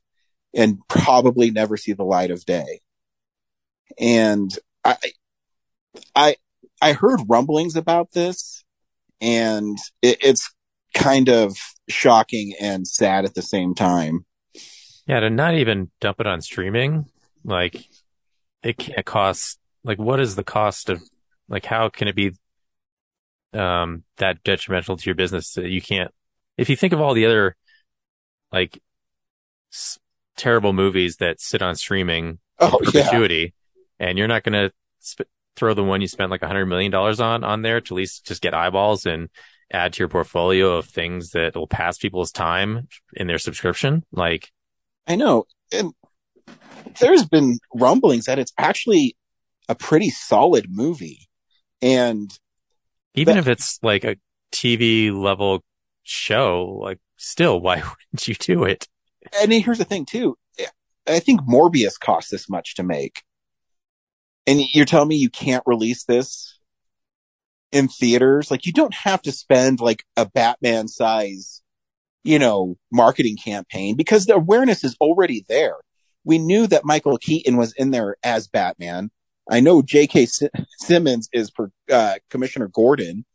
and 0.53 0.79
probably 0.87 1.51
never 1.51 1.75
see 1.75 1.91
the 1.91 2.05
light 2.05 2.31
of 2.31 2.45
day. 2.45 2.79
And 3.99 4.57
I, 4.85 4.95
I, 6.15 6.35
I 6.81 6.93
heard 6.93 7.19
rumblings 7.27 7.75
about 7.75 8.13
this 8.13 8.63
and 9.19 9.77
it, 10.01 10.17
it's 10.21 10.49
kind 10.93 11.27
of 11.27 11.57
shocking 11.89 12.53
and 12.61 12.87
sad 12.87 13.25
at 13.25 13.33
the 13.35 13.41
same 13.41 13.75
time. 13.75 14.25
Yeah. 15.05 15.19
To 15.19 15.29
not 15.29 15.55
even 15.55 15.91
dump 15.99 16.21
it 16.21 16.27
on 16.27 16.39
streaming, 16.39 17.07
like 17.43 17.89
it 18.63 18.77
can't 18.77 19.05
cost, 19.05 19.59
like 19.83 19.99
what 19.99 20.21
is 20.21 20.37
the 20.37 20.43
cost 20.45 20.89
of, 20.89 21.01
like 21.49 21.65
how 21.65 21.89
can 21.89 22.07
it 22.07 22.15
be, 22.15 22.31
um, 23.55 24.03
that 24.17 24.43
detrimental 24.43 24.97
to 24.97 25.05
your 25.05 25.15
business 25.15 25.53
that 25.53 25.69
you 25.69 25.81
can't, 25.81 26.11
if 26.57 26.69
you 26.69 26.75
think 26.75 26.93
of 26.93 27.01
all 27.01 27.13
the 27.13 27.25
other, 27.25 27.55
like, 28.51 28.79
s- 29.73 29.99
terrible 30.37 30.73
movies 30.73 31.17
that 31.17 31.39
sit 31.39 31.61
on 31.61 31.75
streaming 31.75 32.25
in 32.27 32.39
Oh, 32.59 32.79
yeah. 32.81 32.91
perpetuity, 32.91 33.53
and 33.99 34.17
you're 34.17 34.27
not 34.27 34.43
going 34.43 34.53
to 34.53 34.71
sp- 35.03 35.27
throw 35.55 35.73
the 35.73 35.83
one 35.83 36.01
you 36.01 36.07
spent 36.07 36.31
like 36.31 36.41
a 36.41 36.47
hundred 36.47 36.65
million 36.65 36.91
dollars 36.91 37.19
on 37.21 37.43
on 37.43 37.61
there 37.61 37.79
to 37.81 37.93
at 37.93 37.97
least 37.97 38.25
just 38.25 38.41
get 38.41 38.53
eyeballs 38.53 39.05
and 39.05 39.29
add 39.71 39.93
to 39.93 39.99
your 39.99 40.09
portfolio 40.09 40.75
of 40.77 40.85
things 40.85 41.31
that 41.31 41.55
will 41.55 41.67
pass 41.67 41.97
people's 41.97 42.31
time 42.31 42.87
in 43.13 43.27
their 43.27 43.37
subscription. 43.37 44.03
Like, 44.11 44.51
I 45.07 45.15
know. 45.15 45.45
And 45.71 45.93
there's 46.99 47.25
been 47.25 47.59
rumblings 47.73 48.25
that 48.25 48.37
it's 48.39 48.53
actually 48.57 49.15
a 49.67 49.75
pretty 49.75 50.09
solid 50.09 50.67
movie. 50.69 51.27
And 51.81 52.29
even 53.15 53.37
if 53.37 53.47
it's 53.47 53.79
like 53.81 54.03
a 54.03 54.15
TV 54.51 55.11
level 55.13 55.63
show, 56.03 56.79
like 56.81 56.99
still, 57.17 57.59
why 57.61 57.75
wouldn't 57.75 58.27
you 58.27 58.35
do 58.35 58.63
it? 58.63 58.87
and 59.41 59.51
here's 59.51 59.79
the 59.79 59.85
thing 59.85 60.05
too. 60.05 60.37
I 61.07 61.19
think 61.19 61.41
Morbius 61.41 61.99
cost 61.99 62.31
this 62.31 62.49
much 62.49 62.75
to 62.75 62.83
make. 62.83 63.23
And 64.47 64.59
you're 64.73 64.85
telling 64.85 65.07
me 65.07 65.15
you 65.15 65.29
can't 65.29 65.63
release 65.65 66.03
this 66.03 66.59
in 67.71 67.87
theaters? 67.87 68.49
Like 68.49 68.65
you 68.65 68.73
don't 68.73 68.93
have 68.93 69.21
to 69.23 69.31
spend 69.31 69.79
like 69.79 70.03
a 70.17 70.25
Batman 70.25 70.87
size, 70.87 71.61
you 72.23 72.39
know, 72.39 72.77
marketing 72.91 73.37
campaign 73.37 73.95
because 73.95 74.25
the 74.25 74.35
awareness 74.35 74.83
is 74.83 74.95
already 74.99 75.45
there. 75.47 75.75
We 76.23 76.39
knew 76.39 76.65
that 76.67 76.85
Michael 76.85 77.17
Keaton 77.17 77.57
was 77.57 77.73
in 77.73 77.91
there 77.91 78.15
as 78.23 78.47
Batman. 78.47 79.11
I 79.49 79.59
know 79.59 79.81
J.K. 79.81 80.27
Simmons 80.79 81.29
is 81.31 81.51
for 81.55 81.71
uh, 81.91 82.15
Commissioner 82.29 82.67
Gordon, 82.67 83.25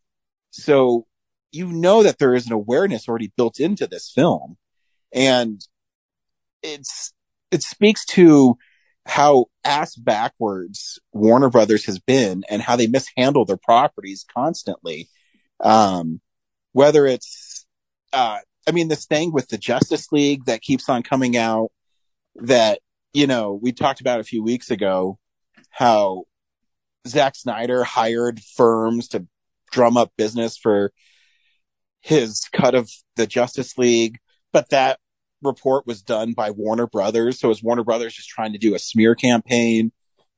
so 0.50 1.06
you 1.52 1.66
know 1.66 2.02
that 2.02 2.18
there 2.18 2.34
is 2.34 2.46
an 2.46 2.52
awareness 2.52 3.08
already 3.08 3.32
built 3.36 3.60
into 3.60 3.86
this 3.86 4.10
film, 4.12 4.56
and 5.12 5.60
it's 6.62 7.12
it 7.50 7.62
speaks 7.62 8.04
to 8.06 8.56
how 9.06 9.46
ass 9.64 9.96
backwards 9.96 10.98
Warner 11.12 11.50
Brothers 11.50 11.86
has 11.86 11.98
been 11.98 12.44
and 12.48 12.62
how 12.62 12.76
they 12.76 12.86
mishandle 12.86 13.44
their 13.44 13.56
properties 13.56 14.24
constantly. 14.32 15.08
Um, 15.62 16.20
whether 16.72 17.06
it's, 17.06 17.66
uh, 18.12 18.38
I 18.68 18.70
mean, 18.72 18.88
this 18.88 19.06
thing 19.06 19.32
with 19.32 19.48
the 19.48 19.58
Justice 19.58 20.12
League 20.12 20.44
that 20.44 20.62
keeps 20.62 20.88
on 20.88 21.02
coming 21.02 21.36
out 21.36 21.70
that, 22.36 22.78
you 23.12 23.26
know, 23.26 23.58
we 23.60 23.72
talked 23.72 24.00
about 24.00 24.20
a 24.20 24.24
few 24.24 24.42
weeks 24.42 24.70
ago, 24.70 25.18
how 25.70 26.24
Zack 27.06 27.34
Snyder 27.36 27.84
hired 27.84 28.40
firms 28.40 29.08
to 29.08 29.26
drum 29.72 29.96
up 29.96 30.12
business 30.16 30.56
for 30.56 30.92
his 32.00 32.48
cut 32.52 32.74
of 32.74 32.90
the 33.16 33.26
Justice 33.26 33.76
League, 33.78 34.18
but 34.52 34.70
that 34.70 34.98
report 35.42 35.86
was 35.86 36.02
done 36.02 36.32
by 36.32 36.50
Warner 36.50 36.86
Brothers. 36.86 37.38
So 37.38 37.50
is 37.50 37.62
Warner 37.62 37.84
Brothers 37.84 38.14
just 38.14 38.28
trying 38.28 38.52
to 38.52 38.58
do 38.58 38.74
a 38.74 38.78
smear 38.78 39.14
campaign? 39.14 39.92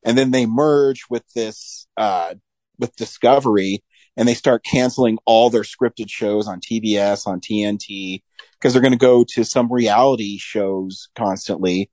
And 0.05 0.17
then 0.17 0.31
they 0.31 0.45
merge 0.45 1.03
with 1.09 1.23
this, 1.33 1.87
uh, 1.97 2.35
with 2.77 2.95
Discovery 2.95 3.83
and 4.15 4.27
they 4.27 4.33
start 4.33 4.63
canceling 4.63 5.17
all 5.25 5.49
their 5.49 5.63
scripted 5.63 6.09
shows 6.09 6.47
on 6.47 6.59
TBS, 6.59 7.25
on 7.25 7.39
TNT, 7.39 8.21
because 8.53 8.73
they're 8.73 8.81
going 8.81 8.91
to 8.91 8.97
go 8.97 9.25
to 9.29 9.43
some 9.43 9.71
reality 9.71 10.37
shows 10.37 11.09
constantly. 11.15 11.89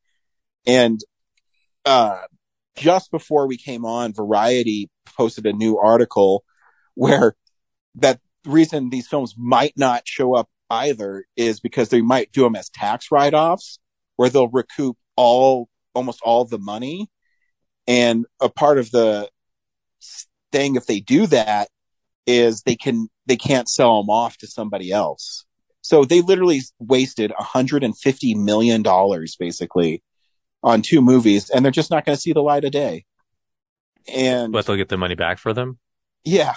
And, 0.67 1.01
uh, 1.85 2.23
just 2.81 3.11
before 3.11 3.47
we 3.47 3.59
came 3.59 3.85
on, 3.85 4.15
Variety 4.15 4.89
posted 5.05 5.47
a 5.47 5.53
new 5.53 5.79
article 5.79 6.45
where 6.95 7.37
that 7.97 8.21
reason 8.47 8.89
these 8.89 9.07
films 9.07 9.35
might 9.37 9.75
not 9.77 10.03
show 10.07 10.35
up 10.35 10.49
either 10.71 11.25
is 11.37 11.61
because 11.61 11.91
they 11.91 12.01
might 12.01 12.33
do 12.33 12.43
them 12.43 12.57
as 12.57 12.71
tax 12.71 13.09
write-offs 13.13 13.79
where 14.17 14.31
they'll 14.31 14.49
recoup 14.49 14.97
all 15.17 15.69
almost 15.95 16.21
all 16.23 16.45
the 16.45 16.59
money. 16.59 17.09
And 17.87 18.25
a 18.41 18.49
part 18.49 18.79
of 18.79 18.91
the 18.91 19.29
thing 20.53 20.77
if 20.77 20.87
they 20.87 21.01
do 21.01 21.27
that 21.27 21.69
is 22.27 22.63
they 22.63 22.77
can 22.77 23.09
they 23.27 23.37
can't 23.37 23.69
sell 23.69 24.01
them 24.01 24.09
off 24.09 24.39
to 24.39 24.47
somebody 24.47 24.91
else. 24.91 25.45
So 25.83 26.05
they 26.05 26.23
literally 26.23 26.63
wasted 26.79 27.33
150 27.37 28.35
million 28.37 28.83
dollars 28.83 29.37
basically 29.39 30.03
on 30.63 30.83
two 30.83 31.01
movies 31.01 31.51
and 31.51 31.65
they're 31.65 31.73
just 31.73 31.91
not 31.91 32.05
going 32.05 32.17
to 32.17 32.21
see 32.21 32.33
the 32.33 32.43
light 32.43 32.65
of 32.65 32.73
day 32.73 33.05
and 34.13 34.53
but 34.53 34.67
they'll 34.67 34.77
get 34.77 34.89
the 34.89 34.97
money 34.97 35.15
back 35.15 35.39
for 35.39 35.53
them 35.53 35.79
yeah 36.25 36.55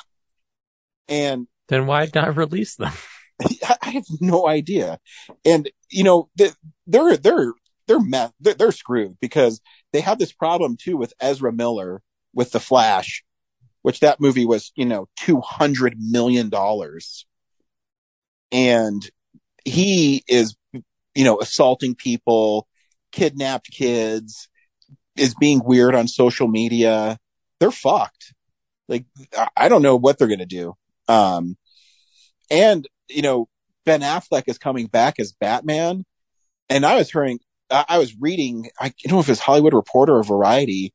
and 1.07 1.47
then 1.69 1.85
why 1.85 2.09
not 2.13 2.35
release 2.35 2.75
them 2.75 2.91
I 3.81 3.89
have 3.89 4.05
no 4.19 4.47
idea. 4.47 4.99
And, 5.45 5.69
you 5.89 6.03
know, 6.03 6.29
they're, 6.35 6.51
they're, 6.87 7.17
they're, 7.17 7.53
they're, 7.87 8.29
they're 8.39 8.71
screwed 8.71 9.17
because 9.19 9.61
they 9.91 10.01
have 10.01 10.19
this 10.19 10.31
problem 10.31 10.77
too 10.77 10.97
with 10.97 11.13
Ezra 11.19 11.51
Miller 11.51 12.01
with 12.33 12.51
The 12.51 12.59
Flash, 12.59 13.23
which 13.81 13.99
that 13.99 14.19
movie 14.19 14.45
was, 14.45 14.71
you 14.75 14.85
know, 14.85 15.07
$200 15.19 15.93
million. 15.97 16.51
And 18.51 19.09
he 19.65 20.23
is, 20.27 20.55
you 20.73 21.23
know, 21.23 21.39
assaulting 21.39 21.95
people, 21.95 22.67
kidnapped 23.13 23.71
kids, 23.71 24.49
is 25.15 25.35
being 25.35 25.61
weird 25.63 25.95
on 25.95 26.09
social 26.09 26.49
media. 26.49 27.17
They're 27.61 27.71
fucked. 27.71 28.33
Like, 28.89 29.05
I 29.55 29.69
don't 29.69 29.81
know 29.81 29.95
what 29.95 30.17
they're 30.17 30.27
going 30.27 30.39
to 30.39 30.45
do. 30.45 30.73
Um, 31.07 31.55
and 32.51 32.85
you 33.07 33.21
know, 33.21 33.47
Ben 33.85 34.01
Affleck 34.01 34.43
is 34.47 34.57
coming 34.57 34.87
back 34.87 35.19
as 35.19 35.33
Batman. 35.33 36.05
And 36.69 36.85
I 36.85 36.95
was 36.95 37.11
hearing, 37.11 37.39
I 37.69 37.97
was 37.97 38.15
reading, 38.19 38.69
I 38.79 38.93
don't 39.03 39.15
know 39.15 39.19
if 39.19 39.29
it's 39.29 39.39
Hollywood 39.39 39.73
Reporter 39.73 40.17
or 40.17 40.23
Variety, 40.23 40.93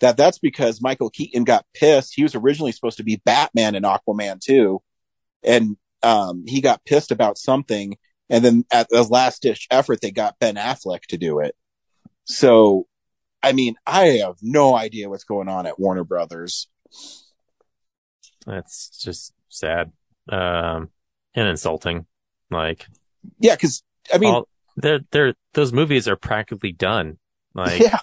that 0.00 0.16
that's 0.16 0.38
because 0.38 0.80
Michael 0.80 1.10
Keaton 1.10 1.44
got 1.44 1.66
pissed. 1.74 2.14
He 2.14 2.22
was 2.22 2.34
originally 2.34 2.72
supposed 2.72 2.98
to 2.98 3.04
be 3.04 3.20
Batman 3.24 3.74
in 3.74 3.82
Aquaman 3.82 4.40
too. 4.40 4.80
And, 5.42 5.76
um, 6.02 6.44
he 6.46 6.60
got 6.60 6.84
pissed 6.84 7.10
about 7.10 7.38
something. 7.38 7.96
And 8.30 8.44
then 8.44 8.64
at 8.70 8.88
the 8.90 9.02
last 9.02 9.42
ditch 9.42 9.66
effort, 9.70 10.00
they 10.00 10.10
got 10.10 10.38
Ben 10.38 10.56
Affleck 10.56 11.02
to 11.08 11.16
do 11.16 11.40
it. 11.40 11.56
So, 12.24 12.86
I 13.42 13.52
mean, 13.52 13.76
I 13.86 14.06
have 14.22 14.36
no 14.42 14.76
idea 14.76 15.08
what's 15.08 15.24
going 15.24 15.48
on 15.48 15.66
at 15.66 15.78
Warner 15.78 16.04
Brothers. 16.04 16.68
That's 18.46 18.90
just 19.02 19.32
sad. 19.48 19.92
Um, 20.28 20.90
and 21.34 21.48
insulting. 21.48 22.06
Like, 22.50 22.86
yeah, 23.38 23.54
because 23.54 23.82
I 24.12 24.18
mean, 24.18 24.34
all, 24.34 24.48
they're 24.76 25.00
they're 25.10 25.34
those 25.54 25.72
movies 25.72 26.08
are 26.08 26.16
practically 26.16 26.72
done. 26.72 27.18
Like, 27.54 27.80
yeah, 27.80 27.98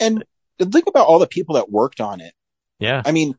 and 0.00 0.24
think 0.58 0.86
about 0.86 1.06
all 1.06 1.18
the 1.18 1.26
people 1.26 1.56
that 1.56 1.70
worked 1.70 2.00
on 2.00 2.20
it. 2.20 2.32
Yeah, 2.78 3.02
I 3.04 3.12
mean, 3.12 3.34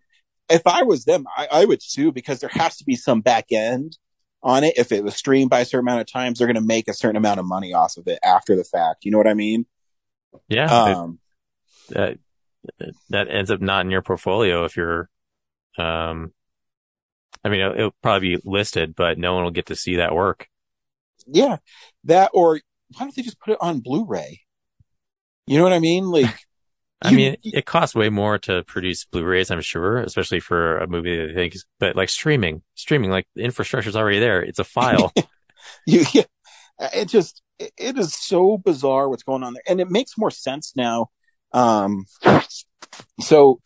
if 0.49 0.65
I 0.67 0.83
was 0.83 1.05
them, 1.05 1.25
I, 1.35 1.47
I 1.51 1.65
would 1.65 1.81
sue 1.81 2.11
because 2.11 2.39
there 2.39 2.49
has 2.49 2.77
to 2.77 2.83
be 2.83 2.95
some 2.95 3.21
back 3.21 3.45
end 3.51 3.97
on 4.41 4.63
it. 4.63 4.77
If 4.77 4.91
it 4.91 5.03
was 5.03 5.15
streamed 5.15 5.49
by 5.49 5.61
a 5.61 5.65
certain 5.65 5.87
amount 5.87 6.01
of 6.01 6.11
times, 6.11 6.39
they're 6.39 6.47
going 6.47 6.55
to 6.55 6.61
make 6.61 6.87
a 6.87 6.93
certain 6.93 7.17
amount 7.17 7.39
of 7.39 7.45
money 7.45 7.73
off 7.73 7.97
of 7.97 8.07
it 8.07 8.19
after 8.23 8.55
the 8.55 8.63
fact. 8.63 9.05
You 9.05 9.11
know 9.11 9.17
what 9.17 9.27
I 9.27 9.33
mean? 9.33 9.65
Yeah. 10.47 10.65
Um, 10.65 11.19
that 11.89 12.17
that 13.09 13.29
ends 13.29 13.51
up 13.51 13.61
not 13.61 13.85
in 13.85 13.91
your 13.91 14.01
portfolio 14.01 14.65
if 14.65 14.75
you're 14.75 15.09
um 15.77 16.33
I 17.43 17.49
mean, 17.49 17.61
it'll, 17.61 17.73
it'll, 17.73 17.95
probably 18.01 18.35
be 18.35 18.41
listed, 18.43 18.95
but 18.95 19.17
no 19.17 19.33
one 19.33 19.43
will 19.45 19.51
get 19.51 19.67
to 19.67 19.75
see 19.75 19.95
that 19.95 20.13
work. 20.13 20.47
Yeah, 21.25 21.57
that 22.03 22.31
or 22.33 22.55
why 22.55 22.99
don't 22.99 23.15
they 23.15 23.21
just 23.21 23.39
put 23.39 23.53
it 23.53 23.59
on 23.61 23.79
Blu-ray? 23.79 24.41
You 25.45 25.57
know 25.57 25.63
what 25.63 25.73
I 25.73 25.79
mean? 25.79 26.05
Like, 26.05 26.35
I 27.01 27.11
you, 27.11 27.17
mean, 27.17 27.37
it 27.43 27.65
costs 27.65 27.95
way 27.95 28.09
more 28.09 28.37
to 28.39 28.63
produce 28.63 29.05
Blu-rays, 29.05 29.51
I'm 29.51 29.61
sure, 29.61 29.99
especially 29.99 30.41
for 30.41 30.77
a 30.79 30.87
movie 30.87 31.15
that 31.15 31.31
I 31.31 31.33
think 31.33 31.55
is, 31.55 31.65
but 31.79 31.95
like 31.95 32.09
streaming, 32.09 32.61
streaming, 32.75 33.09
like 33.09 33.25
the 33.35 33.43
infrastructure's 33.43 33.95
already 33.95 34.19
there. 34.19 34.41
It's 34.41 34.59
a 34.59 34.65
file. 34.65 35.13
you, 35.85 36.03
yeah, 36.13 36.23
it 36.93 37.07
just, 37.07 37.41
it 37.57 37.97
is 37.97 38.13
so 38.13 38.57
bizarre 38.57 39.07
what's 39.07 39.23
going 39.23 39.43
on 39.43 39.53
there. 39.53 39.63
And 39.67 39.79
it 39.79 39.89
makes 39.89 40.17
more 40.17 40.31
sense 40.31 40.73
now. 40.75 41.09
Um, 41.53 42.05
so 43.21 43.61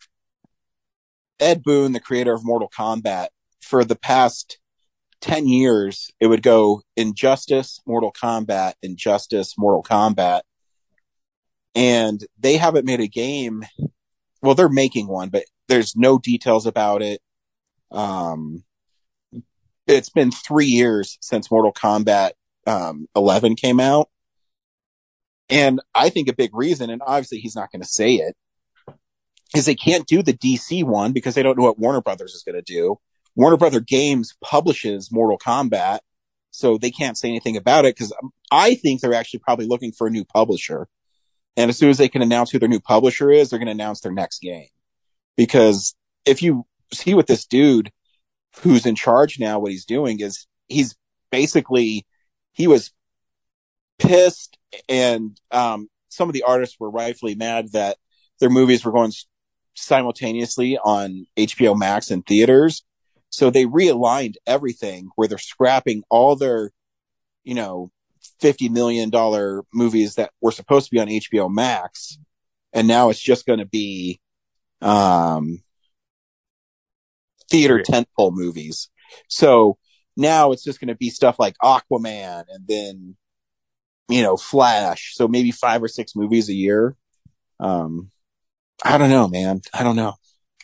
Ed 1.40 1.62
Boon, 1.62 1.92
the 1.92 2.00
creator 2.00 2.32
of 2.32 2.44
Mortal 2.44 2.70
Kombat, 2.70 3.28
for 3.60 3.84
the 3.84 3.96
past 3.96 4.58
10 5.22 5.48
years, 5.48 6.10
it 6.20 6.26
would 6.26 6.42
go 6.42 6.82
Injustice, 6.96 7.80
Mortal 7.86 8.12
Kombat, 8.12 8.74
Injustice, 8.82 9.54
Mortal 9.58 9.82
Kombat. 9.82 10.42
And 11.74 12.24
they 12.38 12.56
haven't 12.56 12.86
made 12.86 13.00
a 13.00 13.08
game. 13.08 13.64
Well, 14.42 14.54
they're 14.54 14.68
making 14.68 15.08
one, 15.08 15.30
but 15.30 15.44
there's 15.68 15.96
no 15.96 16.18
details 16.18 16.66
about 16.66 17.02
it. 17.02 17.20
Um, 17.90 18.64
it's 19.86 20.10
been 20.10 20.30
three 20.30 20.66
years 20.66 21.18
since 21.20 21.50
Mortal 21.50 21.72
Kombat, 21.72 22.32
um, 22.66 23.06
11 23.16 23.56
came 23.56 23.80
out. 23.80 24.08
And 25.50 25.80
I 25.94 26.08
think 26.08 26.28
a 26.28 26.34
big 26.34 26.54
reason, 26.54 26.90
and 26.90 27.02
obviously 27.04 27.38
he's 27.38 27.56
not 27.56 27.70
going 27.70 27.82
to 27.82 27.88
say 27.88 28.14
it, 28.14 28.34
is 29.54 29.66
they 29.66 29.74
can't 29.74 30.06
do 30.06 30.22
the 30.22 30.32
DC 30.32 30.84
one 30.84 31.12
because 31.12 31.34
they 31.34 31.42
don't 31.42 31.58
know 31.58 31.64
what 31.64 31.78
Warner 31.78 32.00
Brothers 32.00 32.34
is 32.34 32.42
going 32.42 32.56
to 32.56 32.62
do. 32.62 32.98
Warner 33.36 33.56
Brother 33.56 33.80
Games 33.80 34.34
publishes 34.42 35.10
Mortal 35.12 35.38
Kombat, 35.38 36.00
so 36.50 36.78
they 36.78 36.90
can't 36.90 37.18
say 37.18 37.28
anything 37.28 37.56
about 37.56 37.84
it 37.84 37.94
because 37.94 38.12
I 38.50 38.74
think 38.74 39.00
they're 39.00 39.14
actually 39.14 39.40
probably 39.40 39.66
looking 39.66 39.92
for 39.92 40.06
a 40.06 40.10
new 40.10 40.24
publisher. 40.24 40.88
And 41.56 41.68
as 41.68 41.78
soon 41.78 41.90
as 41.90 41.98
they 41.98 42.08
can 42.08 42.22
announce 42.22 42.50
who 42.50 42.58
their 42.58 42.68
new 42.68 42.80
publisher 42.80 43.30
is, 43.30 43.50
they're 43.50 43.58
going 43.58 43.66
to 43.66 43.72
announce 43.72 44.00
their 44.00 44.12
next 44.12 44.40
game. 44.40 44.68
Because 45.36 45.94
if 46.24 46.42
you 46.42 46.66
see 46.92 47.14
what 47.14 47.26
this 47.26 47.46
dude 47.46 47.90
who's 48.60 48.86
in 48.86 48.94
charge 48.94 49.38
now, 49.38 49.58
what 49.58 49.72
he's 49.72 49.84
doing 49.84 50.20
is 50.20 50.46
he's 50.68 50.94
basically, 51.30 52.06
he 52.52 52.66
was 52.66 52.92
pissed 53.98 54.58
and, 54.88 55.38
um, 55.50 55.88
some 56.08 56.28
of 56.28 56.32
the 56.32 56.44
artists 56.44 56.78
were 56.78 56.90
rightfully 56.90 57.34
mad 57.34 57.72
that 57.72 57.96
their 58.38 58.50
movies 58.50 58.84
were 58.84 58.92
going 58.92 59.12
simultaneously 59.74 60.78
on 60.78 61.26
HBO 61.36 61.76
Max 61.76 62.10
and 62.10 62.24
theaters. 62.24 62.84
So 63.30 63.50
they 63.50 63.64
realigned 63.64 64.36
everything 64.46 65.08
where 65.16 65.26
they're 65.26 65.38
scrapping 65.38 66.04
all 66.08 66.36
their, 66.36 66.70
you 67.42 67.54
know, 67.54 67.90
$50 68.44 68.70
million 68.70 69.10
movies 69.72 70.16
that 70.16 70.30
were 70.40 70.52
supposed 70.52 70.86
to 70.86 70.90
be 70.90 71.00
on 71.00 71.08
HBO 71.08 71.52
Max. 71.52 72.18
And 72.72 72.86
now 72.86 73.08
it's 73.08 73.20
just 73.20 73.46
going 73.46 73.60
to 73.60 73.66
be, 73.66 74.20
um, 74.82 75.62
theater 77.50 77.78
tentpole 77.78 78.32
movies. 78.32 78.90
So 79.28 79.78
now 80.16 80.52
it's 80.52 80.64
just 80.64 80.80
going 80.80 80.88
to 80.88 80.94
be 80.94 81.10
stuff 81.10 81.38
like 81.38 81.54
Aquaman 81.62 82.44
and 82.48 82.66
then, 82.66 83.16
you 84.08 84.22
know, 84.22 84.36
Flash. 84.36 85.14
So 85.14 85.28
maybe 85.28 85.50
five 85.50 85.82
or 85.82 85.88
six 85.88 86.14
movies 86.14 86.48
a 86.48 86.54
year. 86.54 86.96
Um, 87.60 88.10
I 88.84 88.98
don't 88.98 89.10
know, 89.10 89.28
man. 89.28 89.62
I 89.72 89.82
don't 89.82 89.96
know. 89.96 90.14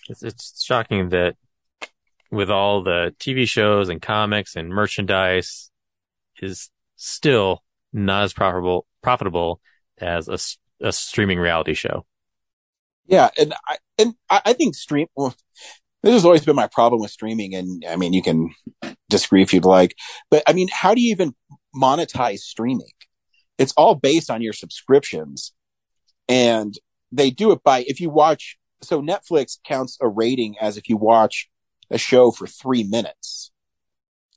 It's, 0.08 0.22
it's 0.22 0.62
shocking 0.62 1.10
that 1.10 1.36
with 2.30 2.50
all 2.50 2.82
the 2.82 3.14
TV 3.18 3.48
shows 3.48 3.88
and 3.88 4.02
comics 4.02 4.56
and 4.56 4.68
merchandise 4.68 5.70
is 6.40 6.70
still 6.96 7.62
not 7.92 8.24
as 8.24 8.32
profitable, 8.32 8.86
profitable 9.02 9.60
as 9.98 10.28
a, 10.28 10.38
a 10.86 10.92
streaming 10.92 11.38
reality 11.38 11.74
show. 11.74 12.06
Yeah, 13.06 13.30
and 13.36 13.54
I 13.66 13.78
and 13.98 14.14
I, 14.28 14.52
think 14.52 14.76
stream. 14.76 15.08
Well, 15.16 15.34
this 16.02 16.12
has 16.12 16.24
always 16.24 16.44
been 16.44 16.54
my 16.54 16.68
problem 16.68 17.00
with 17.00 17.10
streaming, 17.10 17.54
and 17.54 17.84
I 17.88 17.96
mean, 17.96 18.12
you 18.12 18.22
can 18.22 18.54
disagree 19.08 19.42
if 19.42 19.52
you'd 19.52 19.64
like, 19.64 19.96
but 20.30 20.44
I 20.46 20.52
mean, 20.52 20.68
how 20.72 20.94
do 20.94 21.00
you 21.00 21.10
even 21.10 21.34
monetize 21.74 22.38
streaming? 22.38 22.92
It's 23.58 23.72
all 23.76 23.96
based 23.96 24.30
on 24.30 24.42
your 24.42 24.52
subscriptions, 24.52 25.52
and 26.28 26.72
they 27.10 27.30
do 27.30 27.50
it 27.50 27.64
by 27.64 27.84
if 27.88 28.00
you 28.00 28.10
watch. 28.10 28.56
So 28.82 29.02
Netflix 29.02 29.58
counts 29.66 29.98
a 30.00 30.08
rating 30.08 30.54
as 30.60 30.76
if 30.76 30.88
you 30.88 30.96
watch 30.96 31.50
a 31.90 31.98
show 31.98 32.30
for 32.30 32.46
three 32.46 32.84
minutes. 32.84 33.50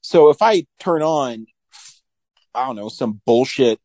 So 0.02 0.30
if 0.30 0.42
I 0.42 0.66
turn 0.80 1.02
on, 1.02 1.46
I 2.56 2.66
don't 2.66 2.76
know, 2.76 2.90
some 2.90 3.22
bullshit, 3.26 3.80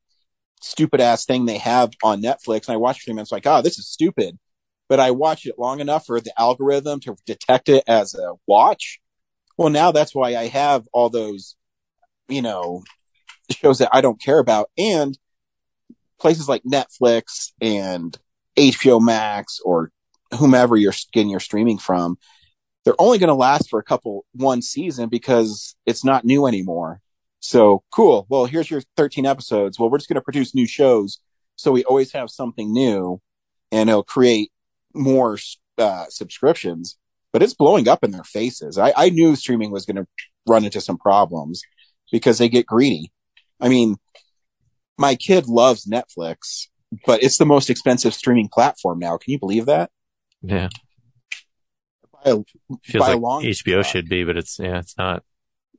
stupid 0.61 1.01
ass 1.01 1.25
thing 1.25 1.47
they 1.47 1.59
have 1.59 1.93
on 2.03 2.23
Netflix, 2.23 2.69
and 2.69 2.75
I 2.75 2.77
watch 2.77 3.05
three 3.05 3.15
minutes, 3.15 3.33
like, 3.33 3.47
oh, 3.47 3.63
this 3.63 3.79
is 3.79 3.89
stupid 3.89 4.39
but 4.89 5.01
I 5.01 5.11
watch 5.11 5.47
it 5.47 5.59
long 5.59 5.81
enough 5.81 6.07
for 6.07 6.21
the 6.21 6.33
algorithm 6.41 7.01
to 7.01 7.17
detect 7.27 7.69
it 7.69 7.85
as 7.87 8.15
a 8.15 8.35
watch. 8.47 9.01
Well, 9.57 9.71
now 9.71 9.93
that's 9.93 10.15
why 10.15 10.35
I 10.35 10.47
have 10.47 10.87
all 10.93 11.11
those, 11.11 11.57
you 12.29 12.43
know, 12.43 12.83
shows 13.51 13.79
that 13.79 13.91
I 13.93 14.01
don't 14.01 14.21
care 14.21 14.39
about 14.39 14.71
and 14.79 15.17
places 16.19 16.49
like 16.49 16.63
Netflix 16.65 17.53
and 17.61 18.17
HBO 18.57 19.01
Max 19.01 19.61
or 19.65 19.93
whomever 20.39 20.77
you're 20.77 20.95
getting 21.13 21.31
your 21.31 21.41
streaming 21.41 21.79
from. 21.79 22.19
They're 22.85 22.95
only 22.99 23.19
going 23.19 23.29
to 23.29 23.35
last 23.35 23.69
for 23.69 23.79
a 23.79 23.85
couple, 23.85 24.25
one 24.33 24.63
season 24.63 25.09
because 25.09 25.77
it's 25.85 26.05
not 26.05 26.25
new 26.25 26.47
anymore. 26.47 27.01
So 27.41 27.83
cool. 27.91 28.27
Well, 28.29 28.47
here's 28.47 28.71
your 28.71 28.83
13 28.97 29.27
episodes. 29.27 29.79
Well, 29.79 29.91
we're 29.91 29.99
just 29.99 30.09
going 30.09 30.17
to 30.17 30.23
produce 30.23 30.55
new 30.55 30.67
shows. 30.67 31.21
So 31.57 31.73
we 31.73 31.85
always 31.85 32.13
have 32.13 32.31
something 32.31 32.73
new 32.73 33.21
and 33.71 33.89
it'll 33.89 34.03
create 34.03 34.51
more 34.95 35.39
uh, 35.77 36.07
subscriptions, 36.09 36.99
but 37.33 37.43
it's 37.43 37.55
blowing 37.55 37.89
up 37.89 38.03
in 38.03 38.11
their 38.11 38.25
faces. 38.25 38.79
I, 38.79 38.93
I 38.97 39.11
knew 39.11 39.37
streaming 39.37 39.71
was 39.71 39.87
going 39.87 39.97
to 39.97 40.07
run 40.47 40.65
into 40.65 40.81
some 40.81 40.99
problems 40.99 41.63
because 42.11 42.39
they 42.39 42.49
get 42.49 42.67
greedy. 42.67 43.13
I 43.61 43.69
mean, 43.69 43.97
my 44.97 45.15
kid 45.15 45.47
loves 45.47 45.87
Netflix, 45.87 46.67
but 47.07 47.23
it's 47.23 47.39
the 47.39 47.47
most 47.47 47.71
expensive 47.71 48.15
streaming 48.15 48.49
platform 48.49 48.99
now. 48.99 49.17
Can 49.19 49.33
you 49.33 49.39
believe 49.39 49.67
that? 49.67 49.91
Yeah. 50.43 50.69
By 52.25 52.43
Feels 52.85 53.05
by 53.05 53.13
like 53.13 53.21
long 53.21 53.43
HBO 53.43 53.85
should 53.85 54.09
be, 54.09 54.25
but 54.25 54.37
it's, 54.37 54.59
yeah, 54.59 54.79
it's 54.79 54.99
not. 54.99 55.23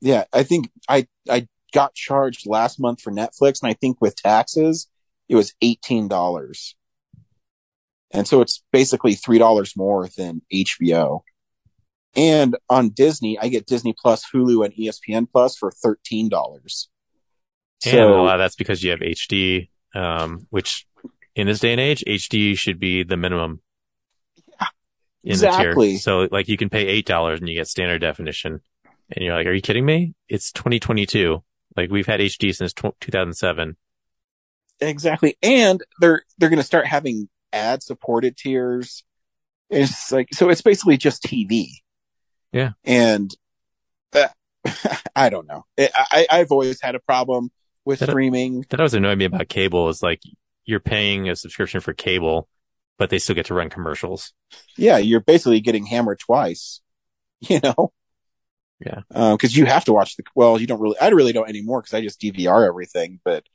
Yeah, 0.01 0.25
I 0.33 0.43
think 0.43 0.69
I 0.87 1.07
I 1.29 1.47
got 1.73 1.93
charged 1.93 2.47
last 2.47 2.79
month 2.79 3.01
for 3.01 3.11
Netflix, 3.11 3.61
and 3.61 3.69
I 3.69 3.73
think 3.73 4.01
with 4.01 4.15
taxes 4.15 4.87
it 5.27 5.35
was 5.35 5.53
eighteen 5.61 6.07
dollars, 6.07 6.75
and 8.11 8.27
so 8.27 8.41
it's 8.41 8.63
basically 8.71 9.15
three 9.15 9.37
dollars 9.37 9.75
more 9.75 10.07
than 10.17 10.41
HBO. 10.53 11.21
And 12.15 12.57
on 12.69 12.89
Disney, 12.89 13.37
I 13.37 13.49
get 13.49 13.67
Disney 13.67 13.93
Plus, 13.97 14.25
Hulu, 14.33 14.65
and 14.65 14.73
ESPN 14.73 15.27
Plus 15.31 15.55
for 15.55 15.71
thirteen 15.71 16.29
dollars. 16.29 16.89
and 17.85 17.99
a 17.99 18.21
lot 18.21 18.35
of 18.35 18.39
that's 18.39 18.55
because 18.55 18.83
you 18.83 18.91
have 18.91 18.99
HD, 18.99 19.69
um, 19.95 20.47
which 20.49 20.87
in 21.35 21.47
this 21.47 21.59
day 21.59 21.71
and 21.71 21.79
age, 21.79 22.03
HD 22.05 22.57
should 22.57 22.79
be 22.79 23.03
the 23.03 23.17
minimum. 23.17 23.61
In 25.23 25.37
the 25.37 25.47
exactly. 25.47 25.91
tier. 25.91 25.99
So 25.99 26.27
like 26.31 26.47
you 26.47 26.57
can 26.57 26.69
pay 26.69 27.01
$8 27.01 27.37
and 27.37 27.47
you 27.47 27.55
get 27.55 27.67
standard 27.67 27.99
definition. 27.99 28.61
And 29.11 29.25
you're 29.25 29.33
like, 29.33 29.47
are 29.47 29.53
you 29.53 29.61
kidding 29.61 29.85
me? 29.85 30.13
It's 30.27 30.51
2022. 30.51 31.43
Like 31.75 31.89
we've 31.91 32.07
had 32.07 32.19
HD 32.19 32.55
since 32.55 32.73
tw 32.73 32.93
2007. 32.99 33.75
Exactly. 34.81 35.37
And 35.41 35.83
they're 35.99 36.23
they're 36.37 36.49
going 36.49 36.57
to 36.57 36.63
start 36.63 36.85
having 36.87 37.29
ad 37.51 37.83
supported 37.83 38.37
tiers. 38.37 39.03
It's 39.69 40.11
like 40.11 40.29
so 40.33 40.49
it's 40.49 40.61
basically 40.61 40.97
just 40.97 41.23
TV. 41.23 41.67
Yeah. 42.51 42.71
And 42.83 43.31
uh, 44.13 44.27
I 45.15 45.29
don't 45.29 45.47
know. 45.47 45.65
I, 45.77 45.89
I 45.95 46.27
I've 46.31 46.51
always 46.51 46.81
had 46.81 46.95
a 46.95 46.99
problem 46.99 47.51
with 47.85 47.99
That- 47.99 48.09
streaming. 48.09 48.65
That 48.69 48.79
always 48.79 48.93
annoyed 48.93 49.17
me 49.17 49.25
about 49.25 49.49
cable 49.49 49.89
is 49.89 50.01
like 50.01 50.21
you're 50.65 50.79
paying 50.79 51.29
a 51.29 51.35
subscription 51.35 51.81
for 51.81 51.93
cable, 51.93 52.47
but 52.97 53.09
they 53.09 53.19
still 53.19 53.35
get 53.35 53.47
to 53.47 53.53
run 53.53 53.69
commercials. 53.69 54.33
Yeah, 54.77 54.97
you're 54.97 55.19
basically 55.19 55.59
getting 55.61 55.85
hammered 55.85 56.19
twice. 56.19 56.81
You 57.41 57.61
know, 57.63 57.93
Yeah. 58.79 59.01
because 59.31 59.55
you 59.55 59.65
have 59.65 59.85
to 59.85 59.93
watch 59.93 60.15
the. 60.15 60.23
Well, 60.35 60.59
you 60.59 60.67
don't 60.67 60.79
really. 60.79 60.97
I 60.99 61.09
really 61.09 61.33
don't 61.33 61.49
anymore 61.49 61.81
because 61.81 61.93
I 61.93 62.01
just 62.01 62.21
DVR 62.21 62.67
everything. 62.67 63.19
But, 63.25 63.45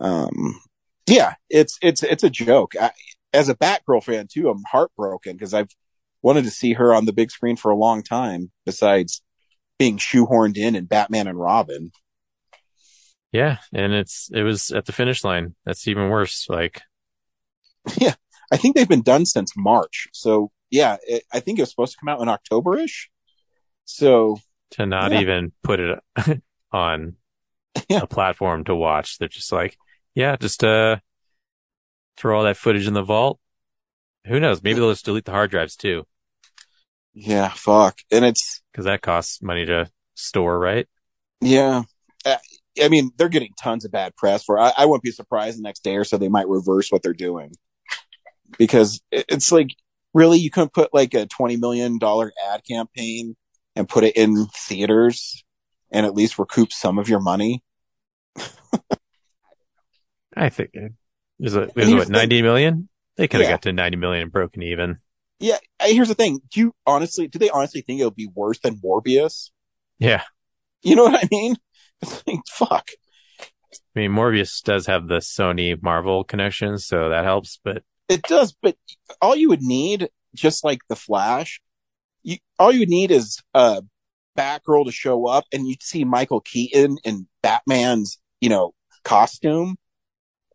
um, 0.00 0.60
yeah, 1.06 1.34
it's 1.48 1.78
it's 1.82 2.02
it's 2.02 2.24
a 2.24 2.30
joke. 2.30 2.74
I, 2.80 2.90
as 3.32 3.48
a 3.48 3.54
Batgirl 3.54 4.02
fan 4.02 4.26
too, 4.30 4.48
I'm 4.48 4.64
heartbroken 4.70 5.34
because 5.34 5.54
I've 5.54 5.70
wanted 6.22 6.44
to 6.44 6.50
see 6.50 6.72
her 6.72 6.92
on 6.92 7.04
the 7.04 7.12
big 7.12 7.30
screen 7.30 7.56
for 7.56 7.70
a 7.70 7.76
long 7.76 8.02
time. 8.02 8.50
Besides 8.66 9.22
being 9.78 9.96
shoehorned 9.96 10.56
in 10.56 10.74
in 10.74 10.86
Batman 10.86 11.28
and 11.28 11.38
Robin. 11.38 11.92
Yeah. 13.32 13.58
And 13.72 13.92
it's, 13.92 14.30
it 14.32 14.42
was 14.42 14.70
at 14.70 14.86
the 14.86 14.92
finish 14.92 15.24
line. 15.24 15.54
That's 15.64 15.86
even 15.86 16.08
worse. 16.08 16.46
Like, 16.48 16.82
Yeah, 17.98 18.14
I 18.50 18.56
think 18.56 18.74
they've 18.74 18.88
been 18.88 19.02
done 19.02 19.24
since 19.26 19.52
March. 19.56 20.08
So 20.12 20.50
yeah, 20.70 20.96
it, 21.06 21.24
I 21.32 21.40
think 21.40 21.58
it 21.58 21.62
was 21.62 21.70
supposed 21.70 21.92
to 21.92 21.98
come 21.98 22.08
out 22.08 22.20
in 22.20 22.28
October-ish. 22.28 23.10
So 23.90 24.38
to 24.72 24.84
not 24.84 25.12
Yeah. 25.12 25.20
even 25.20 25.52
put 25.62 25.80
it 25.80 25.98
on 26.72 27.16
Yeah. 27.88 28.00
a 28.02 28.06
platform 28.06 28.64
to 28.64 28.74
watch. 28.74 29.16
They're 29.18 29.28
just 29.28 29.50
like, 29.50 29.78
yeah, 30.14 30.36
just, 30.36 30.62
uh, 30.62 30.96
throw 32.18 32.36
all 32.36 32.44
that 32.44 32.58
footage 32.58 32.86
in 32.86 32.92
the 32.92 33.02
vault. 33.02 33.40
Who 34.26 34.40
knows? 34.40 34.62
Maybe 34.62 34.78
they'll 34.78 34.92
just 34.92 35.06
delete 35.06 35.24
the 35.24 35.32
hard 35.32 35.50
drives 35.50 35.74
too, 35.74 36.04
yeah, 37.14 37.48
fuck, 37.48 37.98
and 38.10 38.24
it's 38.24 38.60
because 38.72 38.84
that 38.84 39.00
costs 39.00 39.40
money 39.40 39.64
to 39.66 39.90
store, 40.14 40.58
right? 40.58 40.86
Yeah. 41.40 41.84
Uh, 42.26 42.36
I 42.82 42.88
mean, 42.88 43.10
they're 43.16 43.28
getting 43.30 43.54
tons 43.60 43.84
of 43.86 43.90
bad 43.92 44.14
press 44.16 44.44
for 44.44 44.58
I, 44.58 44.72
I 44.76 44.84
wouldn't 44.86 45.02
be 45.02 45.10
surprised 45.12 45.58
the 45.58 45.62
next 45.62 45.82
day 45.82 45.96
or 45.96 46.04
so 46.04 46.18
they 46.18 46.28
might 46.28 46.46
reverse 46.48 46.90
what 46.90 47.02
they're 47.02 47.12
doing. 47.14 47.52
Because 48.58 49.00
it- 49.10 49.24
it's 49.28 49.50
like, 49.50 49.68
really, 50.14 50.38
you 50.38 50.50
couldn't 50.50 50.74
put 50.74 50.92
like 50.92 51.14
a 51.14 51.26
$20 51.26 51.58
million 51.58 51.98
ad 52.02 52.60
campaign 52.68 53.34
and 53.76 53.88
put 53.88 54.04
it 54.04 54.16
in 54.16 54.46
theaters 54.54 55.44
and 55.90 56.04
at 56.06 56.14
least 56.14 56.38
recoup 56.38 56.72
some 56.72 56.98
of 56.98 57.08
your 57.08 57.20
money. 57.20 57.62
I 60.36 60.48
think 60.50 60.70
it 60.74 60.92
was, 61.38 61.54
it 61.56 61.74
was 61.74 61.88
what, 61.90 61.98
the 61.98 62.04
thing. 62.04 62.12
90 62.12 62.42
million? 62.42 62.88
They 63.16 63.26
could 63.28 63.40
have 63.40 63.48
Yeah. 63.48 63.54
got 63.54 63.62
to 63.62 63.72
90 63.72 63.96
million 63.96 64.22
and 64.24 64.32
broken 64.32 64.62
even. 64.62 64.98
Yeah. 65.40 65.58
uh, 65.80 65.86
Here's 65.86 66.08
the 66.08 66.14
thing. 66.14 66.40
Do 66.50 66.60
you 66.60 66.74
honestly, 66.86 67.28
do 67.28 67.38
they 67.38 67.50
honestly 67.50 67.80
think 67.80 68.00
it'll 68.00 68.10
be 68.10 68.28
worse 68.32 68.58
than 68.60 68.76
Morbius? 68.76 69.50
Yeah. 69.98 70.22
You 70.82 70.94
know 70.96 71.04
what 71.04 71.24
I 71.24 71.28
mean? 71.30 71.56
Like, 72.26 72.40
fuck. 72.48 72.88
I 73.40 74.00
mean, 74.00 74.12
Morbius 74.12 74.62
does 74.62 74.86
have 74.86 75.08
the 75.08 75.16
Sony 75.18 75.80
Marvel 75.82 76.22
connection, 76.22 76.78
so 76.78 77.08
that 77.08 77.24
helps, 77.24 77.58
but 77.64 77.82
It 78.08 78.22
does, 78.22 78.54
but 78.62 78.76
all 79.20 79.34
you 79.34 79.48
would 79.48 79.62
need, 79.62 80.08
just 80.34 80.62
like 80.62 80.78
the 80.88 80.94
Flash, 80.94 81.60
you 82.28 82.36
all 82.58 82.72
you 82.72 82.84
need 82.86 83.10
is 83.10 83.40
a 83.54 83.82
Batgirl 84.36 84.84
to 84.84 84.92
show 84.92 85.26
up, 85.26 85.44
and 85.52 85.66
you'd 85.66 85.82
see 85.82 86.04
Michael 86.04 86.40
Keaton 86.40 86.98
in 87.04 87.26
Batman's, 87.42 88.18
you 88.40 88.48
know, 88.48 88.72
costume, 89.02 89.76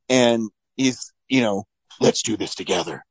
and 0.07 0.49
he's, 0.77 1.11
you 1.27 1.41
know, 1.41 1.63
let's 1.99 2.21
do 2.21 2.37
this 2.37 2.53
together. 2.55 3.03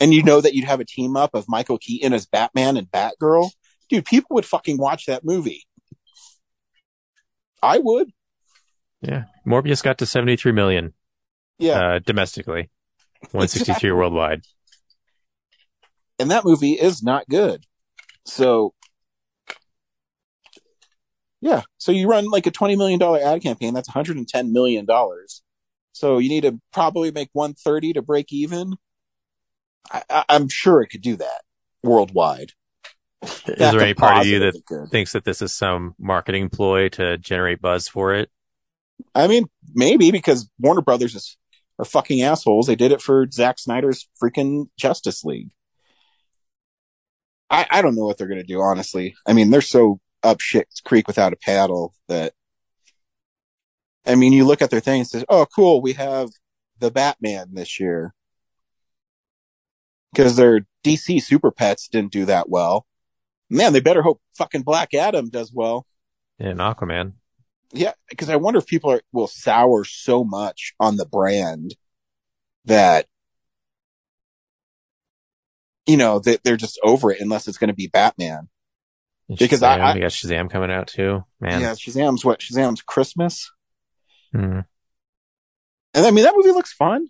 And 0.00 0.12
you 0.14 0.22
know 0.22 0.40
that 0.40 0.54
you'd 0.54 0.64
have 0.64 0.80
a 0.80 0.84
team 0.84 1.16
up 1.16 1.34
of 1.34 1.44
Michael 1.48 1.78
Keaton 1.78 2.12
as 2.12 2.26
Batman 2.26 2.76
and 2.76 2.90
Batgirl. 2.90 3.50
Dude, 3.88 4.04
people 4.06 4.34
would 4.34 4.46
fucking 4.46 4.78
watch 4.78 5.06
that 5.06 5.24
movie. 5.24 5.64
I 7.62 7.78
would. 7.78 8.10
yeah. 9.00 9.24
Morbius 9.46 9.82
got 9.82 9.98
to 9.98 10.06
73 10.06 10.52
million, 10.52 10.94
Yeah. 11.58 11.94
uh, 11.94 11.98
domestically, 12.04 12.70
163 13.30 13.72
exactly. 13.72 13.92
worldwide. 13.92 14.42
and 16.18 16.30
that 16.30 16.44
movie 16.44 16.72
is 16.72 17.02
not 17.02 17.28
good. 17.28 17.64
So, 18.24 18.74
yeah. 21.40 21.62
So 21.78 21.92
you 21.92 22.08
run 22.08 22.30
like 22.30 22.46
a 22.46 22.50
twenty 22.50 22.76
million 22.76 22.98
dollar 22.98 23.20
ad 23.22 23.42
campaign. 23.42 23.74
That's 23.74 23.88
one 23.88 23.94
hundred 23.94 24.16
and 24.16 24.28
ten 24.28 24.52
million 24.52 24.84
dollars. 24.86 25.42
So 25.92 26.18
you 26.18 26.28
need 26.28 26.42
to 26.42 26.60
probably 26.72 27.10
make 27.10 27.30
one 27.32 27.54
thirty 27.54 27.92
to 27.92 28.02
break 28.02 28.32
even. 28.32 28.74
I, 29.90 30.02
I, 30.08 30.24
I'm 30.28 30.48
sure 30.48 30.80
it 30.82 30.88
could 30.88 31.02
do 31.02 31.16
that 31.16 31.42
worldwide. 31.82 32.52
Is 33.22 33.42
That 33.46 33.72
there 33.72 33.80
any 33.80 33.94
part 33.94 34.18
of 34.18 34.26
you 34.26 34.38
that 34.40 34.88
thinks 34.90 35.12
that 35.12 35.24
this 35.24 35.40
is 35.40 35.54
some 35.54 35.94
marketing 35.98 36.50
ploy 36.50 36.88
to 36.90 37.16
generate 37.18 37.60
buzz 37.60 37.88
for 37.88 38.14
it? 38.14 38.30
I 39.14 39.26
mean, 39.26 39.46
maybe 39.74 40.10
because 40.10 40.48
Warner 40.58 40.82
Brothers 40.82 41.14
is 41.14 41.36
are 41.78 41.84
fucking 41.84 42.22
assholes. 42.22 42.66
They 42.66 42.76
did 42.76 42.92
it 42.92 43.02
for 43.02 43.26
Zack 43.30 43.58
Snyder's 43.58 44.08
freaking 44.22 44.66
Justice 44.78 45.24
League. 45.24 45.50
I, 47.50 47.66
I 47.70 47.82
don't 47.82 47.94
know 47.94 48.04
what 48.04 48.18
they're 48.18 48.28
going 48.28 48.40
to 48.40 48.46
do, 48.46 48.60
honestly. 48.60 49.14
I 49.26 49.32
mean, 49.32 49.50
they're 49.50 49.60
so 49.60 50.00
up 50.22 50.40
shit 50.40 50.68
creek 50.84 51.06
without 51.06 51.32
a 51.32 51.36
paddle 51.36 51.94
that, 52.08 52.32
I 54.06 54.14
mean, 54.14 54.32
you 54.32 54.44
look 54.44 54.62
at 54.62 54.70
their 54.70 54.80
thing 54.80 55.00
and 55.00 55.08
says, 55.08 55.24
oh, 55.28 55.46
cool, 55.54 55.80
we 55.80 55.92
have 55.94 56.30
the 56.78 56.90
Batman 56.90 57.50
this 57.52 57.78
year. 57.78 58.14
Because 60.12 60.36
their 60.36 60.66
DC 60.84 61.22
Super 61.22 61.50
Pets 61.50 61.88
didn't 61.88 62.12
do 62.12 62.24
that 62.26 62.48
well. 62.48 62.86
Man, 63.50 63.72
they 63.72 63.80
better 63.80 64.02
hope 64.02 64.20
fucking 64.36 64.62
Black 64.62 64.94
Adam 64.94 65.28
does 65.28 65.52
well. 65.52 65.86
And 66.38 66.58
Aquaman. 66.58 67.14
Yeah, 67.72 67.92
because 68.08 68.28
I 68.28 68.36
wonder 68.36 68.58
if 68.58 68.66
people 68.66 68.90
are, 68.90 69.02
will 69.12 69.26
sour 69.26 69.84
so 69.84 70.22
much 70.22 70.74
on 70.78 70.96
the 70.96 71.06
brand 71.06 71.74
that 72.64 73.06
you 75.86 75.96
know 75.96 76.18
that 76.20 76.42
they're 76.44 76.56
just 76.56 76.78
over 76.82 77.10
it 77.10 77.20
unless 77.20 77.46
it's 77.48 77.58
going 77.58 77.68
to 77.68 77.74
be 77.74 77.86
Batman. 77.88 78.48
And 79.28 79.38
Because 79.38 79.60
Shazam, 79.60 79.80
I- 79.80 79.92
I- 79.92 79.98
got 79.98 80.10
Shazam 80.10 80.50
coming 80.50 80.70
out 80.70 80.86
too, 80.88 81.24
man. 81.40 81.60
Yeah, 81.60 81.72
Shazam's 81.72 82.24
what? 82.24 82.40
Shazam's 82.40 82.82
Christmas, 82.82 83.50
Hmm. 84.32 84.60
and 85.94 86.06
I 86.06 86.10
mean 86.10 86.24
that 86.24 86.34
movie 86.36 86.50
looks 86.52 86.72
fun, 86.72 87.08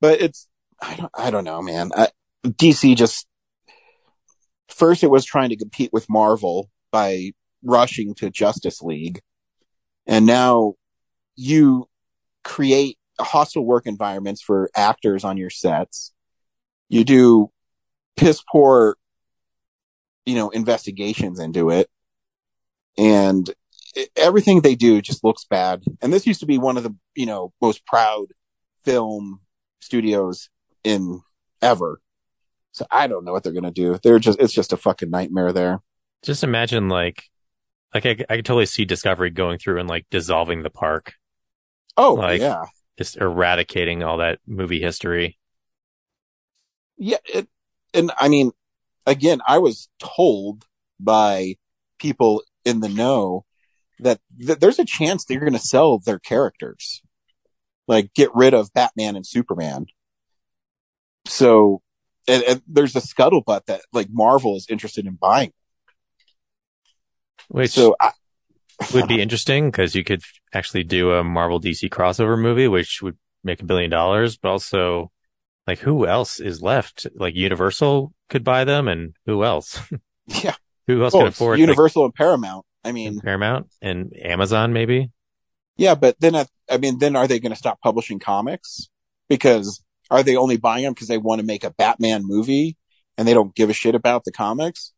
but 0.00 0.20
it's 0.20 0.48
I 0.80 0.96
don't 0.96 1.10
I 1.16 1.30
don't 1.30 1.44
know, 1.44 1.62
man. 1.62 1.90
I, 1.96 2.08
DC 2.44 2.96
just 2.96 3.26
first 4.68 5.02
it 5.02 5.10
was 5.10 5.24
trying 5.24 5.50
to 5.50 5.56
compete 5.56 5.92
with 5.92 6.08
Marvel 6.08 6.70
by 6.90 7.32
rushing 7.62 8.14
to 8.16 8.30
Justice 8.30 8.82
League, 8.82 9.20
and 10.06 10.26
now 10.26 10.74
you 11.36 11.88
create 12.44 12.98
hostile 13.20 13.64
work 13.64 13.86
environments 13.86 14.42
for 14.42 14.70
actors 14.74 15.24
on 15.24 15.36
your 15.36 15.50
sets. 15.50 16.12
You 16.88 17.04
do 17.04 17.50
piss 18.16 18.42
poor, 18.50 18.96
you 20.26 20.34
know, 20.34 20.50
investigations 20.50 21.38
into 21.40 21.70
it, 21.70 21.88
and 22.98 23.48
it- 23.94 24.10
everything 24.16 24.60
they 24.60 24.74
do 24.74 25.00
just 25.02 25.24
looks 25.24 25.44
bad. 25.44 25.82
And 26.00 26.12
this 26.12 26.26
used 26.26 26.40
to 26.40 26.46
be 26.46 26.58
one 26.58 26.76
of 26.76 26.82
the 26.82 26.94
you 27.14 27.26
know 27.26 27.52
most 27.60 27.84
proud 27.86 28.26
film 28.84 29.40
studios 29.80 30.48
in 30.84 31.20
ever. 31.60 32.00
So 32.72 32.86
I 32.90 33.06
don't 33.06 33.24
know 33.24 33.32
what 33.32 33.42
they're 33.42 33.52
gonna 33.52 33.70
do. 33.70 33.98
They're 34.02 34.18
just 34.18 34.40
it's 34.40 34.52
just 34.52 34.72
a 34.72 34.76
fucking 34.76 35.10
nightmare 35.10 35.52
there. 35.52 35.80
Just 36.22 36.42
imagine 36.44 36.88
like, 36.88 37.24
like 37.92 38.06
I, 38.06 38.10
I 38.30 38.36
could 38.36 38.44
totally 38.46 38.66
see 38.66 38.84
Discovery 38.84 39.30
going 39.30 39.58
through 39.58 39.78
and 39.80 39.88
like 39.88 40.06
dissolving 40.10 40.62
the 40.62 40.70
park, 40.70 41.14
Oh 41.96 42.14
Like- 42.14 42.40
yeah, 42.40 42.64
just 42.98 43.16
eradicating 43.16 44.02
all 44.02 44.18
that 44.18 44.38
movie 44.46 44.80
history. 44.80 45.38
yeah. 46.96 47.16
It, 47.24 47.48
and 47.94 48.12
I 48.18 48.28
mean, 48.28 48.52
again, 49.06 49.40
I 49.46 49.58
was 49.58 49.88
told 49.98 50.64
by 50.98 51.56
people 51.98 52.42
in 52.64 52.80
the 52.80 52.88
know 52.88 53.44
that 54.00 54.20
th- 54.38 54.58
there's 54.58 54.78
a 54.78 54.84
chance 54.84 55.24
they're 55.24 55.40
going 55.40 55.52
to 55.52 55.58
sell 55.58 55.98
their 55.98 56.18
characters, 56.18 57.02
like 57.88 58.14
get 58.14 58.34
rid 58.34 58.54
of 58.54 58.72
Batman 58.72 59.16
and 59.16 59.26
Superman. 59.26 59.86
So, 61.26 61.82
and, 62.28 62.42
and 62.44 62.62
there's 62.66 62.96
a 62.96 63.00
scuttlebutt 63.00 63.66
that 63.66 63.82
like 63.92 64.08
Marvel 64.10 64.56
is 64.56 64.66
interested 64.68 65.06
in 65.06 65.14
buying. 65.14 65.52
Which 67.48 67.72
So 67.72 67.96
I, 68.00 68.12
would 68.94 69.08
be 69.08 69.20
interesting 69.20 69.70
because 69.70 69.94
you 69.94 70.04
could 70.04 70.22
actually 70.52 70.84
do 70.84 71.12
a 71.12 71.24
Marvel 71.24 71.60
DC 71.60 71.88
crossover 71.90 72.38
movie, 72.38 72.68
which 72.68 73.02
would 73.02 73.16
make 73.44 73.60
a 73.60 73.64
billion 73.64 73.90
dollars, 73.90 74.36
but 74.36 74.50
also 74.50 75.10
like 75.66 75.78
who 75.80 76.06
else 76.06 76.40
is 76.40 76.62
left? 76.62 77.06
Like 77.14 77.34
Universal 77.34 78.12
could 78.28 78.44
buy 78.44 78.64
them 78.64 78.88
and 78.88 79.14
who 79.26 79.44
else? 79.44 79.80
yeah, 80.26 80.54
who 80.86 81.02
else 81.02 81.12
Well, 81.12 81.22
can 81.22 81.28
it's 81.28 81.36
afford 81.36 81.58
like, 81.58 81.60
Universal 81.60 82.04
and 82.06 82.14
Paramount. 82.14 82.64
I 82.84 82.92
mean, 82.92 83.20
Paramount 83.20 83.68
and 83.80 84.12
Amazon 84.20 84.72
maybe? 84.72 85.10
Yeah, 85.76 85.94
but 85.94 86.16
then 86.20 86.34
I, 86.34 86.46
I 86.70 86.78
mean, 86.78 86.98
then 86.98 87.16
are 87.16 87.26
they 87.26 87.40
going 87.40 87.52
to 87.52 87.58
stop 87.58 87.80
publishing 87.80 88.18
comics? 88.18 88.88
Because 89.28 89.82
are 90.10 90.22
they 90.22 90.36
only 90.36 90.56
buying 90.58 90.84
them 90.84 90.92
because 90.92 91.08
they 91.08 91.18
want 91.18 91.40
to 91.40 91.46
make 91.46 91.64
a 91.64 91.70
Batman 91.70 92.22
movie 92.24 92.76
and 93.16 93.26
they 93.26 93.34
don't 93.34 93.54
give 93.54 93.70
a 93.70 93.72
shit 93.72 93.94
about 93.94 94.24
the 94.24 94.32
comics? 94.32 94.92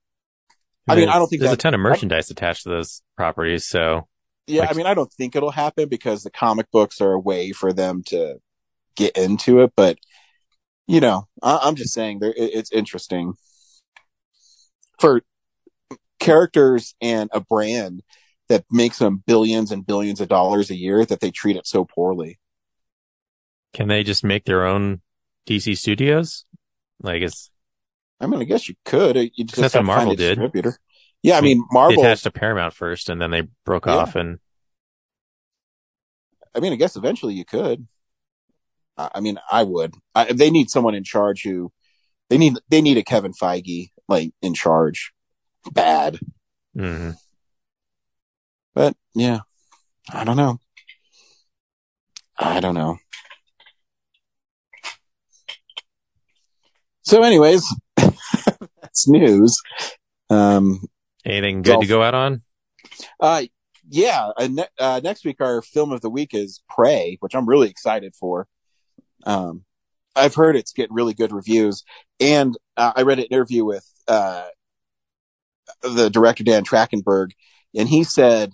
I 0.88 0.96
mean, 0.96 1.08
I 1.08 1.14
don't 1.18 1.28
think 1.28 1.40
there's 1.40 1.52
a 1.52 1.56
ton 1.56 1.74
of 1.74 1.80
merchandise 1.80 2.30
attached 2.30 2.64
to 2.64 2.68
those 2.70 3.00
properties. 3.16 3.64
So 3.66 4.08
Yeah, 4.46 4.62
Like- 4.62 4.70
I 4.70 4.74
mean, 4.74 4.86
I 4.86 4.94
don't 4.94 5.12
think 5.12 5.36
it'll 5.36 5.50
happen 5.50 5.88
because 5.88 6.22
the 6.24 6.30
comic 6.30 6.70
books 6.70 7.00
are 7.00 7.12
a 7.12 7.20
way 7.20 7.52
for 7.52 7.72
them 7.72 8.02
to 8.06 8.36
get 8.96 9.16
into 9.16 9.60
it. 9.60 9.72
But 9.76 9.98
you 10.87 11.01
know, 11.01 11.28
I, 11.43 11.61
I'm 11.62 11.74
just 11.76 11.95
saying, 11.95 12.18
there 12.20 12.30
it, 12.30 12.37
it's 12.55 12.72
interesting 12.72 13.35
for 15.01 15.22
characters 16.20 16.95
and 17.01 17.30
a 17.32 17.41
brand 17.41 18.03
that 18.49 18.64
makes 18.70 18.99
them 18.99 19.22
billions 19.26 19.72
and 19.72 19.87
billions 19.87 20.20
of 20.20 20.28
dollars 20.28 20.70
a 20.70 20.76
year 20.76 21.05
that 21.05 21.20
they 21.20 21.30
treat 21.30 21.57
it 21.57 21.66
so 21.66 21.85
poorly. 21.85 22.39
can 23.72 23.89
they 23.89 24.03
just 24.03 24.24
make 24.24 24.45
their 24.45 24.64
own 24.64 25.01
DC 25.47 25.74
studios? 25.74 26.45
Like 27.03 27.22
it's 27.22 27.51
I 28.20 28.26
mean, 28.26 28.41
I 28.41 28.45
guess 28.45 28.68
you 28.68 28.74
could. 28.85 29.16
You 29.16 29.45
just 29.45 29.61
that's 29.61 29.74
what 29.74 29.85
Marvel 29.85 30.12
a 30.12 30.16
did. 30.16 30.39
distributor. 30.39 30.78
Yeah, 31.22 31.39
I 31.39 31.41
mean, 31.41 31.64
Marvel. 31.70 32.03
they 32.03 32.07
attached 32.07 32.24
to 32.24 32.30
Paramount 32.30 32.74
first 32.74 33.09
and 33.09 33.20
then 33.20 33.30
they 33.30 33.43
broke 33.64 33.87
Yeah. 33.87 33.95
off 33.97 34.14
and 34.16 34.39
I 36.55 36.61
mean, 36.61 36.72
I 36.72 36.76
guess 36.76 36.97
eventually 36.97 37.35
you 37.35 37.45
could. 37.45 37.87
I 38.97 39.11
I 39.16 39.20
mean, 39.20 39.38
I 39.51 39.62
would. 39.62 39.95
I, 40.14 40.32
they 40.32 40.51
need 40.51 40.70
someone 40.70 40.95
in 40.95 41.05
charge 41.05 41.42
who 41.42 41.72
they 42.30 42.38
need. 42.38 42.59
They 42.68 42.80
need 42.80 42.99
a 42.99 43.03
Kevin 43.03 43.32
Feige 43.32 43.90
like 44.09 44.32
in 44.42 44.55
charge, 44.55 45.12
bad. 45.72 46.18
Mhm. 46.76 47.16
But 48.74 48.97
yeah, 49.14 49.40
I 50.12 50.24
don't 50.24 50.36
know. 50.36 50.59
I 52.38 52.61
don't 52.61 52.74
know. 52.74 52.99
So, 57.03 57.22
anyways, 57.22 57.66
that's 57.97 59.07
news. 59.07 59.57
Um, 60.30 60.80
anything 61.24 61.62
good 61.62 61.80
to 61.80 61.86
go 61.86 62.03
out 62.03 62.14
on? 62.14 62.42
uh, 63.20 63.42
yeah, 63.88 64.30
uh, 64.36 64.49
ne- 64.51 64.68
uh, 64.78 65.01
next 65.05 65.24
week 65.24 65.40
our 65.40 65.61
film 65.61 65.92
of 65.92 66.01
the 66.01 66.09
week 66.11 66.32
is 66.32 66.62
Prey, 66.68 67.18
which 67.20 67.34
I'm 67.34 67.47
really 67.49 67.68
excited 67.68 68.14
for. 68.18 68.49
Um, 69.24 69.64
I've 70.16 70.34
heard 70.34 70.56
it's 70.56 70.72
getting 70.72 70.94
really 70.94 71.14
good 71.14 71.32
reviews, 71.32 71.84
and 72.20 72.56
uh, 72.76 72.92
I 72.94 73.02
read 73.02 73.18
an 73.18 73.26
interview 73.26 73.64
with 73.64 73.86
uh, 74.06 74.46
the 75.82 76.08
director 76.10 76.44
Dan 76.44 76.64
Trachtenberg, 76.64 77.30
and 77.76 77.88
he 77.88 78.04
said 78.04 78.52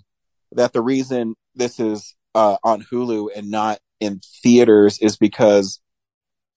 that 0.51 0.73
the 0.73 0.81
reason 0.81 1.35
this 1.55 1.79
is 1.79 2.15
uh, 2.33 2.57
on 2.63 2.83
Hulu 2.91 3.29
and 3.35 3.51
not 3.51 3.79
in 3.99 4.21
theaters 4.41 4.97
is 4.99 5.17
because 5.17 5.79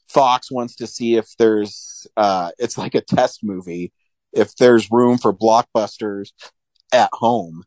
Fox 0.09 0.51
wants 0.51 0.77
to 0.77 0.87
see 0.87 1.17
if 1.17 1.27
there's 1.39 2.07
uh, 2.17 2.53
it's 2.59 2.79
like 2.79 2.95
a 2.95 3.01
test 3.01 3.41
movie, 3.43 3.93
if 4.33 4.55
there's 4.57 4.91
room 4.91 5.19
for 5.19 5.33
blockbusters 5.33 6.29
at 6.93 7.11
home. 7.13 7.65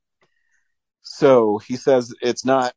So 1.02 1.60
he 1.60 1.76
says 1.76 2.14
it's 2.22 2.46
not 2.46 2.74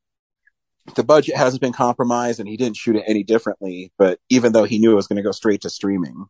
the 0.95 1.05
budget 1.05 1.37
hasn't 1.37 1.61
been 1.61 1.73
compromised 1.73 2.41
and 2.41 2.49
he 2.49 2.57
didn't 2.57 2.77
shoot 2.77 2.97
it 2.97 3.05
any 3.07 3.23
differently, 3.23 3.93
but 3.99 4.19
even 4.29 4.53
though 4.53 4.65
he 4.65 4.79
knew 4.79 4.93
it 4.93 4.97
was 4.97 5.07
going 5.07 5.17
to 5.17 5.23
go 5.23 5.33
straight 5.33 5.61
to 5.63 5.71
streaming. 5.71 6.27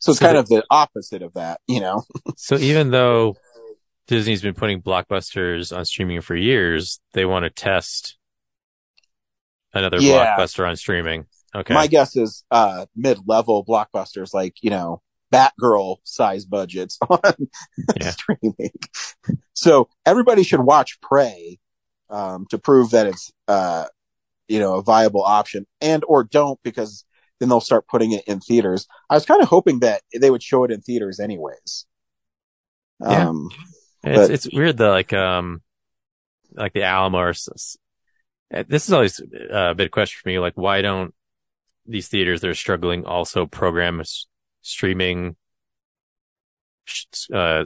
So 0.00 0.12
it's 0.12 0.18
So 0.20 0.26
kind 0.26 0.36
the- 0.36 0.40
of 0.40 0.48
the 0.48 0.64
opposite 0.70 1.22
of 1.22 1.34
that, 1.34 1.60
you 1.66 1.80
know? 1.80 2.04
So 2.36 2.56
even 2.56 2.90
though 2.90 3.36
Disney's 4.06 4.42
been 4.42 4.54
putting 4.54 4.80
blockbusters 4.80 5.76
on 5.76 5.84
streaming 5.84 6.20
for 6.20 6.34
years, 6.36 7.00
they 7.12 7.24
want 7.24 7.44
to 7.44 7.50
test 7.50 8.16
another 9.74 9.98
Yeah. 10.00 10.36
blockbuster 10.36 10.66
on 10.68 10.76
streaming. 10.76 11.26
Okay. 11.54 11.74
My 11.74 11.86
guess 11.86 12.16
is 12.16 12.44
uh 12.50 12.86
mid-level 12.96 13.64
blockbusters 13.64 14.32
like, 14.34 14.56
you 14.62 14.70
know, 14.70 15.02
Batgirl 15.32 15.96
size 16.04 16.44
budgets 16.46 16.98
on 17.08 17.20
Yeah. 18.00 18.10
streaming. 18.10 18.72
So 19.54 19.88
everybody 20.06 20.42
should 20.42 20.60
watch 20.60 21.00
Prey 21.02 21.58
um 22.10 22.46
to 22.50 22.58
prove 22.58 22.90
that 22.90 23.06
it's 23.06 23.30
uh 23.48 23.86
you 24.48 24.58
know 24.58 24.76
a 24.76 24.82
viable 24.82 25.22
option 25.22 25.66
and 25.80 26.04
or 26.08 26.24
don't 26.24 26.58
because 26.62 27.04
then 27.40 27.48
they'll 27.48 27.60
start 27.60 27.86
putting 27.86 28.12
it 28.12 28.24
in 28.26 28.40
theaters. 28.40 28.86
I 29.08 29.14
was 29.14 29.24
kind 29.26 29.40
of 29.42 29.48
hoping 29.48 29.80
that 29.80 30.02
they 30.18 30.30
would 30.30 30.42
show 30.42 30.64
it 30.64 30.70
in 30.72 30.80
theaters 30.80 31.20
anyways. 31.20 31.86
Yeah. 33.00 33.28
Um 33.28 33.50
It's 34.02 34.18
but- 34.18 34.30
it's 34.30 34.52
weird 34.52 34.76
that 34.78 34.88
like 34.88 35.12
um 35.12 35.62
like 36.52 36.72
the 36.72 36.82
Alamo 36.82 37.18
or 37.18 37.28
s- 37.30 37.48
s- 37.54 37.76
uh, 38.52 38.64
this 38.66 38.86
is 38.88 38.92
always 38.92 39.20
uh, 39.20 39.70
a 39.70 39.74
big 39.74 39.90
question 39.90 40.18
for 40.22 40.28
me. 40.30 40.38
Like, 40.38 40.54
why 40.56 40.80
don't 40.80 41.14
these 41.84 42.08
theaters 42.08 42.40
that 42.40 42.48
are 42.48 42.54
struggling 42.54 43.04
also 43.04 43.44
program 43.46 44.00
s- 44.00 44.24
streaming 44.62 45.36
sh- 46.86 47.04
uh, 47.32 47.64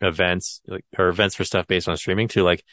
events 0.00 0.62
like 0.66 0.84
or 0.98 1.08
events 1.08 1.34
for 1.36 1.44
stuff 1.44 1.66
based 1.66 1.88
on 1.88 1.96
streaming 1.98 2.28
too? 2.28 2.42
Like, 2.42 2.64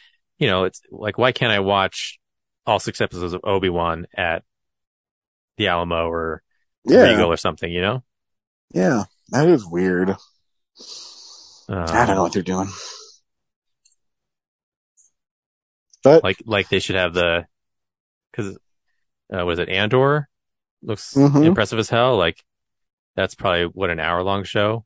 you 0.42 0.48
know, 0.48 0.64
it's 0.64 0.80
like 0.90 1.18
why 1.18 1.30
can't 1.30 1.52
I 1.52 1.60
watch 1.60 2.18
all 2.66 2.80
six 2.80 3.00
episodes 3.00 3.32
of 3.32 3.42
Obi 3.44 3.68
Wan 3.68 4.06
at 4.16 4.42
the 5.56 5.68
Alamo 5.68 6.08
or 6.08 6.42
Yeah. 6.84 7.02
Regal 7.12 7.30
or 7.30 7.36
something, 7.36 7.70
you 7.70 7.80
know? 7.80 8.02
Yeah, 8.74 9.04
that 9.28 9.46
is 9.48 9.64
weird. 9.64 10.10
Um, 10.10 10.16
I 11.68 12.06
don't 12.06 12.16
know 12.16 12.22
what 12.24 12.32
they're 12.32 12.42
doing. 12.42 12.68
But 16.02 16.24
like 16.24 16.38
like 16.44 16.68
they 16.68 16.80
should 16.80 16.96
have 16.96 17.14
the 17.14 17.46
because 18.32 18.58
uh, 19.32 19.44
was 19.44 19.60
it 19.60 19.68
Andor 19.68 20.28
looks 20.82 21.14
Mhm. 21.14 21.44
impressive 21.44 21.78
as 21.78 21.88
hell. 21.88 22.16
Like 22.16 22.42
that's 23.14 23.36
probably 23.36 23.66
what 23.66 23.90
an 23.90 24.00
hour 24.00 24.22
long 24.24 24.42
show, 24.42 24.84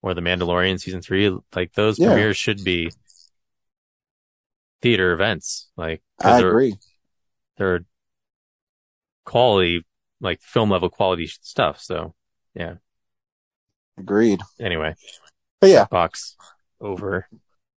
or 0.00 0.14
the 0.14 0.22
Mandalorian 0.22 0.80
season 0.80 1.02
three. 1.02 1.36
Like 1.54 1.74
those 1.74 1.98
Yeah. 1.98 2.06
premieres 2.08 2.38
should 2.38 2.64
be 2.64 2.90
theater 4.84 5.12
events. 5.12 5.70
Like 5.76 6.02
I 6.22 6.38
they're- 6.38 6.50
agree. 6.50 6.76
They're 7.56 7.80
quality, 9.24 9.84
like 10.20 10.40
film 10.42 10.70
level 10.70 10.90
quality 10.90 11.26
stuff. 11.26 11.80
So 11.80 12.14
yeah. 12.54 12.74
Agreed. 13.98 14.40
Anyway, 14.60 14.94
But 15.60 15.70
yeah, 15.70 15.86
box 15.90 16.36
over. 16.80 17.26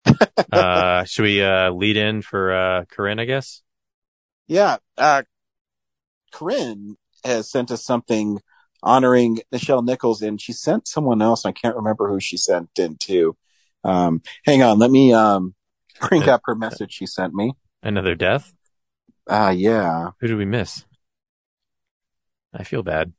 uh, 0.52 1.04
should 1.04 1.24
we 1.24 1.44
uh 1.44 1.72
lead 1.72 1.98
in 1.98 2.22
for 2.22 2.54
uh 2.56 2.86
Corinne? 2.86 3.20
I 3.20 3.26
guess. 3.26 3.62
yeah. 4.48 4.78
Uh, 4.98 5.24
Corinne 6.32 6.96
has 7.24 7.50
sent 7.50 7.70
us 7.72 7.84
something 7.84 8.40
honoring 8.82 9.40
Nichelle 9.54 9.84
Nichols, 9.86 10.22
and 10.22 10.40
she 10.40 10.54
sent 10.54 10.88
someone 10.88 11.22
else. 11.22 11.46
I 11.46 11.52
can't 11.52 11.76
remember 11.76 12.08
who 12.10 12.20
she 12.20 12.38
sent 12.38 12.70
in 12.80 12.98
to. 13.02 13.36
Um, 13.84 14.22
hang 14.46 14.64
on, 14.64 14.80
let 14.80 14.90
me 14.92 15.12
um 15.14 15.54
bring 16.02 16.28
up 16.30 16.42
her 16.46 16.56
message 16.56 16.92
she 16.94 17.06
sent 17.06 17.34
me. 17.34 17.54
Another 17.84 18.16
death. 18.16 18.54
Ah, 19.28 19.50
yeah. 19.50 20.10
Who 20.20 20.28
did 20.28 20.38
we 20.38 20.46
miss? 20.46 20.86
I 22.54 22.64
feel 22.64 22.84
bad. 22.84 23.14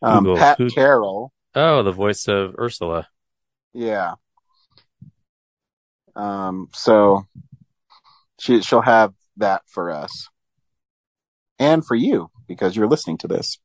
Um, 0.00 0.24
Google. 0.24 0.36
Pat 0.36 0.58
Who- 0.58 0.70
Carroll. 0.70 1.32
Oh, 1.54 1.82
the 1.82 1.92
voice 1.92 2.26
of 2.28 2.54
Ursula. 2.58 3.08
Yeah. 3.74 4.14
Um, 6.16 6.68
so 6.72 7.26
she 8.40 8.60
she'll 8.62 8.82
have 8.82 9.14
that 9.36 9.62
for 9.66 9.90
us. 9.90 10.28
And 11.58 11.84
for 11.86 11.94
you, 11.94 12.30
because 12.48 12.74
you're 12.74 12.88
listening 12.88 13.18
to 13.18 13.28
this. 13.28 13.58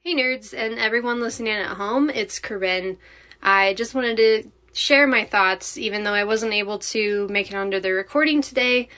Hey 0.00 0.14
nerds 0.14 0.54
and 0.56 0.78
everyone 0.78 1.20
listening 1.20 1.52
at 1.54 1.76
home, 1.76 2.10
it's 2.10 2.38
Corinne. 2.38 2.98
I 3.42 3.74
just 3.74 3.94
wanted 3.94 4.16
to 4.18 4.50
share 4.76 5.06
my 5.06 5.24
thoughts, 5.24 5.78
even 5.78 6.04
though 6.04 6.12
I 6.12 6.24
wasn't 6.24 6.52
able 6.52 6.78
to 6.78 7.26
make 7.28 7.50
it 7.50 7.56
onto 7.56 7.80
the 7.80 7.92
recording 7.92 8.42
today. 8.42 8.88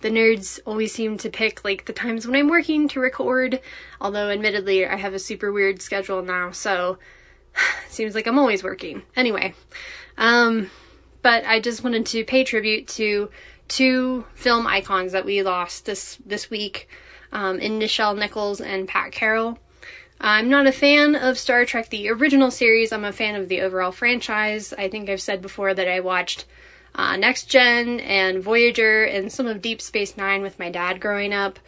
The 0.00 0.08
nerds 0.08 0.58
always 0.64 0.92
seem 0.92 1.18
to 1.18 1.30
pick 1.30 1.64
like 1.64 1.84
the 1.84 1.92
times 1.92 2.26
when 2.26 2.36
I'm 2.36 2.48
working 2.48 2.88
to 2.88 3.00
record, 3.00 3.60
although 4.00 4.30
admittedly 4.30 4.86
I 4.86 4.96
have 4.96 5.14
a 5.14 5.18
super 5.18 5.52
weird 5.52 5.82
schedule 5.82 6.22
now, 6.22 6.52
so 6.52 6.98
it 7.54 7.60
seems 7.90 8.14
like 8.14 8.26
I'm 8.26 8.38
always 8.38 8.62
working. 8.62 9.02
Anyway, 9.14 9.54
um, 10.16 10.70
but 11.22 11.44
I 11.44 11.60
just 11.60 11.84
wanted 11.84 12.06
to 12.06 12.24
pay 12.24 12.42
tribute 12.44 12.88
to 12.88 13.30
two 13.68 14.24
film 14.34 14.66
icons 14.66 15.12
that 15.12 15.24
we 15.24 15.42
lost 15.42 15.84
this 15.84 16.18
this 16.24 16.50
week, 16.50 16.88
um, 17.32 17.58
in 17.58 17.78
Nichelle 17.78 18.16
Nichols 18.16 18.60
and 18.60 18.88
Pat 18.88 19.12
Carroll. 19.12 19.58
I'm 20.20 20.48
not 20.48 20.66
a 20.66 20.72
fan 20.72 21.14
of 21.14 21.38
Star 21.38 21.64
Trek 21.64 21.90
the 21.90 22.08
original 22.08 22.50
series. 22.50 22.92
I'm 22.92 23.04
a 23.04 23.12
fan 23.12 23.34
of 23.34 23.48
the 23.48 23.60
overall 23.60 23.92
franchise. 23.92 24.72
I 24.72 24.88
think 24.88 25.08
I've 25.08 25.20
said 25.20 25.42
before 25.42 25.74
that 25.74 25.88
I 25.88 26.00
watched 26.00 26.46
uh, 26.94 27.16
Next 27.16 27.44
Gen 27.44 28.00
and 28.00 28.42
Voyager 28.42 29.04
and 29.04 29.30
some 29.30 29.46
of 29.46 29.60
Deep 29.60 29.82
Space 29.82 30.16
Nine 30.16 30.42
with 30.42 30.58
my 30.58 30.70
dad 30.70 31.00
growing 31.00 31.34
up. 31.34 31.58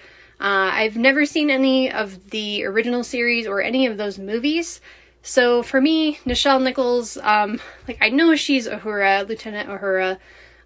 Uh, 0.41 0.71
I've 0.73 0.97
never 0.97 1.27
seen 1.27 1.51
any 1.51 1.91
of 1.91 2.31
the 2.31 2.65
original 2.65 3.05
series 3.05 3.47
or 3.47 3.61
any 3.61 3.87
of 3.87 3.97
those 3.99 4.19
movies. 4.19 4.81
So 5.23 5.63
for 5.63 5.81
me, 5.81 6.19
Nichelle 6.25 6.63
Nichols, 6.63 7.19
um, 7.19 7.61
like 7.87 7.99
I 8.01 8.09
know 8.09 8.35
she's 8.35 8.67
Uhura, 8.67 9.29
Lieutenant 9.29 9.69
Uhura, 9.69 10.19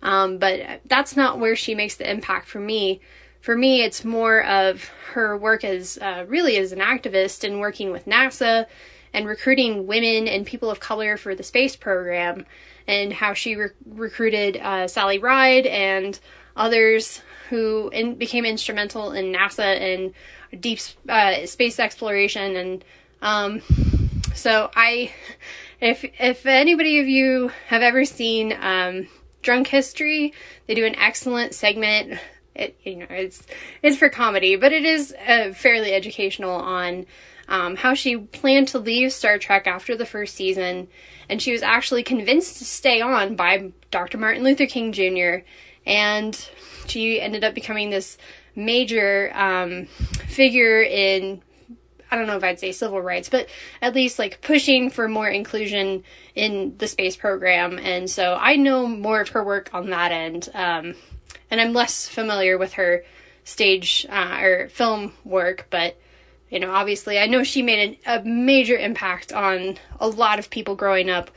um, 0.02 0.38
but 0.38 0.80
that's 0.86 1.16
not 1.16 1.40
where 1.40 1.56
she 1.56 1.74
makes 1.74 1.96
the 1.96 2.08
impact 2.08 2.46
for 2.46 2.60
me. 2.60 3.00
For 3.42 3.56
me, 3.56 3.82
it's 3.82 4.04
more 4.04 4.44
of 4.44 4.84
her 5.14 5.36
work 5.36 5.64
as 5.64 5.98
uh, 5.98 6.24
really 6.28 6.56
as 6.58 6.70
an 6.70 6.78
activist 6.78 7.42
and 7.42 7.58
working 7.58 7.90
with 7.90 8.06
NASA 8.06 8.66
and 9.12 9.26
recruiting 9.26 9.88
women 9.88 10.28
and 10.28 10.46
people 10.46 10.70
of 10.70 10.78
color 10.78 11.16
for 11.16 11.34
the 11.34 11.42
space 11.42 11.74
program, 11.74 12.46
and 12.86 13.12
how 13.12 13.34
she 13.34 13.56
re- 13.56 13.70
recruited 13.84 14.58
uh, 14.58 14.86
Sally 14.86 15.18
Ride 15.18 15.66
and 15.66 16.20
others 16.56 17.20
who 17.50 17.88
in- 17.88 18.14
became 18.14 18.44
instrumental 18.44 19.10
in 19.10 19.32
NASA 19.32 19.76
and 19.76 20.14
deep 20.62 20.78
uh, 21.08 21.44
space 21.44 21.80
exploration. 21.80 22.54
And 22.56 22.84
um, 23.22 23.60
so, 24.36 24.70
I, 24.76 25.12
if 25.80 26.04
if 26.20 26.46
anybody 26.46 27.00
of 27.00 27.08
you 27.08 27.50
have 27.66 27.82
ever 27.82 28.04
seen 28.04 28.56
um, 28.60 29.08
Drunk 29.42 29.66
History, 29.66 30.32
they 30.68 30.74
do 30.74 30.86
an 30.86 30.94
excellent 30.94 31.54
segment 31.54 32.20
it 32.54 32.78
you 32.84 32.96
know 32.96 33.06
it's 33.10 33.42
it's 33.82 33.96
for 33.96 34.08
comedy, 34.08 34.56
but 34.56 34.72
it 34.72 34.84
is 34.84 35.14
uh, 35.26 35.52
fairly 35.54 35.92
educational 35.92 36.54
on 36.54 37.06
um, 37.48 37.76
how 37.76 37.94
she 37.94 38.16
planned 38.16 38.68
to 38.68 38.78
leave 38.78 39.12
Star 39.12 39.38
Trek 39.38 39.66
after 39.66 39.96
the 39.96 40.06
first 40.06 40.34
season, 40.34 40.88
and 41.28 41.40
she 41.40 41.52
was 41.52 41.62
actually 41.62 42.02
convinced 42.02 42.58
to 42.58 42.64
stay 42.64 43.00
on 43.00 43.36
by 43.36 43.72
Dr. 43.90 44.18
Martin 44.18 44.44
Luther 44.44 44.66
King 44.66 44.92
Jr. 44.92 45.44
and 45.86 46.48
she 46.86 47.20
ended 47.20 47.44
up 47.44 47.54
becoming 47.54 47.90
this 47.90 48.18
major 48.54 49.30
um, 49.34 49.86
figure 50.28 50.82
in 50.82 51.42
I 52.10 52.16
don't 52.16 52.26
know 52.26 52.36
if 52.36 52.44
I'd 52.44 52.60
say 52.60 52.72
civil 52.72 53.00
rights, 53.00 53.30
but 53.30 53.48
at 53.80 53.94
least 53.94 54.18
like 54.18 54.42
pushing 54.42 54.90
for 54.90 55.08
more 55.08 55.28
inclusion 55.28 56.04
in 56.34 56.76
the 56.76 56.86
space 56.86 57.16
program. 57.16 57.78
And 57.78 58.08
so 58.10 58.36
I 58.38 58.56
know 58.56 58.86
more 58.86 59.22
of 59.22 59.30
her 59.30 59.42
work 59.42 59.70
on 59.72 59.88
that 59.90 60.12
end. 60.12 60.50
Um, 60.52 60.94
and 61.52 61.60
I'm 61.60 61.74
less 61.74 62.08
familiar 62.08 62.56
with 62.56 62.72
her 62.72 63.04
stage 63.44 64.06
uh, 64.08 64.38
or 64.40 64.68
film 64.70 65.12
work, 65.22 65.66
but 65.68 65.98
you 66.48 66.58
know, 66.58 66.70
obviously, 66.70 67.18
I 67.18 67.26
know 67.26 67.44
she 67.44 67.62
made 67.62 67.98
a, 68.06 68.16
a 68.20 68.24
major 68.24 68.76
impact 68.76 69.32
on 69.32 69.78
a 70.00 70.08
lot 70.08 70.38
of 70.38 70.50
people 70.50 70.74
growing 70.74 71.10
up. 71.10 71.30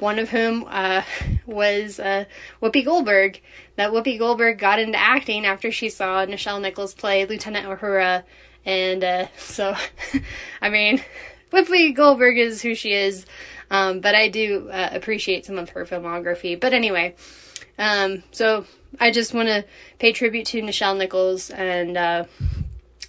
One 0.00 0.18
of 0.18 0.30
whom 0.30 0.64
uh, 0.68 1.02
was 1.46 2.00
uh, 2.00 2.24
Whoopi 2.60 2.84
Goldberg. 2.84 3.40
That 3.76 3.92
Whoopi 3.92 4.18
Goldberg 4.18 4.58
got 4.58 4.78
into 4.80 4.98
acting 4.98 5.46
after 5.46 5.70
she 5.70 5.88
saw 5.88 6.26
Nichelle 6.26 6.60
Nichols 6.60 6.94
play 6.94 7.24
Lieutenant 7.24 7.66
Uhura, 7.66 8.24
and 8.66 9.04
uh, 9.04 9.26
so, 9.38 9.76
I 10.62 10.68
mean, 10.68 11.00
Whoopi 11.52 11.94
Goldberg 11.94 12.38
is 12.38 12.60
who 12.60 12.74
she 12.74 12.92
is. 12.92 13.24
Um, 13.70 14.00
but 14.00 14.16
I 14.16 14.28
do 14.28 14.68
uh, 14.68 14.88
appreciate 14.92 15.46
some 15.46 15.56
of 15.56 15.70
her 15.70 15.84
filmography. 15.84 16.58
But 16.58 16.72
anyway, 16.72 17.14
um, 17.78 18.22
so 18.32 18.66
I 18.98 19.10
just 19.10 19.34
want 19.34 19.48
to 19.48 19.64
pay 19.98 20.12
tribute 20.12 20.46
to 20.46 20.62
Nichelle 20.62 20.96
Nichols, 20.96 21.50
and 21.50 21.96
uh, 21.96 22.24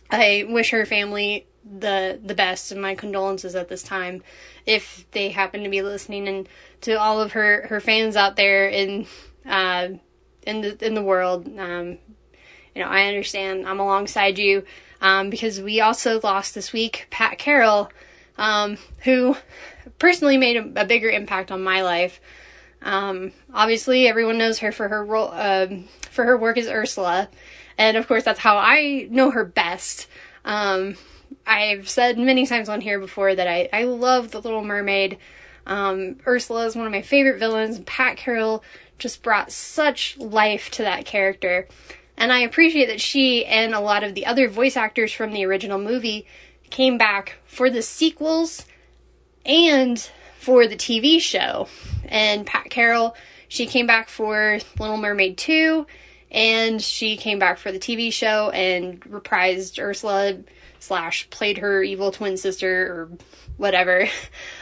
I 0.09 0.45
wish 0.47 0.71
her 0.71 0.85
family 0.85 1.47
the 1.63 2.19
the 2.23 2.35
best, 2.35 2.71
and 2.71 2.81
my 2.81 2.95
condolences 2.95 3.55
at 3.55 3.69
this 3.69 3.83
time, 3.83 4.23
if 4.65 5.05
they 5.11 5.29
happen 5.29 5.63
to 5.63 5.69
be 5.69 5.81
listening, 5.81 6.27
and 6.27 6.49
to 6.81 6.93
all 6.99 7.21
of 7.21 7.33
her 7.33 7.67
her 7.67 7.79
fans 7.79 8.15
out 8.15 8.35
there 8.35 8.67
in 8.67 9.07
uh, 9.45 9.89
in 10.45 10.61
the 10.61 10.85
in 10.85 10.93
the 10.93 11.03
world. 11.03 11.47
Um, 11.57 11.97
you 12.75 12.81
know, 12.81 12.89
I 12.89 13.05
understand. 13.05 13.67
I'm 13.67 13.79
alongside 13.79 14.39
you 14.39 14.63
um, 15.01 15.29
because 15.29 15.59
we 15.59 15.81
also 15.81 16.19
lost 16.21 16.55
this 16.55 16.71
week 16.71 17.07
Pat 17.09 17.37
Carroll, 17.37 17.91
um, 18.37 18.77
who 18.99 19.35
personally 19.99 20.37
made 20.37 20.57
a, 20.57 20.81
a 20.81 20.85
bigger 20.85 21.09
impact 21.09 21.51
on 21.51 21.63
my 21.63 21.81
life. 21.81 22.21
Um, 22.81 23.31
obviously, 23.53 24.07
everyone 24.07 24.37
knows 24.37 24.59
her 24.59 24.71
for 24.71 24.87
her 24.87 25.03
role, 25.03 25.31
um, 25.31 25.85
for 26.09 26.25
her 26.25 26.37
work 26.37 26.57
as 26.57 26.67
Ursula, 26.67 27.29
and 27.77 27.97
of 27.97 28.07
course, 28.07 28.23
that's 28.23 28.39
how 28.39 28.57
I 28.57 29.07
know 29.09 29.31
her 29.31 29.45
best. 29.45 30.07
Um, 30.45 30.95
I've 31.45 31.89
said 31.89 32.17
many 32.17 32.45
times 32.45 32.69
on 32.69 32.81
here 32.81 32.99
before 32.99 33.33
that 33.35 33.47
I, 33.47 33.69
I 33.71 33.83
love 33.83 34.31
The 34.31 34.41
Little 34.41 34.63
Mermaid. 34.63 35.17
Um, 35.65 36.17
Ursula 36.25 36.65
is 36.65 36.75
one 36.75 36.85
of 36.85 36.91
my 36.91 37.01
favorite 37.01 37.39
villains. 37.39 37.79
Pat 37.85 38.17
Carroll 38.17 38.63
just 38.97 39.23
brought 39.23 39.51
such 39.51 40.17
life 40.17 40.69
to 40.71 40.83
that 40.83 41.05
character. 41.05 41.67
And 42.17 42.31
I 42.31 42.39
appreciate 42.41 42.87
that 42.87 43.01
she 43.01 43.45
and 43.45 43.73
a 43.73 43.79
lot 43.79 44.03
of 44.03 44.13
the 44.13 44.25
other 44.25 44.47
voice 44.47 44.77
actors 44.77 45.11
from 45.11 45.31
the 45.31 45.45
original 45.45 45.79
movie 45.79 46.25
came 46.69 46.97
back 46.97 47.37
for 47.45 47.69
the 47.69 47.81
sequels 47.81 48.65
and 49.45 50.09
for 50.41 50.65
the 50.65 50.75
TV 50.75 51.21
show. 51.21 51.67
And 52.05 52.47
Pat 52.47 52.71
Carroll, 52.71 53.15
she 53.47 53.67
came 53.67 53.85
back 53.85 54.09
for 54.09 54.57
Little 54.79 54.97
Mermaid 54.97 55.37
2, 55.37 55.85
and 56.31 56.81
she 56.81 57.15
came 57.15 57.37
back 57.37 57.59
for 57.59 57.71
the 57.71 57.77
TV 57.77 58.11
show 58.11 58.49
and 58.49 58.99
reprised 59.01 59.79
Ursula 59.79 60.39
slash 60.79 61.29
played 61.29 61.59
her 61.59 61.83
evil 61.83 62.11
twin 62.11 62.37
sister 62.37 62.91
or 62.91 63.09
whatever. 63.57 64.07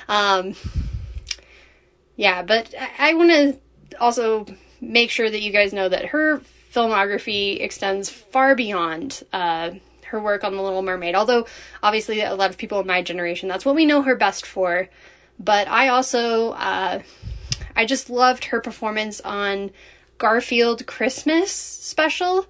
Um, 0.10 0.56
yeah, 2.16 2.42
but 2.42 2.74
I, 2.98 3.14
want 3.14 3.30
to 3.30 3.60
also 4.00 4.48
make 4.82 5.12
sure 5.12 5.30
that 5.30 5.40
you 5.40 5.52
guys 5.52 5.72
know 5.72 5.88
that 5.88 6.06
her 6.06 6.42
filmography 6.74 7.62
extends 7.62 8.10
far 8.10 8.56
beyond 8.56 9.22
uh, 9.32 9.70
her 10.06 10.20
work 10.20 10.44
on 10.44 10.56
The 10.56 10.64
Little 10.64 10.82
Mermaid. 10.82 11.14
Although, 11.14 11.46
obviously, 11.84 12.22
a 12.22 12.34
lot 12.34 12.50
of 12.50 12.58
people 12.58 12.80
in 12.80 12.88
my 12.88 13.04
generation, 13.04 13.48
that's 13.48 13.66
what 13.66 13.76
we 13.76 13.86
know 13.86 14.02
her 14.02 14.16
best 14.16 14.48
for. 14.48 14.90
But 15.40 15.68
I 15.68 15.88
also, 15.88 16.52
uh, 16.52 17.02
I 17.76 17.86
just 17.86 18.10
loved 18.10 18.46
her 18.46 18.60
performance 18.60 19.22
on 19.22 19.72
Garfield 20.18 20.86
Christmas 20.86 21.52
special, 21.52 22.46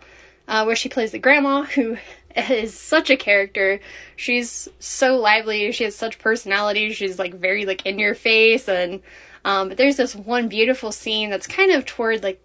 uh, 0.47 0.63
where 0.63 0.75
she 0.75 0.89
plays 0.89 1.11
the 1.11 1.19
grandma 1.19 1.63
who 1.63 1.97
is 2.35 2.73
such 2.73 3.09
a 3.09 3.17
character. 3.17 3.79
She's 4.15 4.67
so 4.79 5.17
lively. 5.17 5.71
She 5.71 5.83
has 5.83 5.95
such 5.95 6.19
personality. 6.19 6.91
She's 6.91 7.19
like 7.19 7.35
very 7.35 7.65
like 7.65 7.85
in 7.85 7.99
your 7.99 8.15
face 8.15 8.67
and 8.67 9.01
um, 9.45 9.69
but 9.69 9.77
there's 9.77 9.95
this 9.95 10.15
one 10.15 10.49
beautiful 10.49 10.91
scene 10.91 11.29
that's 11.29 11.47
kind 11.47 11.71
of 11.71 11.85
toward 11.85 12.23
like 12.23 12.41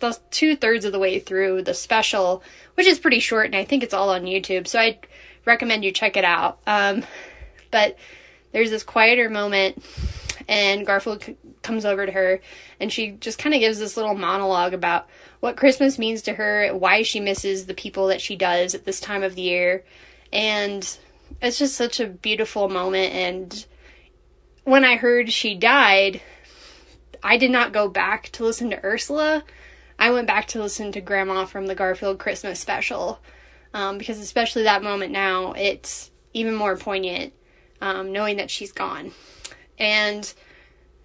the 0.00 0.18
two 0.30 0.56
thirds 0.56 0.84
of 0.84 0.92
the 0.92 0.98
way 0.98 1.18
through 1.18 1.62
the 1.62 1.74
special, 1.74 2.42
which 2.74 2.86
is 2.86 2.98
pretty 2.98 3.20
short, 3.20 3.46
and 3.46 3.56
I 3.56 3.64
think 3.64 3.82
it's 3.82 3.94
all 3.94 4.10
on 4.10 4.24
YouTube. 4.24 4.66
So 4.66 4.78
I'd 4.78 5.06
recommend 5.44 5.84
you 5.84 5.92
check 5.92 6.16
it 6.16 6.24
out. 6.24 6.58
Um, 6.66 7.04
but 7.70 7.96
there's 8.52 8.70
this 8.70 8.82
quieter 8.82 9.28
moment, 9.28 9.82
and 10.48 10.86
Garfield 10.86 11.24
c- 11.24 11.36
comes 11.62 11.84
over 11.84 12.06
to 12.06 12.12
her, 12.12 12.40
and 12.80 12.92
she 12.92 13.12
just 13.12 13.38
kind 13.38 13.54
of 13.54 13.60
gives 13.60 13.78
this 13.78 13.96
little 13.96 14.14
monologue 14.14 14.74
about 14.74 15.08
what 15.40 15.56
Christmas 15.56 15.98
means 15.98 16.22
to 16.22 16.34
her, 16.34 16.68
why 16.74 17.02
she 17.02 17.20
misses 17.20 17.66
the 17.66 17.74
people 17.74 18.06
that 18.08 18.20
she 18.20 18.36
does 18.36 18.74
at 18.74 18.84
this 18.84 19.00
time 19.00 19.22
of 19.22 19.34
the 19.34 19.42
year, 19.42 19.84
and 20.32 20.98
it's 21.42 21.58
just 21.58 21.74
such 21.74 22.00
a 22.00 22.06
beautiful 22.06 22.68
moment. 22.68 23.12
And 23.12 23.66
when 24.64 24.84
I 24.84 24.96
heard 24.96 25.30
she 25.32 25.54
died, 25.54 26.20
I 27.22 27.36
did 27.36 27.50
not 27.50 27.72
go 27.72 27.88
back 27.88 28.30
to 28.32 28.44
listen 28.44 28.70
to 28.70 28.84
Ursula. 28.84 29.44
I 29.98 30.10
went 30.10 30.26
back 30.26 30.46
to 30.48 30.62
listen 30.62 30.92
to 30.92 31.00
Grandma 31.00 31.44
from 31.44 31.66
the 31.66 31.74
Garfield 31.74 32.18
Christmas 32.18 32.60
special. 32.60 33.20
Um, 33.74 33.98
because 33.98 34.18
especially 34.18 34.62
that 34.62 34.82
moment 34.82 35.12
now, 35.12 35.52
it's 35.52 36.10
even 36.32 36.54
more 36.54 36.76
poignant 36.76 37.32
um, 37.80 38.12
knowing 38.12 38.36
that 38.36 38.50
she's 38.50 38.72
gone. 38.72 39.12
And 39.78 40.32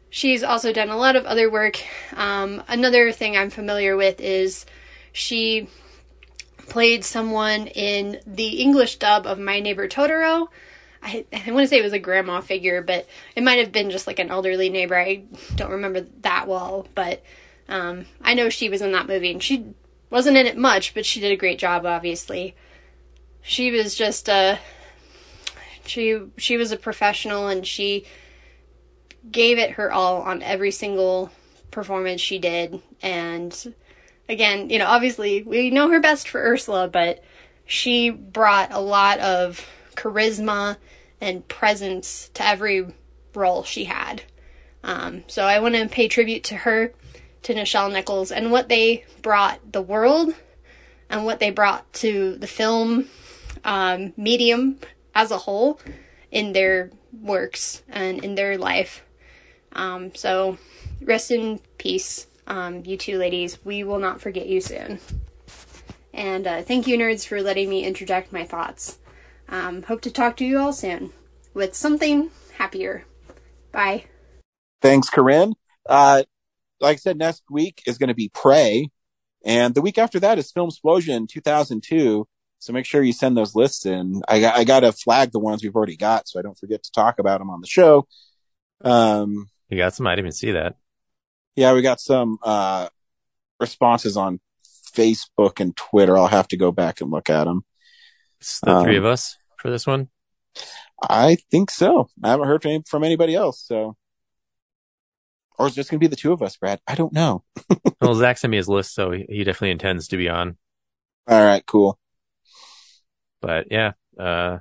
she's 0.10 0.44
also 0.44 0.72
done 0.72 0.90
a 0.90 0.98
lot 0.98 1.16
of 1.16 1.26
other 1.26 1.50
work. 1.50 1.82
Um, 2.16 2.64
another 2.68 3.12
thing 3.12 3.36
I'm 3.36 3.50
familiar 3.50 3.96
with 3.96 4.20
is 4.22 4.66
she 5.14 5.68
played 6.58 7.04
someone 7.04 7.68
in 7.68 8.20
the 8.26 8.62
English 8.62 8.98
dub 8.98 9.26
of 9.26 9.40
My 9.40 9.60
Neighbor 9.60 9.88
Totoro. 9.88 10.48
I, 11.04 11.26
I 11.34 11.52
want 11.52 11.64
to 11.64 11.68
say 11.68 11.80
it 11.80 11.84
was 11.84 11.94
a 11.94 12.00
grandma 12.00 12.42
figure, 12.42 12.82
but 12.82 13.08
it 13.36 13.44
might 13.44 13.60
have 13.60 13.72
been 13.72 13.90
just 13.90 14.08
like 14.08 14.20
an 14.20 14.30
elderly 14.30 14.70
neighbor. 14.70 14.98
I 14.98 15.24
don't 15.56 15.72
remember 15.72 16.02
that 16.22 16.48
well, 16.48 16.88
but 16.94 17.24
um, 17.68 18.06
I 18.22 18.36
know 18.36 18.50
she 18.50 18.70
was 18.70 18.82
in 18.82 18.92
that 18.92 19.08
movie, 19.08 19.32
and 19.32 19.42
she 19.42 19.74
wasn't 20.10 20.38
in 20.38 20.46
it 20.46 20.58
much, 20.58 20.94
but 20.94 21.06
she 21.06 21.20
did 21.20 21.32
a 21.32 21.38
great 21.38 21.58
job. 21.58 21.86
Obviously, 21.86 22.56
she 23.42 23.72
was 23.72 23.96
just 23.96 24.30
a 24.30 24.60
she 25.86 26.20
she 26.38 26.58
was 26.58 26.72
a 26.72 26.78
professional, 26.78 27.48
and 27.48 27.66
she 27.66 28.06
gave 29.30 29.58
it 29.58 29.72
her 29.72 29.92
all 29.92 30.22
on 30.22 30.42
every 30.42 30.72
single 30.72 31.32
performance 31.70 32.22
she 32.22 32.40
did. 32.40 32.82
And 33.02 33.76
again, 34.28 34.70
you 34.70 34.80
know, 34.80 34.88
obviously 34.88 35.44
we 35.44 35.70
know 35.70 35.90
her 35.90 36.00
best 36.00 36.28
for 36.28 36.42
Ursula, 36.42 36.88
but 36.88 37.24
she 37.66 38.10
brought 38.10 38.74
a 38.74 38.80
lot 38.80 39.20
of 39.20 39.66
charisma 39.96 40.78
and 41.20 41.48
presence 41.48 42.30
to 42.34 42.46
every 42.46 42.88
role 43.36 43.64
she 43.64 43.86
had. 43.86 44.24
Um, 44.84 45.24
so 45.28 45.44
I 45.44 45.60
want 45.60 45.76
to 45.76 45.88
pay 45.88 46.08
tribute 46.08 46.44
to 46.46 46.56
her, 46.56 46.92
to 47.44 47.54
Nichelle 47.54 47.94
Nichols, 47.94 48.32
and 48.32 48.52
what 48.52 48.68
they 48.68 49.06
brought 49.22 49.72
the 49.72 49.82
world 49.82 50.34
and 51.10 51.26
what 51.26 51.40
they 51.40 51.52
brought 51.52 51.92
to 51.94 52.36
the 52.38 52.48
film 52.48 53.08
um, 53.64 54.14
medium 54.18 54.80
as 55.14 55.32
a 55.32 55.38
whole 55.38 55.80
in 56.32 56.54
their 56.54 56.92
works 57.12 57.84
and 57.90 58.24
in 58.24 58.36
their 58.36 58.58
life. 58.58 59.04
Um, 59.74 60.14
so 60.16 60.58
rest 61.02 61.32
in 61.32 61.60
peace, 61.78 62.28
um, 62.48 62.84
you 62.86 62.98
two 62.98 63.18
ladies. 63.18 63.64
We 63.64 63.84
will 63.84 64.00
not 64.00 64.22
forget 64.22 64.48
you 64.48 64.62
soon. 64.62 65.00
And 66.14 66.46
uh, 66.46 66.62
thank 66.62 66.88
you, 66.88 66.98
nerds, 66.98 67.26
for 67.26 67.42
letting 67.42 67.70
me 67.70 67.86
interject 67.86 68.34
my 68.34 68.46
thoughts. 68.46 68.98
Um, 69.48 69.84
hope 69.84 70.02
to 70.02 70.12
talk 70.12 70.38
to 70.38 70.46
you 70.46 70.60
all 70.60 70.74
soon 70.74 71.12
with 71.54 71.76
something 71.76 72.32
happier. 72.58 73.06
Bye. 73.72 74.06
Thanks, 74.82 75.10
Corinne. 75.10 75.54
Uh, 75.88 76.24
like 76.80 76.96
I 76.96 76.98
said, 76.98 77.18
next 77.18 77.44
week 77.50 77.82
is 77.86 77.98
going 77.98 78.10
to 78.10 78.16
be 78.16 78.30
Prey, 78.34 78.90
and 79.44 79.74
the 79.74 79.82
week 79.82 79.98
after 79.98 80.20
that 80.20 80.40
is 80.40 80.52
Film 80.52 80.70
Explosion 80.70 81.28
2002. 81.28 82.28
So 82.62 82.74
make 82.74 82.86
sure 82.86 83.02
you 83.02 83.12
send 83.12 83.36
those 83.36 83.56
lists 83.56 83.88
in. 83.88 84.22
I 84.28 84.40
got, 84.40 84.56
I 84.56 84.64
got 84.66 84.82
to 84.82 84.92
flag 84.92 85.32
the 85.32 85.40
ones 85.40 85.64
we've 85.64 85.76
already 85.76 85.98
got, 85.98 86.28
so 86.30 86.40
I 86.40 86.44
don't 86.44 86.58
forget 86.58 86.84
to 86.84 86.92
talk 86.92 87.18
about 87.18 87.40
them 87.40 87.50
on 87.50 87.60
the 87.60 87.66
show. 87.68 88.08
Um, 88.82 89.50
You 89.70 89.78
got 89.80 89.96
some? 89.96 90.06
I 90.06 90.12
didn't 90.12 90.26
even 90.28 90.32
see 90.32 90.52
that. 90.52 90.76
yeah, 91.56 91.74
we 91.74 91.82
got 91.82 92.00
some 92.00 92.38
uh, 92.44 92.88
responses 93.60 94.16
on 94.16 94.40
Facebook 94.96 95.60
and 95.60 95.76
Twitter. 95.76 96.16
I'll 96.16 96.28
have 96.28 96.48
to 96.50 96.58
go 96.58 96.72
back 96.72 97.02
and 97.02 97.10
look 97.10 97.32
at 97.32 97.46
them. 97.46 97.66
It's 98.40 98.60
the 98.60 98.72
Um, 98.72 98.84
three 98.84 98.98
of 98.98 99.06
us 99.06 99.38
for 99.58 99.72
this 99.72 99.88
one. 99.88 100.10
I 101.02 101.38
think 101.50 101.72
so. 101.72 102.10
I 102.24 102.30
haven't 102.30 102.48
heard 102.48 102.62
from, 102.62 102.84
from 102.84 103.04
anybody 103.04 103.34
else. 103.34 103.60
So, 103.66 103.96
or 105.58 105.66
is 105.66 105.74
it 105.74 105.78
just 105.78 105.90
going 105.90 106.00
to 106.00 106.04
be 106.04 106.08
the 106.08 106.16
two 106.16 106.32
of 106.32 106.44
us, 106.44 106.58
Brad? 106.58 106.80
I 106.88 106.94
don't 106.94 107.14
know. 107.14 107.44
well, 108.02 108.14
Zach 108.14 108.38
sent 108.38 108.52
me 108.52 108.58
his 108.58 108.70
list, 108.70 108.94
so 108.94 109.12
he, 109.12 109.26
he 109.28 109.44
definitely 109.44 109.72
intends 109.72 110.08
to 110.10 110.18
be 110.18 110.30
on. 110.30 110.58
All 111.28 111.44
right, 111.44 111.66
cool. 111.66 111.98
But 113.42 113.68
yeah, 113.72 113.94
uh, 114.18 114.60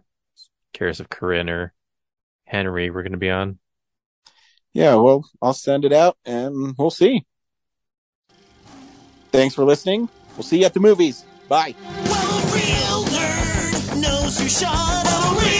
curious 0.72 1.00
if 1.00 1.08
Corinne 1.08 1.50
or 1.50 1.72
Henry 2.44 2.90
were 2.90 3.02
going 3.02 3.12
to 3.12 3.18
be 3.18 3.30
on. 3.30 3.58
Yeah, 4.72 4.96
well, 4.96 5.28
I'll 5.42 5.52
send 5.52 5.84
it 5.84 5.92
out 5.92 6.16
and 6.24 6.74
we'll 6.78 6.90
see. 6.90 7.26
Thanks 9.32 9.54
for 9.54 9.64
listening. 9.64 10.08
We'll 10.36 10.44
see 10.44 10.60
you 10.60 10.66
at 10.66 10.74
the 10.74 10.80
movies. 10.80 11.24
Bye. 11.48 11.74
real 15.34 15.59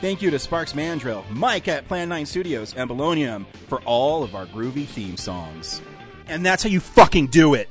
Thank 0.00 0.22
you 0.22 0.30
to 0.30 0.38
Sparks 0.38 0.74
Mandrill, 0.74 1.26
Mike 1.28 1.68
at 1.68 1.86
Plan 1.86 2.08
9 2.08 2.24
Studios, 2.24 2.74
and 2.74 2.88
Bolognium 2.88 3.44
for 3.68 3.82
all 3.82 4.22
of 4.22 4.34
our 4.34 4.46
groovy 4.46 4.86
theme 4.86 5.18
songs. 5.18 5.82
And 6.26 6.44
that's 6.44 6.62
how 6.62 6.70
you 6.70 6.80
fucking 6.80 7.26
do 7.26 7.52
it! 7.52 7.68